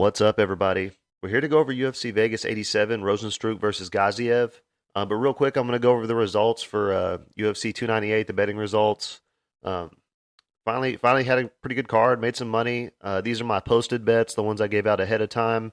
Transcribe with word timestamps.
What's 0.00 0.20
up, 0.20 0.40
everybody? 0.40 0.92
We're 1.22 1.28
here 1.28 1.40
to 1.42 1.46
go 1.46 1.58
over 1.58 1.74
UFC 1.74 2.12
Vegas 2.12 2.44
87, 2.44 3.02
Rozenstruik 3.02 3.60
versus 3.60 3.90
Gaziev. 3.90 4.60
Uh, 4.94 5.04
but 5.04 5.16
real 5.16 5.34
quick, 5.34 5.56
I'm 5.56 5.66
going 5.66 5.78
to 5.78 5.82
go 5.82 5.92
over 5.92 6.06
the 6.06 6.16
results 6.16 6.62
for 6.62 6.92
uh, 6.92 7.18
UFC 7.38 7.74
298, 7.74 8.26
the 8.26 8.32
betting 8.32 8.56
results. 8.56 9.20
Um, 9.62 9.90
finally, 10.64 10.96
finally 10.96 11.24
had 11.24 11.38
a 11.38 11.48
pretty 11.62 11.76
good 11.76 11.88
card, 11.88 12.20
made 12.20 12.36
some 12.36 12.48
money. 12.48 12.90
Uh, 13.00 13.20
these 13.20 13.40
are 13.40 13.44
my 13.44 13.60
posted 13.60 14.04
bets, 14.04 14.34
the 14.34 14.42
ones 14.42 14.60
I 14.60 14.68
gave 14.68 14.86
out 14.86 15.00
ahead 15.00 15.20
of 15.20 15.28
time. 15.28 15.72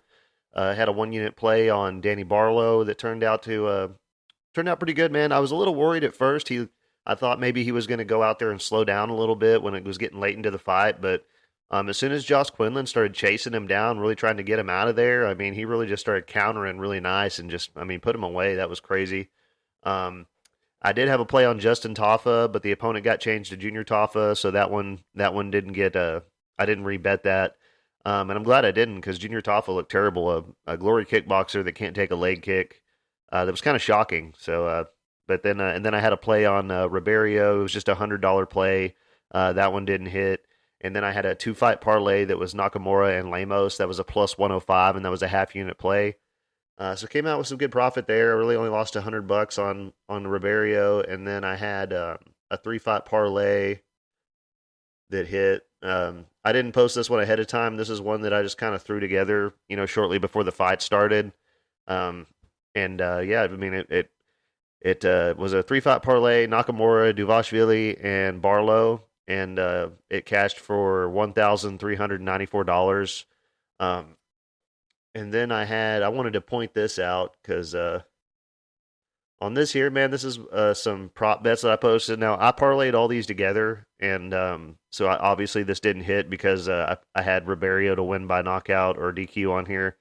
Uh, 0.54 0.74
had 0.74 0.88
a 0.88 0.92
one 0.92 1.12
unit 1.12 1.36
play 1.36 1.70
on 1.70 2.02
Danny 2.02 2.24
Barlow 2.24 2.84
that 2.84 2.98
turned 2.98 3.24
out 3.24 3.44
to 3.44 3.68
uh, 3.68 3.88
turned 4.56 4.70
out 4.70 4.80
pretty 4.80 4.94
good, 4.94 5.12
man. 5.12 5.32
I 5.32 5.40
was 5.40 5.52
a 5.52 5.56
little 5.56 5.76
worried 5.76 6.04
at 6.04 6.16
first. 6.16 6.50
He, 6.50 6.68
I 7.06 7.16
thought 7.16 7.40
maybe 7.40 7.64
he 7.64 7.72
was 7.72 7.86
going 7.86 8.00
to 8.00 8.06
go 8.06 8.24
out 8.24 8.40
there 8.40 8.52
and 8.52 8.62
slow 8.62 8.84
down 8.84 9.10
a 9.10 9.16
little 9.16 9.36
bit 9.36 9.62
when 9.62 9.76
it 9.76 9.84
was 9.84 9.98
getting 9.98 10.20
late 10.20 10.36
into 10.36 10.52
the 10.52 10.58
fight, 10.58 11.02
but 11.02 11.26
um, 11.70 11.90
as 11.90 11.98
soon 11.98 12.12
as 12.12 12.24
Josh 12.24 12.50
Quinlan 12.50 12.86
started 12.86 13.14
chasing 13.14 13.54
him 13.54 13.68
down, 13.68 14.00
really 14.00 14.16
trying 14.16 14.38
to 14.38 14.44
get 14.44 14.60
him 14.60 14.70
out 14.70 14.88
of 14.88 14.96
there, 14.96 15.28
I 15.28 15.34
mean, 15.34 15.54
he 15.54 15.66
really 15.66 15.88
just 15.88 16.02
started 16.02 16.28
countering 16.28 16.80
really 16.80 17.00
nice 17.00 17.40
and 17.40 17.52
just, 17.52 17.72
I 17.76 17.84
mean, 17.84 18.00
put 18.00 18.16
him 18.16 18.24
away. 18.24 18.56
That 18.56 18.70
was 18.70 18.80
crazy. 18.80 19.30
Um, 19.84 20.28
I 20.82 20.94
did 20.94 21.08
have 21.08 21.20
a 21.20 21.26
play 21.26 21.46
on 21.46 21.60
Justin 21.60 21.96
Tafa, 21.96 22.52
but 22.52 22.62
the 22.62 22.72
opponent 22.72 23.04
got 23.04 23.20
changed 23.20 23.50
to 23.50 23.58
Junior 23.58 23.84
Tafa, 23.84 24.38
so 24.38 24.52
that 24.52 24.70
one 24.70 25.00
that 25.16 25.34
one 25.34 25.50
didn't 25.50 25.74
get. 25.74 25.96
Uh, 25.96 26.22
I 26.58 26.66
didn't 26.66 26.86
rebet 26.86 27.24
that, 27.24 27.56
um, 28.06 28.30
and 28.30 28.38
I'm 28.38 28.44
glad 28.44 28.64
I 28.64 28.72
didn't 28.72 28.96
because 28.96 29.18
Junior 29.18 29.42
Tafa 29.42 29.70
looked 29.70 29.92
terrible. 29.92 30.32
A, 30.32 30.74
a, 30.74 30.78
glory 30.78 31.06
kickboxer 31.06 31.64
that 31.64 31.74
can't 31.74 31.96
take 31.96 32.12
a 32.12 32.16
leg 32.16 32.44
kick. 32.44 32.82
Uh, 33.32 33.46
that 33.46 33.52
was 33.52 33.62
kind 33.62 33.76
of 33.76 33.82
shocking. 33.82 34.34
So, 34.38 34.68
uh, 34.68 34.84
but 35.28 35.44
then 35.44 35.60
uh, 35.60 35.72
and 35.76 35.84
then 35.84 35.96
I 35.96 36.00
had 36.00 36.14
a 36.14 36.18
play 36.18 36.46
on 36.46 36.70
uh. 36.70 36.88
It 36.88 37.58
was 37.58 37.74
just 37.74 37.90
a 37.90 37.96
hundred 37.96 38.22
dollar 38.22 38.46
play. 38.46 38.96
Uh, 39.32 39.54
that 39.54 39.74
one 39.74 39.86
didn't 39.86 40.08
hit. 40.08 40.47
And 40.82 40.96
then 40.96 41.04
I 41.04 41.12
had 41.12 41.26
a 41.26 41.36
two 41.36 41.54
fight 41.54 41.82
parlay 41.82 42.26
that 42.26 42.38
was 42.38 42.54
Nakamura 42.54 43.20
and 43.20 43.32
Lemos. 43.32 43.78
That 43.78 43.88
was 43.88 44.00
a 44.00 44.04
plus 44.04 44.38
105, 44.38 44.96
and 44.96 45.06
that 45.06 45.10
was 45.10 45.24
a 45.24 45.28
half 45.28 45.56
unit 45.56 45.78
play. 45.78 46.16
Uh, 46.78 46.96
so 46.96 47.08
came 47.08 47.26
out 47.26 47.40
with 47.40 47.48
some 47.48 47.58
good 47.58 47.72
profit 47.72 48.06
there. 48.06 48.32
I 48.32 48.36
really 48.36 48.56
only 48.56 48.70
lost 48.70 48.94
100 48.94 49.28
bucks 49.28 49.58
on 49.58 49.94
on 50.08 50.28
Ribeiro, 50.28 51.02
and 51.02 51.28
then 51.28 51.44
I 51.44 51.56
had 51.56 51.92
um, 51.94 52.18
a 52.52 52.58
three 52.58 52.78
fight 52.78 53.06
parlay 53.06 53.80
that 55.10 55.28
hit. 55.28 55.64
Um, 55.82 56.26
I 56.44 56.54
didn't 56.54 56.74
post 56.74 56.96
this 56.96 57.10
one 57.10 57.20
ahead 57.20 57.40
of 57.40 57.48
time. 57.48 57.78
This 57.78 57.90
is 57.90 58.00
one 58.00 58.22
that 58.22 58.34
I 58.34 58.44
just 58.44 58.58
kind 58.58 58.76
of 58.76 58.84
threw 58.84 59.00
together, 59.00 59.54
you 59.68 59.76
know, 59.76 59.86
shortly 59.86 60.20
before 60.20 60.44
the 60.44 60.52
fight 60.52 60.82
started. 60.82 61.32
Um, 61.88 62.28
and 62.76 63.02
uh, 63.02 63.20
yeah, 63.20 63.44
I 63.44 63.48
mean 63.48 63.74
it 63.74 63.88
it, 63.90 64.12
it 64.82 65.06
uh, 65.06 65.34
was 65.36 65.54
a 65.54 65.64
three 65.64 65.80
fight 65.80 66.04
parlay: 66.04 66.46
Nakamura, 66.46 67.18
Dvalishvili, 67.18 68.04
and 68.04 68.40
Barlow 68.40 69.07
and 69.28 69.60
uh, 69.60 69.90
it 70.10 70.26
cashed 70.26 70.60
for 70.60 71.10
one 71.10 71.34
thousand 71.34 71.80
three 71.80 71.96
hundred 71.96 72.22
ninety 72.22 72.46
four 72.46 72.64
dollars. 72.64 73.26
Um, 73.80 74.18
and 75.14 75.34
then 75.34 75.52
I 75.52 75.66
had 75.66 76.04
I 76.04 76.10
wanted 76.10 76.34
to 76.34 76.42
point 76.42 76.74
this 76.74 77.00
out 77.00 77.36
because 77.42 77.76
uh, 77.76 78.02
on 79.40 79.54
this 79.54 79.74
here, 79.74 79.90
man, 79.90 80.12
this 80.12 80.24
is 80.24 80.40
uh, 80.40 80.74
some 80.74 81.12
prop 81.14 81.44
bets 81.44 81.62
that 81.62 81.72
I 81.72 81.76
posted. 81.76 82.20
Now 82.20 82.38
I 82.40 82.52
parlayed 82.52 82.94
all 82.94 83.08
these 83.08 83.26
together, 83.26 83.88
and 84.00 84.34
um, 84.34 84.78
so 84.92 85.08
I, 85.08 85.18
obviously 85.18 85.64
this 85.64 85.80
didn't 85.80 86.04
hit 86.04 86.30
because 86.30 86.68
uh, 86.68 86.96
I, 87.16 87.20
I, 87.20 87.24
had 87.24 87.48
Ribeiro 87.48 87.96
to 87.96 88.04
win 88.04 88.28
by 88.28 88.42
knockout 88.42 88.98
or 88.98 89.12
DQ 89.14 89.52
on 89.52 89.66
here. 89.66 89.98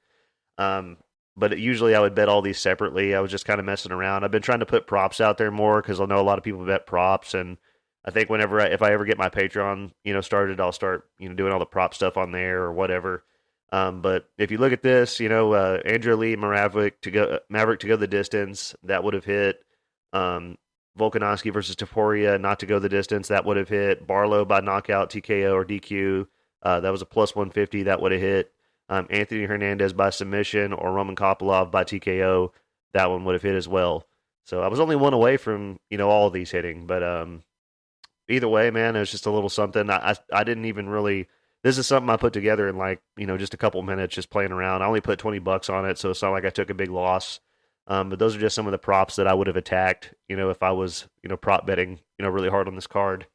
Um, 0.58 0.96
but 1.36 1.58
usually 1.58 1.94
I 1.94 2.00
would 2.00 2.14
bet 2.14 2.28
all 2.30 2.40
these 2.40 2.58
separately. 2.58 3.14
I 3.14 3.20
was 3.20 3.30
just 3.30 3.44
kind 3.44 3.60
of 3.60 3.66
messing 3.66 3.92
around. 3.92 4.24
I've 4.24 4.30
been 4.30 4.42
trying 4.42 4.60
to 4.60 4.66
put 4.66 4.86
props 4.86 5.20
out 5.20 5.36
there 5.36 5.50
more 5.50 5.82
because 5.82 6.00
I 6.00 6.06
know 6.06 6.20
a 6.20 6.22
lot 6.22 6.38
of 6.38 6.44
people 6.44 6.64
bet 6.64 6.86
props 6.86 7.34
and 7.34 7.58
I 8.06 8.10
think 8.12 8.30
whenever 8.30 8.60
I, 8.60 8.66
if 8.66 8.82
I 8.82 8.92
ever 8.92 9.04
get 9.04 9.18
my 9.18 9.28
Patreon, 9.28 9.90
you 10.04 10.14
know, 10.14 10.20
started, 10.20 10.60
I'll 10.60 10.72
start, 10.72 11.08
you 11.18 11.28
know, 11.28 11.34
doing 11.34 11.52
all 11.52 11.58
the 11.58 11.66
prop 11.66 11.92
stuff 11.92 12.16
on 12.16 12.30
there 12.30 12.62
or 12.62 12.72
whatever. 12.72 13.24
Um, 13.72 14.00
but 14.00 14.28
if 14.38 14.50
you 14.52 14.58
look 14.58 14.72
at 14.72 14.82
this, 14.82 15.18
you 15.18 15.28
know, 15.28 15.52
uh, 15.52 15.80
Andrea 15.84 16.16
Lee 16.16 16.36
Maverick 16.36 17.00
to 17.02 17.10
go 17.10 17.40
Maverick 17.48 17.80
to 17.80 17.88
go 17.88 17.96
the 17.96 18.06
distance, 18.06 18.76
that 18.84 19.02
would 19.02 19.14
have 19.14 19.24
hit. 19.24 19.64
Um, 20.12 20.56
Volkanovski 20.98 21.52
versus 21.52 21.76
Topuria 21.76 22.40
not 22.40 22.60
to 22.60 22.66
go 22.66 22.78
the 22.78 22.88
distance, 22.88 23.28
that 23.28 23.44
would 23.44 23.56
have 23.56 23.68
hit. 23.68 24.06
Barlow 24.06 24.44
by 24.44 24.60
knockout, 24.60 25.10
TKO 25.10 25.52
or 25.52 25.64
DQ, 25.64 26.26
uh, 26.62 26.80
that 26.80 26.90
was 26.90 27.02
a 27.02 27.06
plus 27.06 27.34
150, 27.34 27.84
that 27.84 28.00
would 28.00 28.12
have 28.12 28.20
hit. 28.20 28.52
Um, 28.88 29.08
Anthony 29.10 29.44
Hernandez 29.44 29.92
by 29.92 30.10
submission 30.10 30.72
or 30.72 30.92
Roman 30.92 31.16
Kopylov 31.16 31.72
by 31.72 31.82
TKO, 31.82 32.52
that 32.94 33.10
one 33.10 33.24
would 33.24 33.34
have 33.34 33.42
hit 33.42 33.56
as 33.56 33.66
well. 33.66 34.06
So 34.44 34.62
I 34.62 34.68
was 34.68 34.78
only 34.78 34.94
one 34.94 35.12
away 35.12 35.36
from 35.36 35.80
you 35.90 35.98
know 35.98 36.08
all 36.08 36.28
of 36.28 36.32
these 36.32 36.52
hitting, 36.52 36.86
but 36.86 37.02
um, 37.02 37.42
either 38.28 38.48
way, 38.48 38.70
man, 38.70 38.96
it 38.96 39.00
was 39.00 39.10
just 39.10 39.26
a 39.26 39.30
little 39.30 39.48
something. 39.48 39.90
I, 39.90 40.10
I, 40.10 40.16
I 40.32 40.44
didn't 40.44 40.66
even 40.66 40.88
really. 40.88 41.28
This 41.62 41.78
is 41.78 41.86
something 41.86 42.10
I 42.10 42.16
put 42.16 42.32
together 42.32 42.68
in 42.68 42.76
like 42.76 43.00
you 43.16 43.26
know 43.26 43.36
just 43.36 43.54
a 43.54 43.56
couple 43.56 43.82
minutes, 43.82 44.14
just 44.14 44.30
playing 44.30 44.52
around. 44.52 44.82
I 44.82 44.86
only 44.86 45.00
put 45.00 45.18
twenty 45.18 45.38
bucks 45.38 45.68
on 45.68 45.84
it, 45.86 45.98
so 45.98 46.10
it's 46.10 46.22
not 46.22 46.30
like 46.30 46.44
I 46.44 46.50
took 46.50 46.70
a 46.70 46.74
big 46.74 46.90
loss. 46.90 47.40
Um, 47.88 48.08
but 48.10 48.18
those 48.18 48.34
are 48.34 48.40
just 48.40 48.56
some 48.56 48.66
of 48.66 48.72
the 48.72 48.78
props 48.78 49.16
that 49.16 49.28
I 49.28 49.34
would 49.34 49.46
have 49.46 49.56
attacked, 49.56 50.12
you 50.28 50.36
know, 50.36 50.50
if 50.50 50.62
I 50.62 50.72
was 50.72 51.06
you 51.22 51.28
know 51.28 51.36
prop 51.36 51.66
betting, 51.66 52.00
you 52.18 52.24
know, 52.24 52.30
really 52.30 52.50
hard 52.50 52.68
on 52.68 52.74
this 52.74 52.86
card. 52.86 53.26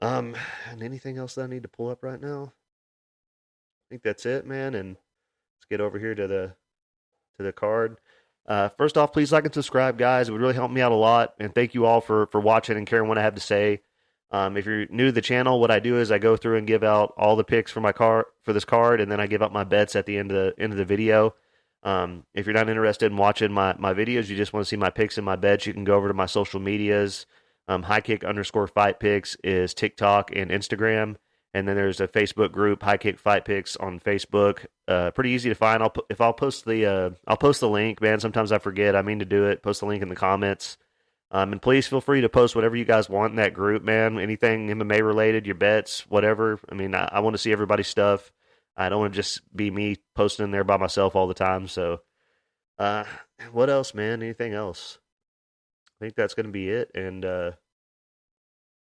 Um, 0.00 0.36
and 0.70 0.82
anything 0.82 1.18
else 1.18 1.34
that 1.34 1.42
I 1.42 1.46
need 1.46 1.62
to 1.62 1.68
pull 1.68 1.88
up 1.88 2.02
right 2.02 2.20
now? 2.20 2.52
I 2.52 3.86
think 3.90 4.02
that's 4.02 4.26
it, 4.26 4.46
man. 4.46 4.74
And 4.74 4.90
let's 4.90 5.66
get 5.70 5.80
over 5.80 5.98
here 5.98 6.14
to 6.14 6.26
the 6.26 6.54
to 7.38 7.42
the 7.42 7.52
card. 7.52 7.98
Uh, 8.46 8.68
first 8.78 8.96
off, 8.96 9.12
please 9.12 9.32
like 9.32 9.44
and 9.44 9.54
subscribe, 9.54 9.98
guys. 9.98 10.28
It 10.28 10.32
would 10.32 10.40
really 10.40 10.54
help 10.54 10.70
me 10.70 10.80
out 10.80 10.92
a 10.92 10.96
lot. 10.96 11.34
And 11.40 11.54
thank 11.54 11.74
you 11.74 11.86
all 11.86 12.00
for 12.00 12.26
for 12.26 12.40
watching 12.40 12.76
and 12.76 12.86
caring 12.86 13.08
what 13.08 13.18
I 13.18 13.22
have 13.22 13.34
to 13.34 13.40
say. 13.40 13.82
Um, 14.30 14.56
if 14.56 14.66
you're 14.66 14.86
new 14.88 15.06
to 15.06 15.12
the 15.12 15.20
channel, 15.20 15.60
what 15.60 15.70
I 15.70 15.78
do 15.78 15.98
is 15.98 16.10
I 16.10 16.18
go 16.18 16.36
through 16.36 16.56
and 16.56 16.66
give 16.66 16.82
out 16.82 17.14
all 17.16 17.36
the 17.36 17.44
picks 17.44 17.70
for 17.70 17.80
my 17.80 17.92
car 17.92 18.26
for 18.42 18.52
this 18.52 18.64
card, 18.64 19.00
and 19.00 19.10
then 19.10 19.20
I 19.20 19.26
give 19.26 19.42
out 19.42 19.52
my 19.52 19.64
bets 19.64 19.94
at 19.94 20.06
the 20.06 20.18
end 20.18 20.32
of 20.32 20.36
the 20.36 20.62
end 20.62 20.72
of 20.72 20.78
the 20.78 20.84
video. 20.84 21.34
Um, 21.82 22.24
if 22.34 22.46
you're 22.46 22.54
not 22.54 22.68
interested 22.68 23.12
in 23.12 23.16
watching 23.16 23.52
my, 23.52 23.76
my 23.78 23.94
videos, 23.94 24.28
you 24.28 24.36
just 24.36 24.52
want 24.52 24.64
to 24.64 24.68
see 24.68 24.76
my 24.76 24.90
picks 24.90 25.18
and 25.18 25.24
my 25.24 25.36
bets, 25.36 25.66
you 25.66 25.72
can 25.72 25.84
go 25.84 25.96
over 25.96 26.08
to 26.08 26.14
my 26.14 26.26
social 26.26 26.58
medias. 26.58 27.26
Um, 27.68 27.84
high 27.84 28.00
kick 28.00 28.24
underscore 28.24 28.66
fight 28.66 28.98
picks 28.98 29.36
is 29.44 29.74
TikTok 29.74 30.34
and 30.34 30.50
Instagram, 30.50 31.16
and 31.54 31.66
then 31.66 31.76
there's 31.76 32.00
a 32.00 32.08
Facebook 32.08 32.52
group, 32.52 32.82
High 32.82 32.98
Kick 32.98 33.18
Fight 33.18 33.44
Picks 33.44 33.76
on 33.76 33.98
Facebook. 33.98 34.66
Uh, 34.86 35.10
pretty 35.12 35.30
easy 35.30 35.48
to 35.48 35.54
find. 35.54 35.82
I'll 35.82 35.94
if 36.10 36.20
I'll 36.20 36.32
post 36.32 36.64
the 36.64 36.86
uh, 36.86 37.10
I'll 37.26 37.36
post 37.36 37.60
the 37.60 37.68
link. 37.68 38.00
Man, 38.00 38.20
sometimes 38.20 38.52
I 38.52 38.58
forget. 38.58 38.94
I 38.94 39.02
mean 39.02 39.20
to 39.20 39.24
do 39.24 39.46
it. 39.46 39.62
Post 39.62 39.80
the 39.80 39.86
link 39.86 40.02
in 40.02 40.08
the 40.08 40.16
comments. 40.16 40.76
Um, 41.36 41.52
and 41.52 41.60
please 41.60 41.86
feel 41.86 42.00
free 42.00 42.22
to 42.22 42.30
post 42.30 42.56
whatever 42.56 42.76
you 42.76 42.86
guys 42.86 43.10
want 43.10 43.32
in 43.32 43.36
that 43.36 43.52
group, 43.52 43.82
man. 43.82 44.18
Anything 44.18 44.68
MMA 44.68 45.04
related, 45.04 45.44
your 45.44 45.54
bets, 45.54 46.08
whatever. 46.08 46.58
I 46.72 46.74
mean, 46.74 46.94
I, 46.94 47.10
I 47.12 47.20
want 47.20 47.34
to 47.34 47.38
see 47.38 47.52
everybody's 47.52 47.88
stuff. 47.88 48.32
I 48.74 48.88
don't 48.88 49.00
want 49.00 49.12
to 49.12 49.18
just 49.18 49.42
be 49.54 49.70
me 49.70 49.96
posting 50.14 50.44
in 50.44 50.50
there 50.50 50.64
by 50.64 50.78
myself 50.78 51.14
all 51.14 51.26
the 51.26 51.34
time. 51.34 51.68
So, 51.68 52.00
uh, 52.78 53.04
what 53.52 53.68
else, 53.68 53.92
man? 53.92 54.22
Anything 54.22 54.54
else? 54.54 54.96
I 56.00 56.06
think 56.06 56.14
that's 56.14 56.32
going 56.32 56.46
to 56.46 56.52
be 56.52 56.70
it. 56.70 56.90
And 56.94 57.22
uh, 57.22 57.50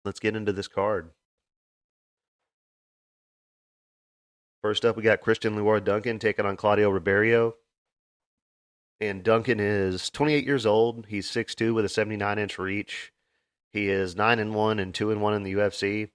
let's 0.05 0.21
get 0.21 0.37
into 0.37 0.53
this 0.53 0.69
card. 0.69 1.09
First 4.61 4.85
up, 4.85 4.95
we 4.95 5.03
got 5.03 5.19
Christian 5.19 5.57
Leroy 5.57 5.81
Duncan 5.81 6.19
taking 6.19 6.45
on 6.45 6.55
Claudio 6.55 6.89
Ribeiro 6.89 7.55
and 8.99 9.23
Duncan 9.23 9.59
is 9.59 10.09
28 10.09 10.45
years 10.45 10.65
old. 10.65 11.07
He's 11.07 11.29
6'2 11.29 11.73
with 11.73 11.85
a 11.85 11.89
79 11.89 12.39
inch 12.39 12.57
reach. 12.57 13.11
He 13.71 13.89
is 13.89 14.15
9 14.15 14.39
and 14.39 14.55
1 14.55 14.79
and 14.79 14.93
2 14.93 15.11
and 15.11 15.21
1 15.21 15.33
in 15.33 15.43
the 15.43 15.53
UFC, 15.53 16.09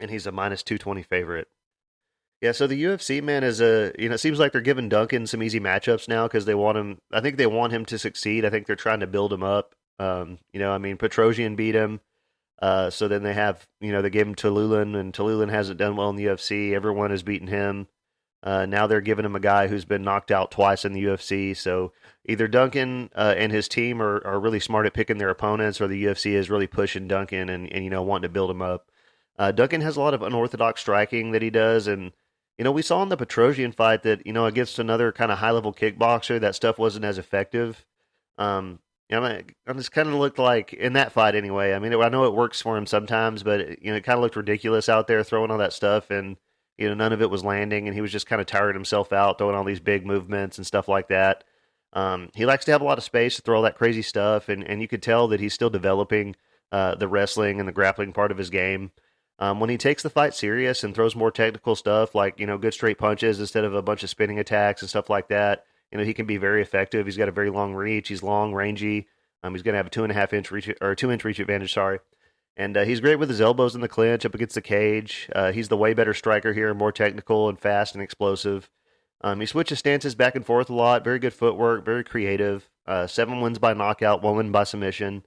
and 0.00 0.10
he's 0.10 0.26
a 0.26 0.32
minus 0.32 0.62
220 0.62 1.02
favorite. 1.02 1.48
Yeah, 2.40 2.52
so 2.52 2.66
the 2.66 2.82
UFC 2.82 3.22
man 3.22 3.42
is 3.42 3.60
a 3.60 3.92
you 3.98 4.08
know 4.08 4.16
it 4.16 4.18
seems 4.18 4.38
like 4.38 4.52
they're 4.52 4.60
giving 4.60 4.88
Duncan 4.88 5.26
some 5.26 5.42
easy 5.42 5.60
matchups 5.60 6.08
now 6.08 6.26
because 6.26 6.44
they 6.44 6.54
want 6.54 6.76
him. 6.76 6.98
I 7.12 7.20
think 7.20 7.36
they 7.36 7.46
want 7.46 7.72
him 7.72 7.84
to 7.86 7.98
succeed. 7.98 8.44
I 8.44 8.50
think 8.50 8.66
they're 8.66 8.76
trying 8.76 9.00
to 9.00 9.06
build 9.06 9.32
him 9.32 9.42
up. 9.42 9.74
Um, 9.98 10.38
you 10.52 10.60
know, 10.60 10.72
I 10.72 10.78
mean, 10.78 10.98
Petrosyan 10.98 11.56
beat 11.56 11.74
him. 11.74 12.00
Uh, 12.60 12.90
so 12.90 13.08
then 13.08 13.22
they 13.22 13.34
have, 13.34 13.66
you 13.80 13.92
know, 13.92 14.00
they 14.00 14.10
gave 14.10 14.26
him 14.26 14.34
Tiuliulin, 14.34 14.94
and 14.94 15.12
Tiuliulin 15.12 15.50
hasn't 15.50 15.78
done 15.78 15.96
well 15.96 16.10
in 16.10 16.16
the 16.16 16.26
UFC. 16.26 16.72
Everyone 16.72 17.10
has 17.10 17.22
beaten 17.22 17.48
him. 17.48 17.88
Uh, 18.44 18.66
now 18.66 18.86
they're 18.86 19.00
giving 19.00 19.24
him 19.24 19.34
a 19.34 19.40
guy 19.40 19.68
who's 19.68 19.86
been 19.86 20.02
knocked 20.02 20.30
out 20.30 20.50
twice 20.50 20.84
in 20.84 20.92
the 20.92 21.02
UFC. 21.02 21.56
So 21.56 21.92
either 22.26 22.46
Duncan 22.46 23.08
uh, 23.16 23.34
and 23.38 23.50
his 23.50 23.68
team 23.68 24.02
are, 24.02 24.24
are 24.26 24.38
really 24.38 24.60
smart 24.60 24.84
at 24.84 24.92
picking 24.92 25.16
their 25.16 25.30
opponents, 25.30 25.80
or 25.80 25.88
the 25.88 26.04
UFC 26.04 26.32
is 26.32 26.50
really 26.50 26.66
pushing 26.66 27.08
Duncan 27.08 27.48
and, 27.48 27.72
and 27.72 27.82
you 27.82 27.90
know 27.90 28.02
wanting 28.02 28.28
to 28.28 28.32
build 28.32 28.50
him 28.50 28.60
up. 28.60 28.90
Uh, 29.38 29.50
Duncan 29.50 29.80
has 29.80 29.96
a 29.96 30.00
lot 30.00 30.12
of 30.12 30.22
unorthodox 30.22 30.82
striking 30.82 31.32
that 31.32 31.40
he 31.40 31.48
does, 31.48 31.86
and 31.86 32.12
you 32.58 32.64
know 32.64 32.70
we 32.70 32.82
saw 32.82 33.02
in 33.02 33.08
the 33.08 33.16
Petrosyan 33.16 33.74
fight 33.74 34.02
that 34.02 34.26
you 34.26 34.32
know 34.34 34.44
against 34.44 34.78
another 34.78 35.10
kind 35.10 35.32
of 35.32 35.38
high 35.38 35.50
level 35.50 35.72
kickboxer 35.72 36.38
that 36.38 36.54
stuff 36.54 36.78
wasn't 36.78 37.06
as 37.06 37.16
effective. 37.16 37.86
Um, 38.36 38.78
you 39.08 39.18
know, 39.18 39.24
it 39.24 39.54
just 39.76 39.92
kind 39.92 40.08
of 40.08 40.14
looked 40.14 40.38
like 40.38 40.74
in 40.74 40.94
that 40.94 41.12
fight 41.12 41.34
anyway. 41.34 41.72
I 41.72 41.78
mean, 41.78 41.94
I 41.94 42.08
know 42.10 42.24
it 42.24 42.34
works 42.34 42.60
for 42.60 42.76
him 42.76 42.86
sometimes, 42.86 43.42
but 43.42 43.82
you 43.82 43.90
know, 43.90 43.96
it 43.96 44.04
kind 44.04 44.18
of 44.18 44.22
looked 44.22 44.36
ridiculous 44.36 44.88
out 44.90 45.06
there 45.06 45.22
throwing 45.24 45.50
all 45.50 45.58
that 45.58 45.72
stuff, 45.72 46.10
and 46.10 46.36
you 46.78 46.88
know, 46.88 46.94
none 46.94 47.12
of 47.12 47.22
it 47.22 47.30
was 47.30 47.44
landing, 47.44 47.86
and 47.86 47.94
he 47.94 48.00
was 48.00 48.12
just 48.12 48.26
kind 48.26 48.40
of 48.40 48.46
tired 48.46 48.74
himself 48.74 49.12
out 49.12 49.38
throwing 49.38 49.54
all 49.54 49.64
these 49.64 49.80
big 49.80 50.04
movements 50.04 50.58
and 50.58 50.66
stuff 50.66 50.88
like 50.88 51.08
that. 51.08 51.44
Um, 51.92 52.30
he 52.34 52.44
likes 52.46 52.64
to 52.64 52.72
have 52.72 52.80
a 52.80 52.84
lot 52.84 52.98
of 52.98 53.04
space 53.04 53.36
to 53.36 53.42
throw 53.42 53.56
all 53.56 53.62
that 53.62 53.76
crazy 53.76 54.02
stuff, 54.02 54.48
and 54.48 54.64
and 54.64 54.82
you 54.82 54.88
could 54.88 55.02
tell 55.02 55.28
that 55.28 55.40
he's 55.40 55.54
still 55.54 55.70
developing 55.70 56.34
uh, 56.72 56.96
the 56.96 57.08
wrestling 57.08 57.60
and 57.60 57.68
the 57.68 57.72
grappling 57.72 58.12
part 58.12 58.32
of 58.32 58.38
his 58.38 58.50
game. 58.50 58.90
Um, 59.38 59.60
when 59.60 59.70
he 59.70 59.78
takes 59.78 60.02
the 60.02 60.10
fight 60.10 60.34
serious 60.34 60.84
and 60.84 60.94
throws 60.94 61.16
more 61.16 61.30
technical 61.30 61.76
stuff, 61.76 62.14
like 62.14 62.38
you 62.38 62.46
know, 62.46 62.58
good 62.58 62.74
straight 62.74 62.98
punches 62.98 63.40
instead 63.40 63.64
of 63.64 63.74
a 63.74 63.82
bunch 63.82 64.02
of 64.02 64.10
spinning 64.10 64.38
attacks 64.38 64.82
and 64.82 64.88
stuff 64.88 65.08
like 65.08 65.28
that, 65.28 65.64
you 65.90 65.98
know, 65.98 66.04
he 66.04 66.14
can 66.14 66.26
be 66.26 66.36
very 66.36 66.62
effective. 66.62 67.06
He's 67.06 67.16
got 67.16 67.28
a 67.28 67.32
very 67.32 67.50
long 67.50 67.74
reach. 67.74 68.08
He's 68.08 68.22
long, 68.22 68.54
rangy. 68.54 69.08
Um, 69.42 69.54
he's 69.54 69.62
going 69.62 69.74
to 69.74 69.78
have 69.78 69.86
a 69.86 69.90
two 69.90 70.02
and 70.02 70.10
a 70.10 70.14
half 70.14 70.32
inch 70.32 70.50
reach 70.50 70.70
or 70.80 70.94
two 70.94 71.12
inch 71.12 71.24
reach 71.24 71.38
advantage. 71.38 71.72
Sorry, 71.72 72.00
and 72.56 72.76
uh, 72.76 72.84
he's 72.84 73.00
great 73.00 73.18
with 73.18 73.28
his 73.28 73.40
elbows 73.40 73.74
in 73.74 73.80
the 73.80 73.88
clinch 73.88 74.24
up 74.24 74.34
against 74.34 74.54
the 74.54 74.62
cage. 74.62 75.28
Uh, 75.34 75.52
he's 75.52 75.68
the 75.68 75.76
way 75.76 75.94
better 75.94 76.14
striker 76.14 76.52
here, 76.52 76.72
more 76.74 76.92
technical 76.92 77.48
and 77.48 77.58
fast 77.58 77.94
and 77.94 78.02
explosive. 78.02 78.70
Um, 79.22 79.40
he 79.40 79.46
switches 79.46 79.78
stances 79.78 80.14
back 80.14 80.34
and 80.34 80.44
forth 80.44 80.68
a 80.68 80.74
lot. 80.74 81.02
Very 81.02 81.18
good 81.18 81.32
footwork, 81.32 81.84
very 81.84 82.04
creative. 82.04 82.68
Uh, 82.86 83.06
seven 83.06 83.40
wins 83.40 83.58
by 83.58 83.72
knockout, 83.72 84.22
one 84.22 84.36
win 84.36 84.52
by 84.52 84.64
submission, 84.64 85.24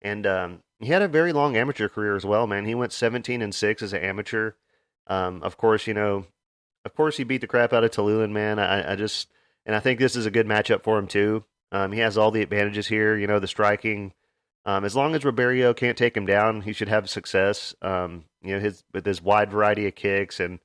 and 0.00 0.26
um, 0.26 0.62
he 0.78 0.86
had 0.86 1.02
a 1.02 1.08
very 1.08 1.32
long 1.32 1.56
amateur 1.56 1.88
career 1.88 2.14
as 2.14 2.24
well. 2.24 2.46
Man, 2.46 2.64
he 2.64 2.76
went 2.76 2.92
seventeen 2.92 3.42
and 3.42 3.52
six 3.52 3.82
as 3.82 3.92
an 3.92 4.02
amateur. 4.02 4.52
Um, 5.08 5.42
of 5.42 5.56
course, 5.56 5.88
you 5.88 5.94
know, 5.94 6.26
of 6.84 6.94
course, 6.94 7.16
he 7.16 7.24
beat 7.24 7.40
the 7.40 7.48
crap 7.48 7.72
out 7.72 7.82
of 7.82 7.90
Tiuliulin. 7.90 8.30
Man, 8.30 8.60
I, 8.60 8.92
I 8.92 8.96
just 8.96 9.28
and 9.66 9.74
I 9.74 9.80
think 9.80 9.98
this 9.98 10.14
is 10.14 10.26
a 10.26 10.30
good 10.30 10.46
matchup 10.46 10.84
for 10.84 10.96
him 10.96 11.08
too. 11.08 11.44
Um, 11.72 11.90
he 11.90 11.98
has 11.98 12.16
all 12.16 12.30
the 12.30 12.42
advantages 12.42 12.86
here. 12.86 13.16
You 13.16 13.26
know, 13.26 13.40
the 13.40 13.48
striking. 13.48 14.12
Um, 14.64 14.84
as 14.84 14.94
long 14.94 15.14
as 15.14 15.24
Ribeiro 15.24 15.74
can't 15.74 15.98
take 15.98 16.16
him 16.16 16.26
down, 16.26 16.62
he 16.62 16.72
should 16.72 16.88
have 16.88 17.10
success. 17.10 17.74
Um, 17.82 18.24
you 18.42 18.54
know, 18.54 18.60
his 18.60 18.84
with 18.92 19.04
his 19.04 19.20
wide 19.20 19.50
variety 19.50 19.86
of 19.86 19.94
kicks 19.94 20.38
and 20.38 20.60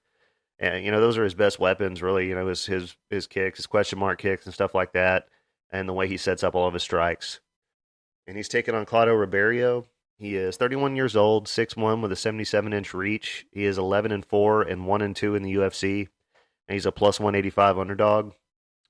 and 0.60 0.84
you 0.84 0.92
know 0.92 1.00
those 1.00 1.18
are 1.18 1.24
his 1.24 1.34
best 1.34 1.60
weapons. 1.60 2.02
Really, 2.02 2.28
you 2.28 2.36
know, 2.36 2.48
his 2.48 2.66
his 2.66 2.96
his 3.10 3.28
kicks, 3.28 3.60
his 3.60 3.68
question 3.68 4.00
mark 4.00 4.20
kicks, 4.20 4.46
and 4.46 4.54
stuff 4.54 4.76
like 4.76 4.94
that, 4.94 5.28
and 5.72 5.88
the 5.88 5.94
way 5.94 6.08
he 6.08 6.18
sets 6.18 6.44
up 6.44 6.56
all 6.56 6.68
of 6.68 6.74
his 6.74 6.84
strikes. 6.84 7.40
And 8.28 8.36
he's 8.36 8.50
taking 8.50 8.76
on 8.76 8.86
Claudio 8.86 9.16
Ribeiro. 9.16 9.86
He 10.18 10.36
is 10.36 10.58
31 10.58 10.96
years 10.96 11.16
old, 11.16 11.46
6'1 11.46 12.02
with 12.02 12.12
a 12.12 12.16
77 12.16 12.74
inch 12.74 12.94
reach. 12.94 13.46
He 13.52 13.66
is 13.66 13.78
11 13.78 14.12
and 14.12 14.26
4 14.26 14.64
and 14.64 14.88
1 14.88 15.02
and 15.02 15.16
2 15.16 15.36
in 15.36 15.44
the 15.44 15.54
UFC. 15.54 16.08
And 16.68 16.74
he's 16.74 16.88
a 16.88 16.92
plus 16.92 17.20
185 17.20 17.78
underdog 17.78 18.34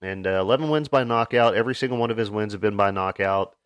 and 0.01 0.25
uh, 0.25 0.39
11 0.39 0.69
wins 0.69 0.88
by 0.88 1.04
knockout. 1.04 1.54
Every 1.54 1.75
single 1.75 1.98
one 1.98 2.12
of 2.12 2.18
his 2.18 2.31
wins 2.31 2.54
have 2.54 2.62
been 2.62 2.77
by 2.77 2.92
knockout. 2.92 3.56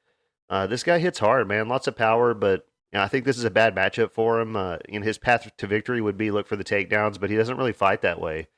Uh, 0.51 0.67
this 0.67 0.83
guy 0.83 0.99
hits 0.99 1.19
hard, 1.19 1.47
man. 1.47 1.69
Lots 1.69 1.87
of 1.87 1.95
power, 1.95 2.33
but 2.33 2.67
you 2.91 2.97
know, 2.97 3.03
I 3.03 3.07
think 3.07 3.23
this 3.23 3.37
is 3.37 3.45
a 3.45 3.49
bad 3.49 3.73
matchup 3.73 4.11
for 4.11 4.41
him. 4.41 4.57
Uh, 4.57 4.77
know, 4.89 5.01
his 5.01 5.17
path 5.17 5.49
to 5.57 5.65
victory 5.65 6.01
would 6.01 6.17
be 6.17 6.29
look 6.29 6.45
for 6.45 6.57
the 6.57 6.63
takedowns, 6.63 7.19
but 7.19 7.29
he 7.29 7.37
doesn't 7.37 7.55
really 7.55 7.71
fight 7.71 8.01
that 8.01 8.19
way. 8.19 8.49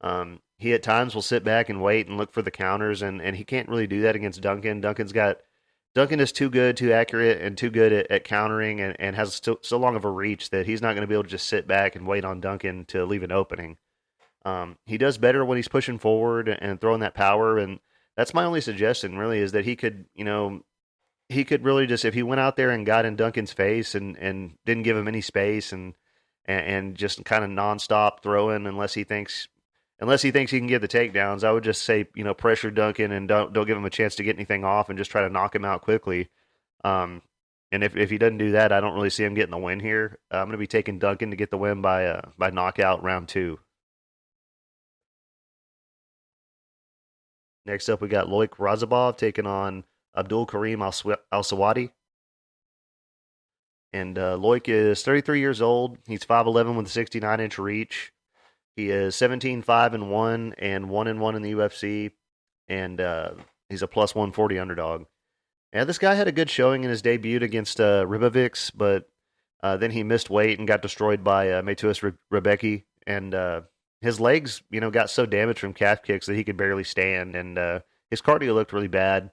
Um, 0.00 0.40
he 0.56 0.72
at 0.72 0.84
times 0.84 1.16
will 1.16 1.22
sit 1.22 1.42
back 1.42 1.68
and 1.68 1.82
wait 1.82 2.06
and 2.06 2.16
look 2.16 2.32
for 2.32 2.42
the 2.42 2.52
counters, 2.52 3.02
and, 3.02 3.20
and 3.20 3.36
he 3.36 3.42
can't 3.42 3.68
really 3.68 3.88
do 3.88 4.02
that 4.02 4.14
against 4.14 4.40
Duncan. 4.40 4.80
Duncan's 4.80 5.12
got 5.12 5.38
Duncan 5.96 6.20
is 6.20 6.30
too 6.30 6.48
good, 6.48 6.76
too 6.76 6.92
accurate, 6.92 7.42
and 7.42 7.58
too 7.58 7.70
good 7.70 7.92
at, 7.92 8.10
at 8.10 8.24
countering, 8.24 8.80
and, 8.80 8.96
and 9.00 9.16
has 9.16 9.40
so, 9.42 9.58
so 9.62 9.76
long 9.78 9.96
of 9.96 10.04
a 10.04 10.10
reach 10.10 10.50
that 10.50 10.66
he's 10.66 10.80
not 10.80 10.94
going 10.94 11.02
to 11.02 11.08
be 11.08 11.14
able 11.14 11.24
to 11.24 11.28
just 11.28 11.48
sit 11.48 11.66
back 11.66 11.96
and 11.96 12.06
wait 12.06 12.24
on 12.24 12.40
Duncan 12.40 12.84
to 12.86 13.04
leave 13.04 13.24
an 13.24 13.32
opening. 13.32 13.78
Um, 14.44 14.78
he 14.86 14.96
does 14.96 15.18
better 15.18 15.44
when 15.44 15.56
he's 15.56 15.68
pushing 15.68 15.98
forward 15.98 16.48
and 16.48 16.80
throwing 16.80 17.00
that 17.00 17.14
power, 17.14 17.58
and 17.58 17.80
that's 18.16 18.32
my 18.32 18.44
only 18.44 18.60
suggestion. 18.60 19.18
Really, 19.18 19.40
is 19.40 19.52
that 19.52 19.64
he 19.64 19.74
could, 19.74 20.06
you 20.14 20.24
know, 20.24 20.62
he 21.32 21.44
could 21.44 21.64
really 21.64 21.86
just 21.86 22.04
if 22.04 22.14
he 22.14 22.22
went 22.22 22.40
out 22.40 22.56
there 22.56 22.70
and 22.70 22.86
got 22.86 23.04
in 23.04 23.16
Duncan's 23.16 23.52
face 23.52 23.94
and 23.94 24.16
and 24.18 24.54
didn't 24.64 24.84
give 24.84 24.96
him 24.96 25.08
any 25.08 25.20
space 25.20 25.72
and 25.72 25.94
and, 26.44 26.66
and 26.66 26.94
just 26.94 27.24
kind 27.24 27.44
of 27.44 27.50
nonstop 27.50 28.22
throwing 28.22 28.66
unless 28.66 28.94
he 28.94 29.04
thinks 29.04 29.48
unless 30.00 30.22
he 30.22 30.30
thinks 30.30 30.50
he 30.50 30.58
can 30.58 30.66
get 30.66 30.80
the 30.80 30.88
takedowns. 30.88 31.44
I 31.44 31.52
would 31.52 31.64
just 31.64 31.82
say 31.82 32.08
you 32.14 32.24
know 32.24 32.34
pressure 32.34 32.70
Duncan 32.70 33.12
and 33.12 33.28
don't 33.28 33.52
don't 33.52 33.66
give 33.66 33.76
him 33.76 33.84
a 33.84 33.90
chance 33.90 34.16
to 34.16 34.22
get 34.22 34.36
anything 34.36 34.64
off 34.64 34.88
and 34.88 34.98
just 34.98 35.10
try 35.10 35.22
to 35.22 35.30
knock 35.30 35.54
him 35.54 35.64
out 35.64 35.82
quickly. 35.82 36.28
Um, 36.84 37.22
and 37.70 37.82
if, 37.82 37.96
if 37.96 38.10
he 38.10 38.18
doesn't 38.18 38.38
do 38.38 38.52
that, 38.52 38.70
I 38.70 38.80
don't 38.80 38.94
really 38.94 39.08
see 39.08 39.24
him 39.24 39.34
getting 39.34 39.50
the 39.50 39.58
win 39.58 39.80
here. 39.80 40.18
Uh, 40.30 40.36
I'm 40.36 40.44
going 40.44 40.52
to 40.52 40.58
be 40.58 40.66
taking 40.66 40.98
Duncan 40.98 41.30
to 41.30 41.36
get 41.36 41.50
the 41.50 41.56
win 41.56 41.80
by 41.80 42.06
uh, 42.06 42.22
by 42.36 42.50
knockout 42.50 43.02
round 43.02 43.28
two. 43.28 43.58
Next 47.64 47.88
up, 47.88 48.00
we 48.00 48.08
got 48.08 48.26
Loik 48.26 48.56
Radzhabov 48.56 49.16
taking 49.16 49.46
on 49.46 49.84
Abdul 50.16 50.46
Karim 50.46 50.82
Al 50.82 50.92
Selwady. 50.92 51.90
And 53.92 54.18
uh, 54.18 54.36
Loik 54.38 54.68
is 54.68 55.02
33 55.02 55.40
years 55.40 55.60
old. 55.60 55.98
He's 56.06 56.24
5'11 56.24 56.76
with 56.76 56.86
a 56.86 56.90
69 56.90 57.40
inch 57.40 57.58
reach. 57.58 58.12
He 58.76 58.90
is 58.90 59.14
17 59.16 59.62
5 59.62 59.94
and 59.94 60.10
1 60.10 60.54
and 60.58 60.88
1 60.88 61.06
and 61.06 61.20
1 61.20 61.34
in 61.36 61.42
the 61.42 61.52
UFC. 61.52 62.10
And 62.68 63.00
uh, 63.00 63.32
he's 63.68 63.82
a 63.82 63.88
plus 63.88 64.14
140 64.14 64.58
underdog. 64.58 65.04
Yeah, 65.74 65.84
this 65.84 65.98
guy 65.98 66.14
had 66.14 66.28
a 66.28 66.32
good 66.32 66.50
showing 66.50 66.84
in 66.84 66.90
his 66.90 67.02
debut 67.02 67.38
against 67.42 67.80
uh, 67.80 68.06
but 68.74 69.08
uh, 69.62 69.76
then 69.76 69.90
he 69.90 70.02
missed 70.02 70.30
weight 70.30 70.58
and 70.58 70.68
got 70.68 70.82
destroyed 70.82 71.22
by 71.22 71.50
uh, 71.50 71.62
Mateusz 71.62 72.14
Rebecki. 72.32 72.84
And 73.06 73.34
uh, 73.34 73.62
his 74.02 74.20
legs, 74.20 74.62
you 74.70 74.80
know, 74.80 74.90
got 74.90 75.10
so 75.10 75.24
damaged 75.26 75.60
from 75.60 75.72
calf 75.72 76.02
kicks 76.02 76.26
that 76.26 76.36
he 76.36 76.44
could 76.44 76.56
barely 76.56 76.84
stand, 76.84 77.36
and 77.36 77.56
uh, 77.56 77.80
his 78.10 78.20
cardio 78.20 78.52
looked 78.52 78.72
really 78.72 78.88
bad. 78.88 79.30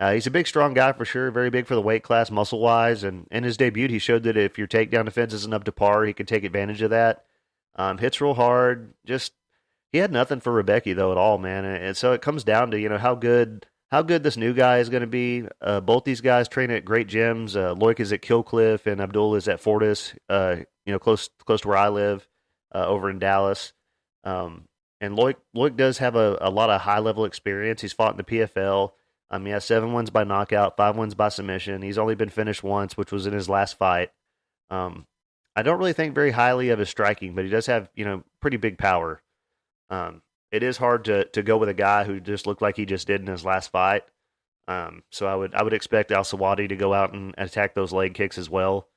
Uh, 0.00 0.14
he's 0.14 0.26
a 0.26 0.30
big, 0.30 0.46
strong 0.46 0.72
guy 0.72 0.92
for 0.92 1.04
sure. 1.04 1.30
Very 1.30 1.50
big 1.50 1.66
for 1.66 1.74
the 1.74 1.82
weight 1.82 2.02
class, 2.02 2.30
muscle 2.30 2.58
wise, 2.58 3.04
and 3.04 3.26
in 3.30 3.44
his 3.44 3.58
debut, 3.58 3.86
he 3.86 3.98
showed 3.98 4.22
that 4.22 4.36
if 4.36 4.56
your 4.56 4.66
takedown 4.66 5.04
defense 5.04 5.34
isn't 5.34 5.52
up 5.52 5.64
to 5.64 5.72
par, 5.72 6.04
he 6.04 6.14
can 6.14 6.24
take 6.24 6.42
advantage 6.42 6.80
of 6.80 6.88
that. 6.88 7.26
Um, 7.76 7.98
hits 7.98 8.20
real 8.20 8.34
hard. 8.34 8.94
Just 9.04 9.32
he 9.92 9.98
had 9.98 10.10
nothing 10.10 10.40
for 10.40 10.52
Rebecki 10.52 10.96
though 10.96 11.12
at 11.12 11.18
all, 11.18 11.36
man. 11.36 11.66
And, 11.66 11.84
and, 11.84 11.96
so 11.96 12.12
it 12.12 12.22
comes 12.22 12.44
down 12.44 12.70
to 12.70 12.80
you 12.80 12.88
know 12.88 12.98
how 12.98 13.14
good 13.14 13.66
how 13.90 14.00
good 14.02 14.22
this 14.22 14.38
new 14.38 14.54
guy 14.54 14.78
is 14.78 14.88
going 14.88 15.02
to 15.02 15.06
be. 15.06 15.44
Uh, 15.60 15.80
both 15.80 16.04
these 16.04 16.22
guys 16.22 16.48
train 16.48 16.70
at 16.70 16.84
great 16.84 17.06
gyms. 17.06 17.54
Uh, 17.54 17.74
Loik 17.74 18.00
is 18.00 18.12
at 18.12 18.22
Kill 18.22 18.42
Cliff, 18.42 18.86
and 18.86 19.00
Abdul 19.00 19.34
is 19.34 19.48
at 19.48 19.60
Fortis. 19.60 20.14
Uh, 20.30 20.56
you 20.86 20.92
know, 20.92 20.98
close 20.98 21.28
close 21.44 21.60
to 21.60 21.68
where 21.68 21.76
I 21.76 21.88
live, 21.88 22.26
uh, 22.74 22.86
over 22.86 23.10
in 23.10 23.18
Dallas. 23.18 23.74
Um, 24.24 24.64
and 25.00 25.16
Loik, 25.16 25.36
Loik 25.54 25.76
does 25.76 25.98
have 25.98 26.16
a, 26.16 26.38
a 26.40 26.50
lot 26.50 26.70
of 26.70 26.80
high 26.80 26.98
level 26.98 27.24
experience. 27.24 27.82
He's 27.82 27.92
fought 27.92 28.12
in 28.12 28.16
the 28.16 28.24
PFL. 28.24 28.92
Um, 29.30 29.46
he 29.46 29.52
has 29.52 29.64
seven 29.64 29.92
wins 29.92 30.10
by 30.10 30.24
knockout, 30.24 30.76
five 30.76 30.96
wins 30.96 31.14
by 31.14 31.28
submission. 31.28 31.82
He's 31.82 31.98
only 31.98 32.14
been 32.14 32.30
finished 32.30 32.64
once, 32.64 32.96
which 32.96 33.12
was 33.12 33.26
in 33.26 33.32
his 33.32 33.48
last 33.48 33.78
fight. 33.78 34.10
Um, 34.70 35.06
I 35.54 35.62
don't 35.62 35.78
really 35.78 35.92
think 35.92 36.14
very 36.14 36.32
highly 36.32 36.70
of 36.70 36.78
his 36.78 36.88
striking, 36.88 37.34
but 37.34 37.44
he 37.44 37.50
does 37.50 37.66
have 37.66 37.90
you 37.94 38.04
know 38.04 38.24
pretty 38.40 38.56
big 38.56 38.78
power. 38.78 39.22
Um, 39.90 40.22
it 40.50 40.62
is 40.62 40.76
hard 40.78 41.04
to 41.06 41.24
to 41.26 41.42
go 41.42 41.58
with 41.58 41.68
a 41.68 41.74
guy 41.74 42.04
who 42.04 42.20
just 42.20 42.46
looked 42.46 42.62
like 42.62 42.76
he 42.76 42.86
just 42.86 43.06
did 43.06 43.20
in 43.20 43.26
his 43.26 43.44
last 43.44 43.70
fight. 43.70 44.04
Um, 44.68 45.02
so 45.10 45.26
I 45.26 45.34
would 45.34 45.54
I 45.54 45.62
would 45.62 45.72
expect 45.72 46.12
Al 46.12 46.22
Selwady 46.22 46.68
to 46.68 46.76
go 46.76 46.94
out 46.94 47.12
and 47.12 47.34
attack 47.38 47.74
those 47.74 47.92
leg 47.92 48.14
kicks 48.14 48.38
as 48.38 48.48
well. 48.48 48.88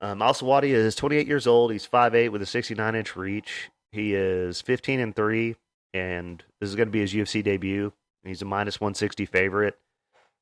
Um, 0.00 0.22
Al 0.22 0.32
Selwady 0.32 0.70
is 0.70 0.94
28 0.94 1.26
years 1.26 1.46
old. 1.46 1.72
He's 1.72 1.86
5'8 1.86 2.30
with 2.30 2.42
a 2.42 2.46
69 2.46 2.94
inch 2.94 3.16
reach. 3.16 3.70
He 3.92 4.14
is 4.14 4.60
15 4.60 5.00
and 5.00 5.16
3, 5.16 5.56
and 5.92 6.42
this 6.60 6.68
is 6.68 6.76
going 6.76 6.88
to 6.88 6.92
be 6.92 7.00
his 7.00 7.14
UFC 7.14 7.42
debut. 7.42 7.92
He's 8.24 8.42
a 8.42 8.46
minus 8.46 8.80
160 8.80 9.26
favorite. 9.26 9.78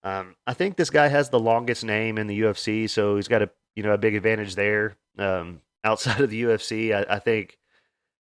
Um, 0.02 0.36
I 0.46 0.54
think 0.54 0.76
this 0.76 0.90
guy 0.90 1.08
has 1.08 1.30
the 1.30 1.40
longest 1.40 1.84
name 1.84 2.18
in 2.18 2.26
the 2.26 2.40
UFC, 2.42 2.88
so 2.88 3.16
he's 3.16 3.28
got 3.28 3.42
a 3.42 3.50
you 3.74 3.82
know 3.82 3.92
a 3.92 3.98
big 3.98 4.14
advantage 4.14 4.54
there. 4.54 4.96
Um, 5.18 5.62
outside 5.84 6.20
of 6.20 6.30
the 6.30 6.42
UFC, 6.44 6.94
I, 6.94 7.16
I, 7.16 7.18
think 7.18 7.58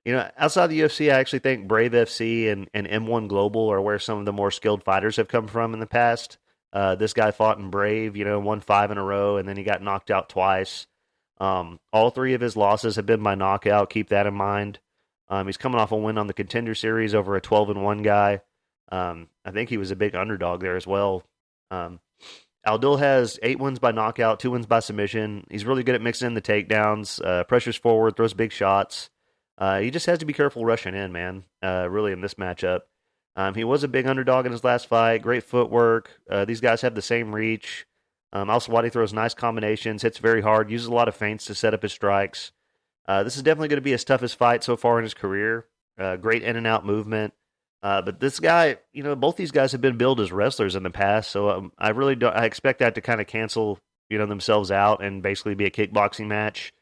you 0.05 0.13
know 0.13 0.29
outside 0.37 0.65
of 0.65 0.71
the 0.71 0.81
UFC, 0.81 1.13
I 1.13 1.19
actually 1.19 1.41
think 1.41 1.69
Brave 1.69 1.93
FC 1.93 2.51
and, 2.51 2.69
and 2.75 2.87
M1 2.87 3.29
Global 3.29 3.71
are 3.71 3.81
where 3.81 3.99
some 3.99 4.19
of 4.19 4.25
the 4.25 4.33
more 4.33 4.51
skilled 4.51 4.85
fighters 4.85 5.17
have 5.17 5.29
come 5.29 5.47
from 5.47 5.75
in 5.75 5.81
the 5.81 5.87
past. 5.87 6.39
Uh, 6.73 6.95
this 6.95 7.13
guy 7.13 7.31
fought 7.31 7.59
in 7.59 7.71
Brave, 7.71 8.17
you 8.17 8.25
know, 8.25 8.39
won 8.39 8.61
five 8.61 8.91
in 8.91 8.99
a 8.99 9.05
row, 9.05 9.37
and 9.37 9.49
then 9.49 9.57
he 9.57 9.65
got 9.65 9.83
knocked 9.83 10.11
out 10.11 10.29
twice. 10.29 10.87
Um, 11.41 11.81
all 11.93 12.11
three 12.11 12.35
of 12.35 12.41
his 12.41 12.57
losses 12.57 12.97
have 12.97 13.07
been 13.07 13.23
by 13.23 13.35
knockout. 13.35 13.91
Keep 13.91 14.11
that 14.11 14.27
in 14.27 14.35
mind. 14.35 14.79
Um, 15.29 15.47
he's 15.47 15.57
coming 15.57 15.81
off 15.81 15.93
a 15.93 15.97
win 15.97 16.19
on 16.19 16.27
the 16.27 16.35
contender 16.35 16.75
series 16.75 17.15
over 17.15 17.35
a 17.35 17.41
12 17.41 17.71
and 17.71 17.85
1 17.85 18.03
guy. 18.03 18.41
Um, 18.91 19.29
I 19.45 19.51
think 19.51 19.71
he 19.71 19.77
was 19.77 19.91
a 19.91 19.97
big 19.97 20.15
underdog 20.15 20.61
there 20.61 20.77
as 20.77 20.87
well. 20.87 21.23
Um, 21.71 22.01
Abdul 22.67 22.99
has 22.99 23.39
eight 23.43 23.59
wins 23.59 23.79
by 23.79 23.93
knockout, 23.93 24.41
two 24.41 24.51
wins 24.51 24.67
by 24.67 24.81
submission. 24.81 25.47
He's 25.51 25.65
really 25.65 25.83
good 25.83 25.95
at 25.95 26.03
mixing 26.03 26.27
in 26.27 26.35
the 26.35 26.43
takedowns, 26.43 27.25
uh, 27.25 27.45
pressures 27.45 27.77
forward, 27.77 28.17
throws 28.17 28.35
big 28.35 28.53
shots. 28.53 29.11
Uh, 29.57 29.81
he 29.81 29.91
just 29.91 30.07
has 30.07 30.19
to 30.19 30.27
be 30.27 30.33
careful 30.33 30.65
rushing 30.65 30.95
in, 30.95 31.13
man, 31.13 31.45
uh, 31.63 31.87
really, 31.89 32.13
in 32.13 32.21
this 32.21 32.35
matchup. 32.35 32.81
Um, 33.37 33.55
he 33.55 33.65
was 33.65 33.85
a 33.85 33.89
big 33.89 34.07
underdog 34.07 34.47
in 34.47 34.53
his 34.53 34.65
last 34.65 34.89
fight, 34.89 35.23
great 35.23 35.45
footwork. 35.45 36.11
Uh, 36.29 36.45
these 36.45 36.61
guys 36.61 36.83
have 36.83 36.95
the 36.95 37.03
same 37.03 37.35
reach. 37.35 37.87
Um, 38.33 38.51
Al 38.51 38.61
Selwady 38.61 38.93
throws 38.93 39.13
nice 39.13 39.35
combinations, 39.35 40.03
hits 40.03 40.19
very 40.19 40.43
hard, 40.43 40.71
uses 40.71 40.87
a 40.87 40.95
lot 40.95 41.09
of 41.09 41.17
feints 41.17 41.47
to 41.47 41.55
set 41.55 41.75
up 41.75 41.83
his 41.83 41.93
strikes. 41.93 42.53
Uh, 43.07 43.23
this 43.23 43.37
is 43.37 43.43
definitely 43.43 43.69
going 43.69 43.79
to 43.79 43.83
be 43.83 43.91
his 43.91 44.05
toughest 44.05 44.37
fight 44.37 44.63
so 44.63 44.77
far 44.77 44.99
in 44.99 45.05
his 45.05 45.15
career. 45.15 45.67
Uh, 45.99 46.17
great 46.17 46.43
in 46.43 46.57
and 46.57 46.67
out 46.67 46.87
movement. 46.87 47.35
Uh, 47.83 48.03
but 48.03 48.21
this 48.21 48.41
guy, 48.41 48.77
you 48.93 49.03
know, 49.03 49.17
both 49.17 49.37
these 49.37 49.53
guys 49.53 49.73
have 49.73 49.81
been 49.81 49.97
billed 49.97 50.21
as 50.21 50.33
wrestlers 50.33 50.77
in 50.77 50.83
the 50.83 50.91
past, 50.91 51.31
so 51.31 51.49
um, 51.51 51.73
I 51.79 51.91
really 51.91 52.15
don't. 52.15 52.37
I 52.37 52.45
expect 52.45 52.81
that 52.81 52.95
to 52.97 53.01
kind 53.01 53.21
of 53.21 53.27
cancel, 53.27 53.79
you 54.11 54.19
know, 54.19 54.27
themselves 54.27 54.71
out 54.71 55.03
and 55.03 55.23
basically 55.23 55.55
be 55.55 55.65
a 55.65 55.71
kickboxing 55.71 56.27
match. 56.27 56.73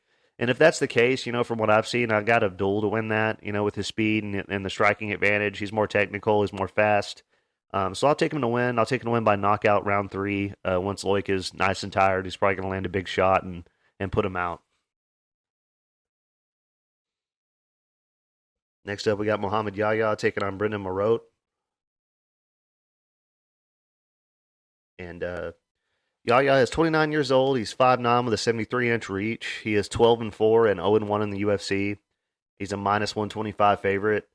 And 0.40 0.50
if 0.50 0.58
that's 0.58 0.78
the 0.78 0.88
case, 0.88 1.26
you 1.26 1.32
know, 1.32 1.44
from 1.44 1.58
what 1.58 1.70
I've 1.70 1.88
seen, 1.88 2.12
I 2.12 2.22
got 2.22 2.44
Abdul 2.44 2.82
to 2.82 2.88
win 2.88 3.08
that. 3.08 3.42
You 3.42 3.52
know, 3.52 3.64
with 3.64 3.74
his 3.74 3.86
speed 3.86 4.24
and, 4.24 4.44
and 4.48 4.64
the 4.64 4.70
striking 4.70 5.12
advantage, 5.12 5.58
he's 5.58 5.72
more 5.72 5.88
technical, 5.88 6.42
he's 6.42 6.52
more 6.52 6.68
fast. 6.68 7.22
Um, 7.72 7.94
so 7.94 8.06
I'll 8.08 8.14
take 8.14 8.32
him 8.32 8.40
to 8.40 8.48
win. 8.48 8.78
I'll 8.78 8.86
take 8.86 9.02
him 9.02 9.06
to 9.06 9.12
win 9.12 9.24
by 9.24 9.36
knockout 9.36 9.84
round 9.84 10.10
three. 10.10 10.54
Uh, 10.64 10.80
once 10.80 11.04
Loik 11.04 11.28
is 11.28 11.52
nice 11.54 11.82
and 11.82 11.92
tired, 11.92 12.24
he's 12.24 12.36
probably 12.36 12.56
going 12.56 12.68
to 12.68 12.70
land 12.70 12.86
a 12.86 12.90
big 12.90 13.08
shot 13.08 13.42
and 13.44 13.68
and 14.00 14.12
put 14.12 14.24
him 14.24 14.36
out. 14.36 14.62
Next 18.84 19.06
up, 19.06 19.18
we 19.18 19.26
got 19.26 19.40
Muhammad 19.40 19.76
Yahya 19.76 20.16
taking 20.16 20.42
on 20.42 20.56
Brendan 20.56 20.82
Marotte. 20.82 21.20
And 24.98 25.22
uh, 25.22 25.52
Yahya 26.24 26.54
is 26.56 26.70
29 26.70 27.12
years 27.12 27.30
old. 27.30 27.58
He's 27.58 27.74
5'9 27.74 28.24
with 28.24 28.34
a 28.34 28.38
73 28.38 28.90
inch 28.90 29.08
reach. 29.08 29.60
He 29.62 29.74
is 29.74 29.88
12 29.88 30.20
and 30.22 30.34
4 30.34 30.66
and 30.66 30.80
0 30.80 30.96
and 30.96 31.08
1 31.08 31.22
in 31.22 31.30
the 31.30 31.42
UFC. 31.42 31.98
He's 32.58 32.72
a 32.72 32.76
minus 32.76 33.14
125 33.14 33.80
favorite. 33.80 34.28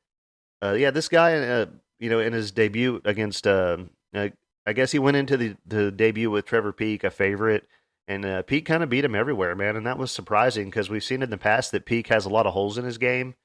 Uh, 0.62 0.74
yeah, 0.74 0.92
this 0.92 1.10
guy, 1.10 1.36
uh, 1.38 1.66
you 2.00 2.10
know, 2.10 2.20
in 2.20 2.32
his 2.32 2.52
debut 2.52 3.02
against, 3.04 3.46
uh, 3.46 3.78
I 4.16 4.74
guess 4.74 4.92
he 4.92 5.00
went 5.00 5.18
into 5.18 5.36
the, 5.36 5.58
the 5.66 5.92
debut 5.92 6.32
with 6.32 6.46
Trevor 6.46 6.72
Peek, 6.72 7.04
a 7.04 7.12
favorite. 7.12 7.68
And 8.08 8.26
uh, 8.26 8.42
Peek 8.44 8.66
kind 8.66 8.84
of 8.84 8.90
beat 8.90 9.06
him 9.06 9.16
everywhere, 9.16 9.56
man. 9.56 9.76
And 9.76 9.86
that 9.86 9.98
was 9.98 10.12
surprising 10.12 10.66
because 10.66 10.90
we've 10.90 11.04
seen 11.04 11.22
in 11.22 11.30
the 11.30 11.38
past 11.38 11.72
that 11.72 11.86
Peek 11.86 12.08
has 12.08 12.26
a 12.26 12.30
lot 12.30 12.46
of 12.46 12.54
holes 12.54 12.78
in 12.78 12.86
his 12.86 12.98
game 12.98 13.36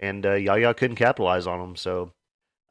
and 0.00 0.24
uh, 0.24 0.34
Yahya 0.34 0.74
couldn't 0.74 0.96
capitalize 0.96 1.46
on 1.46 1.60
them. 1.60 1.76
So 1.76 2.12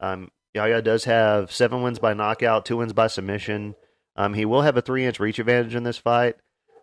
um, 0.00 0.30
Yahya 0.54 0.82
does 0.82 1.04
have 1.04 1.52
seven 1.52 1.82
wins 1.82 1.98
by 1.98 2.14
knockout, 2.14 2.64
two 2.64 2.78
wins 2.78 2.92
by 2.92 3.06
submission. 3.06 3.74
Um, 4.16 4.34
he 4.34 4.44
will 4.44 4.62
have 4.62 4.76
a 4.76 4.82
three 4.82 5.04
inch 5.04 5.20
reach 5.20 5.38
advantage 5.38 5.74
in 5.74 5.84
this 5.84 5.98
fight. 5.98 6.36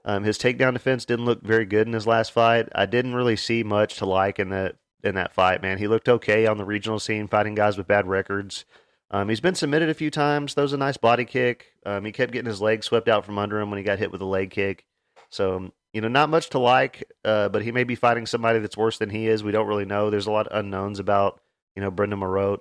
Um, 0.05 0.23
his 0.23 0.37
takedown 0.37 0.73
defense 0.73 1.03
didn't 1.03 1.25
look 1.25 1.41
very 1.41 1.65
good 1.65 1.87
in 1.87 1.93
his 1.93 2.05
last 2.05 2.31
fight. 2.31 2.69
I 2.75 2.85
didn't 2.85 3.15
really 3.15 3.35
see 3.35 3.63
much 3.63 3.97
to 3.97 4.05
like 4.05 4.39
in 4.39 4.49
that 4.49 4.75
in 5.03 5.15
that 5.15 5.33
fight. 5.33 5.61
Man, 5.61 5.77
he 5.77 5.87
looked 5.87 6.09
okay 6.09 6.45
on 6.45 6.57
the 6.57 6.65
regional 6.65 6.99
scene, 6.99 7.27
fighting 7.27 7.55
guys 7.55 7.77
with 7.77 7.87
bad 7.87 8.07
records. 8.07 8.65
Um, 9.11 9.29
he's 9.29 9.39
been 9.39 9.55
submitted 9.55 9.89
a 9.89 9.93
few 9.93 10.09
times. 10.09 10.55
That 10.55 10.63
was 10.63 10.73
a 10.73 10.77
nice 10.77 10.97
body 10.97 11.25
kick. 11.25 11.73
Um, 11.85 12.05
he 12.05 12.11
kept 12.11 12.31
getting 12.31 12.49
his 12.49 12.61
leg 12.61 12.83
swept 12.83 13.07
out 13.07 13.25
from 13.25 13.37
under 13.37 13.59
him 13.59 13.69
when 13.69 13.77
he 13.77 13.83
got 13.83 13.99
hit 13.99 14.11
with 14.11 14.21
a 14.21 14.25
leg 14.25 14.49
kick. 14.49 14.85
So 15.29 15.71
you 15.95 16.01
know, 16.01 16.09
not 16.09 16.29
much 16.29 16.49
to 16.49 16.59
like, 16.59 17.09
uh, 17.23 17.47
but 17.47 17.61
he 17.61 17.71
may 17.71 17.85
be 17.85 17.95
fighting 17.95 18.25
somebody 18.25 18.59
that's 18.59 18.75
worse 18.75 18.97
than 18.97 19.09
he 19.09 19.29
is. 19.29 19.45
We 19.45 19.53
don't 19.53 19.65
really 19.65 19.85
know. 19.85 20.09
There's 20.09 20.27
a 20.27 20.31
lot 20.31 20.45
of 20.45 20.59
unknowns 20.59 20.99
about, 20.99 21.39
you 21.73 21.81
know, 21.81 21.89
Brendan 21.89 22.19
Marotte. 22.19 22.59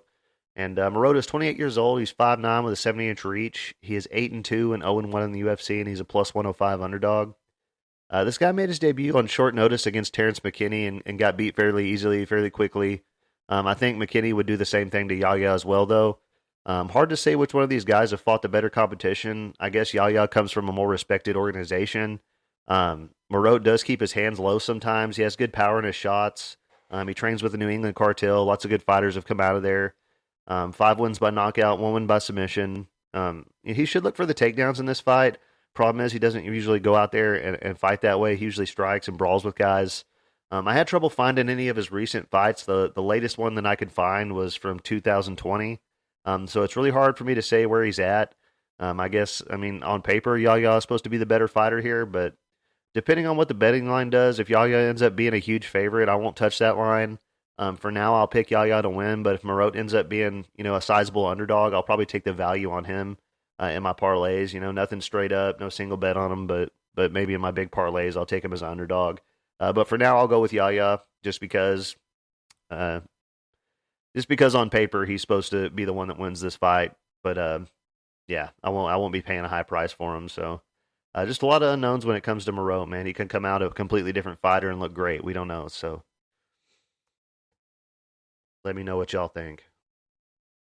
And 0.54 0.78
uh, 0.78 0.88
Marotte 0.88 1.16
is 1.16 1.26
28 1.26 1.58
years 1.58 1.76
old. 1.76 1.98
He's 1.98 2.12
5'9 2.12 2.62
with 2.62 2.74
a 2.74 2.76
70 2.76 3.08
inch 3.08 3.24
reach. 3.24 3.74
He 3.82 3.96
is 3.96 4.06
8 4.12 4.30
and 4.30 4.44
2 4.44 4.72
and 4.72 4.84
0 4.84 5.00
and 5.00 5.12
1 5.12 5.22
in 5.24 5.32
the 5.32 5.40
UFC, 5.40 5.80
and 5.80 5.88
he's 5.88 5.98
a 5.98 6.04
plus 6.04 6.32
105 6.32 6.80
underdog. 6.80 7.34
Uh, 8.08 8.22
this 8.22 8.38
guy 8.38 8.52
made 8.52 8.68
his 8.68 8.78
debut 8.78 9.18
on 9.18 9.26
short 9.26 9.52
notice 9.52 9.84
against 9.84 10.14
Terrence 10.14 10.38
McKinney 10.38 10.86
and, 10.86 11.02
and 11.04 11.18
got 11.18 11.36
beat 11.36 11.56
fairly 11.56 11.88
easily, 11.88 12.24
fairly 12.26 12.50
quickly. 12.50 13.02
Um, 13.48 13.66
I 13.66 13.74
think 13.74 13.98
McKinney 13.98 14.32
would 14.32 14.46
do 14.46 14.56
the 14.56 14.64
same 14.64 14.90
thing 14.90 15.08
to 15.08 15.14
Yahya 15.16 15.52
as 15.52 15.64
well, 15.64 15.86
though. 15.86 16.20
Um, 16.66 16.88
hard 16.88 17.10
to 17.10 17.16
say 17.16 17.34
which 17.34 17.52
one 17.52 17.64
of 17.64 17.68
these 17.68 17.84
guys 17.84 18.12
have 18.12 18.20
fought 18.20 18.42
the 18.42 18.48
better 18.48 18.70
competition. 18.70 19.54
I 19.58 19.70
guess 19.70 19.92
Yahya 19.92 20.28
comes 20.28 20.52
from 20.52 20.68
a 20.68 20.72
more 20.72 20.88
respected 20.88 21.34
organization. 21.34 22.20
Um, 22.68 23.11
Marotte 23.33 23.62
does 23.62 23.83
keep 23.83 24.00
his 24.00 24.12
hands 24.12 24.38
low 24.38 24.59
sometimes. 24.59 25.16
He 25.16 25.23
has 25.23 25.37
good 25.37 25.52
power 25.52 25.78
in 25.78 25.85
his 25.85 25.97
shots. 25.97 26.56
Um, 26.90 27.09
he 27.09 27.14
trains 27.14 27.42
with 27.42 27.52
the 27.52 27.59
New 27.59 27.68
England 27.68 27.97
Cartel. 27.97 28.44
Lots 28.44 28.64
of 28.64 28.71
good 28.71 28.83
fighters 28.83 29.14
have 29.16 29.26
come 29.26 29.40
out 29.40 29.56
of 29.56 29.62
there. 29.62 29.94
Um, 30.47 30.73
five 30.73 30.99
wins 30.99 31.18
by 31.18 31.30
knockout, 31.30 31.78
one 31.78 31.94
win 31.94 32.06
by 32.06 32.18
submission. 32.18 32.88
Um, 33.14 33.47
he 33.62 33.85
should 33.85 34.04
look 34.04 34.16
for 34.16 34.26
the 34.26 34.35
takedowns 34.35 34.78
in 34.78 34.87
this 34.87 35.00
fight. 35.00 35.38
Problem 35.75 36.04
is, 36.04 36.12
he 36.12 36.18
doesn't 36.18 36.44
usually 36.44 36.78
go 36.78 36.94
out 36.94 37.11
there 37.11 37.35
and, 37.35 37.59
and 37.62 37.78
fight 37.78 38.02
that 38.02 38.21
way. 38.21 38.37
He 38.37 38.44
usually 38.44 38.66
strikes 38.66 39.09
and 39.09 39.18
brawls 39.18 39.44
with 39.44 39.56
guys. 39.56 40.04
Um, 40.50 40.68
I 40.68 40.75
had 40.75 40.87
trouble 40.87 41.11
finding 41.11 41.49
any 41.49 41.68
of 41.68 41.76
his 41.76 41.90
recent 41.90 42.30
fights. 42.30 42.64
The 42.64 42.92
the 42.92 43.02
latest 43.02 43.38
one 43.38 43.56
that 43.56 43.66
I 43.66 43.75
could 43.75 43.90
find 43.90 44.35
was 44.35 44.54
from 44.54 44.78
2020. 44.78 45.80
Um, 46.26 46.47
so 46.47 46.62
it's 46.62 46.76
really 46.76 46.90
hard 46.90 47.18
for 47.18 47.25
me 47.25 47.35
to 47.35 47.42
say 47.42 47.66
where 47.66 47.83
he's 47.83 47.99
at. 47.99 48.35
Um, 48.78 49.00
I 49.00 49.09
guess 49.09 49.42
I 49.50 49.56
mean 49.56 49.83
on 49.83 50.02
paper, 50.02 50.37
Yahya 50.37 50.76
is 50.76 50.83
supposed 50.83 51.04
to 51.04 51.11
be 51.11 51.18
the 51.18 51.26
better 51.26 51.49
fighter 51.49 51.80
here, 51.80 52.06
but 52.06 52.35
depending 52.94 53.26
on 53.26 53.36
what 53.36 53.48
the 53.48 53.54
betting 53.54 53.88
line 53.88 54.08
does, 54.08 54.38
if 54.38 54.48
Yahya 54.48 54.88
ends 54.88 55.02
up 55.02 55.16
being 55.16 55.34
a 55.34 55.38
huge 55.38 55.66
favorite, 55.66 56.08
I 56.08 56.14
won't 56.14 56.36
touch 56.36 56.58
that 56.60 56.78
line. 56.78 57.18
Um, 57.58 57.76
for 57.76 57.92
now, 57.92 58.14
I'll 58.14 58.26
pick 58.26 58.50
Yahya 58.50 58.82
to 58.82 58.90
win, 58.90 59.22
but 59.22 59.34
if 59.34 59.42
Marotte 59.42 59.76
ends 59.76 59.94
up 59.94 60.08
being, 60.08 60.46
you 60.56 60.64
know, 60.64 60.74
a 60.74 60.80
sizable 60.80 61.26
underdog, 61.26 61.72
I'll 61.72 61.82
probably 61.82 62.06
take 62.06 62.24
the 62.24 62.32
value 62.32 62.70
on 62.70 62.84
him 62.84 63.18
uh, 63.60 63.66
in 63.66 63.82
my 63.82 63.92
parlays. 63.92 64.52
You 64.52 64.60
know, 64.60 64.72
nothing 64.72 65.00
straight 65.00 65.32
up, 65.32 65.60
no 65.60 65.68
single 65.68 65.96
bet 65.96 66.16
on 66.16 66.32
him, 66.32 66.46
but 66.46 66.72
but 66.94 67.12
maybe 67.12 67.34
in 67.34 67.40
my 67.40 67.50
big 67.50 67.70
parlays, 67.70 68.16
I'll 68.16 68.26
take 68.26 68.44
him 68.44 68.52
as 68.52 68.62
an 68.62 68.68
underdog. 68.68 69.18
Uh, 69.58 69.72
but 69.72 69.88
for 69.88 69.98
now, 69.98 70.16
I'll 70.16 70.28
go 70.28 70.40
with 70.40 70.52
Yahya 70.52 71.00
just 71.24 71.40
because, 71.40 71.96
uh, 72.70 73.00
just 74.14 74.28
because 74.28 74.54
on 74.54 74.70
paper 74.70 75.04
he's 75.04 75.20
supposed 75.20 75.50
to 75.50 75.70
be 75.70 75.84
the 75.84 75.92
one 75.92 76.08
that 76.08 76.18
wins 76.18 76.40
this 76.40 76.56
fight. 76.56 76.92
But 77.22 77.38
uh, 77.38 77.60
yeah, 78.28 78.50
I 78.62 78.70
won't 78.70 78.92
I 78.92 78.96
won't 78.96 79.12
be 79.12 79.22
paying 79.22 79.44
a 79.44 79.48
high 79.48 79.62
price 79.62 79.92
for 79.92 80.16
him. 80.16 80.28
So 80.28 80.60
uh, 81.14 81.25
just 81.26 81.42
a 81.42 81.47
lot 81.47 81.62
of 81.62 81.73
unknowns 81.73 82.04
when 82.04 82.16
it 82.16 82.23
comes 82.23 82.44
to 82.44 82.52
Marotte, 82.52 82.88
man. 82.88 83.06
He 83.06 83.12
can 83.12 83.28
come 83.28 83.44
out 83.44 83.62
a 83.62 83.71
completely 83.71 84.12
different 84.12 84.40
fighter 84.40 84.68
and 84.68 84.80
look 84.80 84.92
great. 84.92 85.23
We 85.23 85.33
don't 85.33 85.49
know. 85.49 85.68
So 85.68 86.02
let 88.64 88.75
me 88.75 88.83
know 88.83 88.97
what 88.97 89.12
y'all 89.12 89.28
think. 89.28 89.64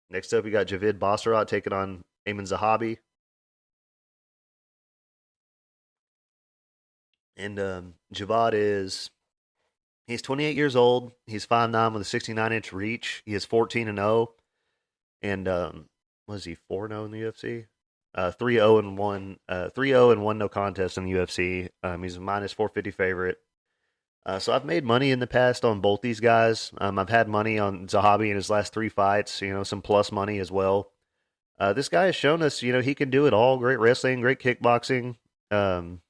Next 0.09 0.33
up, 0.33 0.43
we 0.43 0.51
got 0.51 0.67
Javid 0.67 0.97
Basharat 0.97 1.47
taking 1.47 1.73
on 1.73 2.03
Aiemann 2.27 2.47
Zahabi. 2.47 2.97
And 7.37 7.59
um, 7.59 7.93
Javad 8.13 8.51
is 8.53 9.11
he's 10.07 10.21
28 10.21 10.55
years 10.55 10.75
old. 10.75 11.11
He's 11.27 11.45
5'9 11.45 11.93
with 11.93 12.01
a 12.01 12.05
69 12.05 12.51
inch 12.51 12.73
reach. 12.73 13.21
He 13.25 13.35
is 13.35 13.45
14 13.45 13.87
and 13.87 13.97
0. 13.97 14.31
And 15.21 15.47
um, 15.47 15.85
was 16.27 16.45
he 16.45 16.55
4 16.55 16.89
0 16.89 17.05
in 17.05 17.11
the 17.11 17.21
UFC? 17.21 17.67
Uh, 18.15 18.31
3-0 18.31 18.79
and 18.79 18.97
1 18.97 19.39
uh 19.47 19.69
3-0 19.75 20.11
and 20.13 20.23
1 20.23 20.37
no 20.37 20.49
contest 20.49 20.97
in 20.97 21.05
the 21.05 21.11
UFC. 21.11 21.69
Um, 21.83 22.03
he's 22.03 22.17
a 22.17 22.19
minus 22.19 22.53
450 22.53 22.91
favorite. 22.91 23.37
Uh, 24.25 24.39
so 24.39 24.53
I've 24.53 24.65
made 24.65 24.83
money 24.83 25.11
in 25.11 25.19
the 25.19 25.27
past 25.27 25.63
on 25.63 25.79
both 25.79 26.01
these 26.01 26.19
guys. 26.19 26.71
Um, 26.79 26.99
I've 26.99 27.09
had 27.09 27.27
money 27.27 27.57
on 27.57 27.87
Zahabi 27.87 28.29
in 28.29 28.35
his 28.35 28.49
last 28.49 28.73
three 28.73 28.89
fights, 28.89 29.41
you 29.41 29.53
know, 29.53 29.63
some 29.63 29.81
plus 29.81 30.11
money 30.11 30.39
as 30.39 30.51
well. 30.51 30.91
Uh, 31.59 31.73
this 31.73 31.89
guy 31.89 32.05
has 32.05 32.15
shown 32.15 32.41
us, 32.41 32.61
you 32.61 32.71
know, 32.71 32.81
he 32.81 32.95
can 32.95 33.09
do 33.09 33.25
it 33.25 33.33
all. 33.33 33.57
Great 33.57 33.79
wrestling, 33.79 34.21
great 34.21 34.39
kickboxing. 34.39 35.15
Um, 35.51 36.01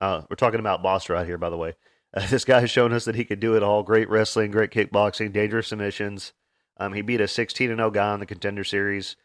uh, 0.00 0.22
we're 0.28 0.36
talking 0.36 0.60
about 0.60 0.82
Boss 0.82 1.08
right 1.08 1.26
here, 1.26 1.38
by 1.38 1.50
the 1.50 1.56
way. 1.56 1.74
Uh, 2.14 2.26
this 2.30 2.44
guy 2.44 2.60
has 2.60 2.70
shown 2.70 2.92
us 2.92 3.04
that 3.04 3.14
he 3.14 3.24
can 3.24 3.40
do 3.40 3.56
it 3.56 3.62
all. 3.62 3.82
Great 3.82 4.08
wrestling, 4.08 4.50
great 4.50 4.70
kickboxing, 4.70 5.32
dangerous 5.32 5.68
submissions. 5.68 6.32
Um, 6.78 6.92
he 6.92 7.02
beat 7.02 7.20
a 7.20 7.28
16 7.28 7.70
and 7.70 7.78
0 7.78 7.90
guy 7.90 8.14
in 8.14 8.20
the 8.20 8.26
contender 8.26 8.64
series. 8.64 9.16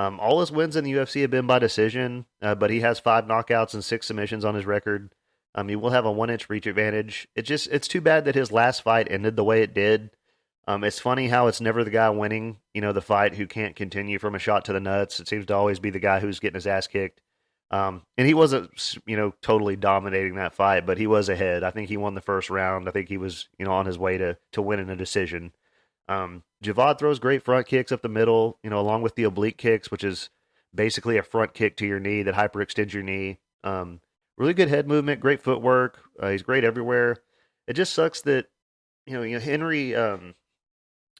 Um, 0.00 0.18
all 0.18 0.40
his 0.40 0.50
wins 0.50 0.76
in 0.76 0.84
the 0.84 0.92
UFC 0.92 1.20
have 1.20 1.30
been 1.30 1.46
by 1.46 1.58
decision, 1.58 2.24
uh, 2.40 2.54
but 2.54 2.70
he 2.70 2.80
has 2.80 2.98
five 2.98 3.26
knockouts 3.26 3.74
and 3.74 3.84
six 3.84 4.06
submissions 4.06 4.46
on 4.46 4.54
his 4.54 4.64
record. 4.64 5.12
Um, 5.54 5.68
he 5.68 5.76
will 5.76 5.90
have 5.90 6.06
a 6.06 6.10
one 6.10 6.30
inch 6.30 6.48
reach 6.48 6.66
advantage. 6.66 7.28
It's 7.36 7.46
just 7.46 7.66
it's 7.66 7.86
too 7.86 8.00
bad 8.00 8.24
that 8.24 8.34
his 8.34 8.50
last 8.50 8.80
fight 8.80 9.08
ended 9.10 9.36
the 9.36 9.44
way 9.44 9.62
it 9.62 9.74
did. 9.74 10.08
Um, 10.66 10.84
it's 10.84 11.00
funny 11.00 11.28
how 11.28 11.48
it's 11.48 11.60
never 11.60 11.84
the 11.84 11.90
guy 11.90 12.08
winning, 12.08 12.60
you 12.72 12.80
know, 12.80 12.94
the 12.94 13.02
fight 13.02 13.34
who 13.34 13.46
can't 13.46 13.76
continue 13.76 14.18
from 14.18 14.34
a 14.34 14.38
shot 14.38 14.64
to 14.64 14.72
the 14.72 14.80
nuts. 14.80 15.20
It 15.20 15.28
seems 15.28 15.44
to 15.46 15.54
always 15.54 15.80
be 15.80 15.90
the 15.90 15.98
guy 15.98 16.20
who's 16.20 16.40
getting 16.40 16.54
his 16.54 16.66
ass 16.66 16.86
kicked. 16.86 17.20
Um, 17.70 18.02
and 18.16 18.26
he 18.26 18.32
wasn't, 18.32 18.96
you 19.04 19.18
know, 19.18 19.34
totally 19.42 19.76
dominating 19.76 20.36
that 20.36 20.54
fight, 20.54 20.86
but 20.86 20.96
he 20.96 21.06
was 21.06 21.28
ahead. 21.28 21.62
I 21.62 21.72
think 21.72 21.90
he 21.90 21.98
won 21.98 22.14
the 22.14 22.22
first 22.22 22.48
round. 22.48 22.88
I 22.88 22.92
think 22.92 23.10
he 23.10 23.18
was, 23.18 23.50
you 23.58 23.66
know, 23.66 23.72
on 23.72 23.84
his 23.84 23.98
way 23.98 24.16
to 24.16 24.38
to 24.52 24.62
winning 24.62 24.88
a 24.88 24.96
decision. 24.96 25.52
Um, 26.08 26.42
Javad 26.62 26.98
throws 26.98 27.18
great 27.18 27.42
front 27.42 27.66
kicks 27.66 27.92
up 27.92 28.02
the 28.02 28.08
middle, 28.08 28.58
you 28.62 28.70
know, 28.70 28.80
along 28.80 29.02
with 29.02 29.14
the 29.14 29.24
oblique 29.24 29.56
kicks, 29.56 29.90
which 29.90 30.04
is 30.04 30.30
basically 30.74 31.16
a 31.16 31.22
front 31.22 31.54
kick 31.54 31.76
to 31.78 31.86
your 31.86 32.00
knee 32.00 32.22
that 32.22 32.34
hyperextends 32.34 32.92
your 32.92 33.02
knee. 33.02 33.38
Um, 33.64 34.00
really 34.36 34.54
good 34.54 34.68
head 34.68 34.86
movement, 34.86 35.20
great 35.20 35.42
footwork. 35.42 35.98
Uh, 36.18 36.30
he's 36.30 36.42
great 36.42 36.64
everywhere. 36.64 37.16
It 37.66 37.74
just 37.74 37.94
sucks 37.94 38.20
that 38.22 38.46
you 39.06 39.14
know, 39.14 39.22
you 39.22 39.34
know 39.34 39.44
Henry, 39.44 39.94
um, 39.94 40.34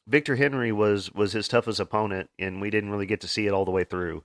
Victor 0.06 0.36
Henry 0.36 0.72
was 0.72 1.12
was 1.12 1.32
his 1.32 1.48
toughest 1.48 1.80
opponent, 1.80 2.30
and 2.38 2.60
we 2.60 2.70
didn't 2.70 2.90
really 2.90 3.06
get 3.06 3.20
to 3.22 3.28
see 3.28 3.46
it 3.46 3.52
all 3.52 3.64
the 3.64 3.70
way 3.70 3.84
through. 3.84 4.24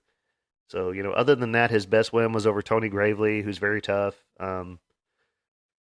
So 0.69 0.91
you 0.91 1.03
know, 1.03 1.11
other 1.11 1.35
than 1.35 1.51
that, 1.53 1.71
his 1.71 1.85
best 1.85 2.11
win 2.11 2.33
was 2.33 2.47
over 2.47 2.61
Tony 2.61 2.89
Gravely, 2.89 3.41
who's 3.41 3.57
very 3.57 3.81
tough. 3.81 4.15
Um, 4.39 4.79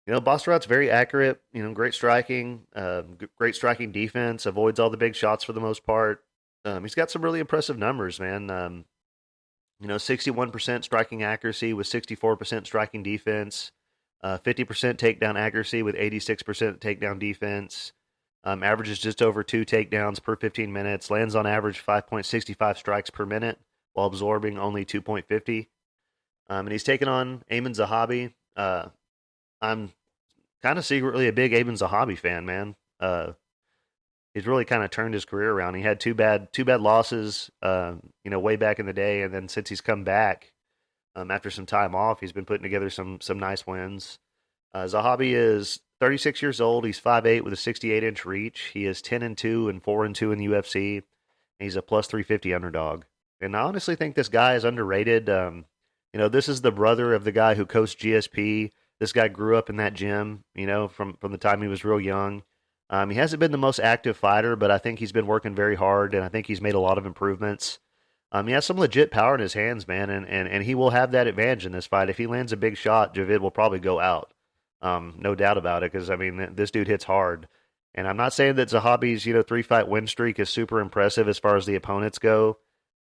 you 0.06 0.12
know, 0.12 0.20
Basharat's 0.20 0.66
very 0.66 0.90
accurate. 0.90 1.40
You 1.52 1.64
know, 1.64 1.72
great 1.72 1.94
striking, 1.94 2.62
uh, 2.74 3.02
great 3.36 3.56
striking 3.56 3.90
defense. 3.90 4.46
Avoids 4.46 4.78
all 4.78 4.90
the 4.90 4.96
big 4.96 5.16
shots 5.16 5.42
for 5.42 5.52
the 5.52 5.60
most 5.60 5.84
part. 5.84 6.22
Um, 6.64 6.82
he's 6.82 6.94
got 6.94 7.10
some 7.10 7.22
really 7.22 7.40
impressive 7.40 7.78
numbers, 7.78 8.20
man. 8.20 8.50
Um, 8.50 8.84
you 9.80 9.88
know, 9.88 9.98
sixty-one 9.98 10.50
percent 10.50 10.84
striking 10.84 11.22
accuracy 11.22 11.72
with 11.72 11.86
sixty-four 11.88 12.36
percent 12.36 12.66
striking 12.66 13.02
defense. 13.02 13.72
Uh, 14.22 14.38
fifty 14.38 14.64
percent 14.64 14.98
takedown 14.98 15.38
accuracy 15.38 15.82
with 15.82 15.96
eighty-six 15.96 16.42
percent 16.42 16.80
takedown 16.80 17.18
defense. 17.18 17.92
Um, 18.44 18.62
averages 18.62 19.00
just 19.00 19.22
over 19.22 19.42
two 19.42 19.64
takedowns 19.64 20.22
per 20.22 20.36
15 20.36 20.72
minutes. 20.72 21.10
Lands 21.10 21.34
on 21.34 21.48
average 21.48 21.84
5.65 21.84 22.76
strikes 22.76 23.10
per 23.10 23.26
minute 23.26 23.58
while 23.92 24.06
absorbing 24.06 24.56
only 24.56 24.84
2.50. 24.84 25.66
Um, 26.48 26.66
and 26.66 26.70
he's 26.70 26.84
taken 26.84 27.08
on 27.08 27.42
Aiemann 27.50 27.74
Zahabi. 27.74 28.34
Uh, 28.56 28.90
I'm 29.60 29.92
kind 30.62 30.78
of 30.78 30.84
secretly 30.84 31.28
a 31.28 31.32
big 31.32 31.52
Aiemann 31.52 31.78
Zahabi 31.78 32.18
fan, 32.18 32.46
man. 32.46 32.76
Uh, 33.00 33.32
he's 34.34 34.46
really 34.46 34.64
kind 34.64 34.82
of 34.82 34.90
turned 34.90 35.14
his 35.14 35.24
career 35.24 35.52
around. 35.52 35.74
He 35.74 35.82
had 35.82 36.00
two 36.00 36.14
bad 36.14 36.52
two 36.52 36.64
bad 36.64 36.80
losses, 36.80 37.50
uh, 37.62 37.94
you 38.24 38.30
know, 38.30 38.38
way 38.38 38.56
back 38.56 38.78
in 38.78 38.86
the 38.86 38.92
day, 38.92 39.22
and 39.22 39.32
then 39.32 39.48
since 39.48 39.68
he's 39.68 39.80
come 39.80 40.04
back 40.04 40.52
um, 41.14 41.30
after 41.30 41.50
some 41.50 41.66
time 41.66 41.94
off, 41.94 42.20
he's 42.20 42.32
been 42.32 42.44
putting 42.44 42.62
together 42.62 42.90
some 42.90 43.20
some 43.20 43.38
nice 43.38 43.66
wins. 43.66 44.18
Uh, 44.74 44.84
Zahabi 44.84 45.32
is 45.32 45.80
36 46.00 46.42
years 46.42 46.60
old. 46.60 46.84
He's 46.84 47.00
5'8 47.00 47.42
with 47.42 47.54
a 47.54 47.56
68 47.56 48.04
inch 48.04 48.26
reach. 48.26 48.70
He 48.74 48.84
is 48.84 49.00
10 49.00 49.22
and 49.22 49.38
2 49.38 49.70
and 49.70 49.82
4 49.82 50.04
and 50.04 50.14
2 50.14 50.32
in 50.32 50.38
the 50.38 50.46
UFC. 50.46 51.02
he's 51.58 51.76
a 51.76 51.82
plus 51.82 52.06
350 52.06 52.52
underdog. 52.52 53.04
And 53.40 53.56
I 53.56 53.60
honestly 53.60 53.96
think 53.96 54.14
this 54.14 54.28
guy 54.28 54.54
is 54.54 54.64
underrated. 54.64 55.30
Um, 55.30 55.64
you 56.12 56.20
know, 56.20 56.28
this 56.28 56.48
is 56.48 56.60
the 56.60 56.72
brother 56.72 57.14
of 57.14 57.24
the 57.24 57.32
guy 57.32 57.54
who 57.54 57.64
coached 57.64 58.00
GSP. 58.00 58.72
This 58.98 59.12
guy 59.12 59.28
grew 59.28 59.56
up 59.56 59.68
in 59.68 59.76
that 59.76 59.94
gym, 59.94 60.44
you 60.54 60.66
know, 60.66 60.88
from, 60.88 61.14
from 61.20 61.32
the 61.32 61.38
time 61.38 61.60
he 61.60 61.68
was 61.68 61.84
real 61.84 62.00
young. 62.00 62.42
Um, 62.88 63.10
he 63.10 63.16
hasn't 63.16 63.40
been 63.40 63.52
the 63.52 63.58
most 63.58 63.80
active 63.80 64.16
fighter, 64.16 64.56
but 64.56 64.70
I 64.70 64.78
think 64.78 64.98
he's 64.98 65.12
been 65.12 65.26
working 65.26 65.54
very 65.54 65.74
hard, 65.74 66.14
and 66.14 66.24
I 66.24 66.28
think 66.28 66.46
he's 66.46 66.60
made 66.60 66.74
a 66.74 66.80
lot 66.80 66.98
of 66.98 67.06
improvements. 67.06 67.78
Um, 68.32 68.46
he 68.46 68.52
has 68.54 68.64
some 68.64 68.78
legit 68.78 69.10
power 69.10 69.34
in 69.34 69.40
his 69.40 69.54
hands, 69.54 69.88
man, 69.88 70.08
and, 70.10 70.26
and, 70.28 70.48
and 70.48 70.64
he 70.64 70.74
will 70.74 70.90
have 70.90 71.12
that 71.12 71.26
advantage 71.26 71.66
in 71.66 71.72
this 71.72 71.86
fight. 71.86 72.10
If 72.10 72.18
he 72.18 72.26
lands 72.26 72.52
a 72.52 72.56
big 72.56 72.76
shot, 72.76 73.14
Javid 73.14 73.40
will 73.40 73.50
probably 73.50 73.80
go 73.80 74.00
out. 74.00 74.32
Um, 74.82 75.14
no 75.18 75.34
doubt 75.34 75.58
about 75.58 75.82
it, 75.82 75.92
because 75.92 76.10
I 76.10 76.16
mean, 76.16 76.54
this 76.54 76.70
dude 76.70 76.86
hits 76.86 77.04
hard. 77.04 77.48
And 77.94 78.06
I'm 78.06 78.16
not 78.16 78.34
saying 78.34 78.56
that 78.56 78.68
Zahabi's 78.68 79.24
you 79.24 79.32
know 79.32 79.42
three 79.42 79.62
fight 79.62 79.88
win 79.88 80.06
streak 80.06 80.38
is 80.38 80.50
super 80.50 80.80
impressive 80.80 81.28
as 81.28 81.38
far 81.38 81.56
as 81.56 81.64
the 81.64 81.76
opponents 81.76 82.18
go, 82.18 82.58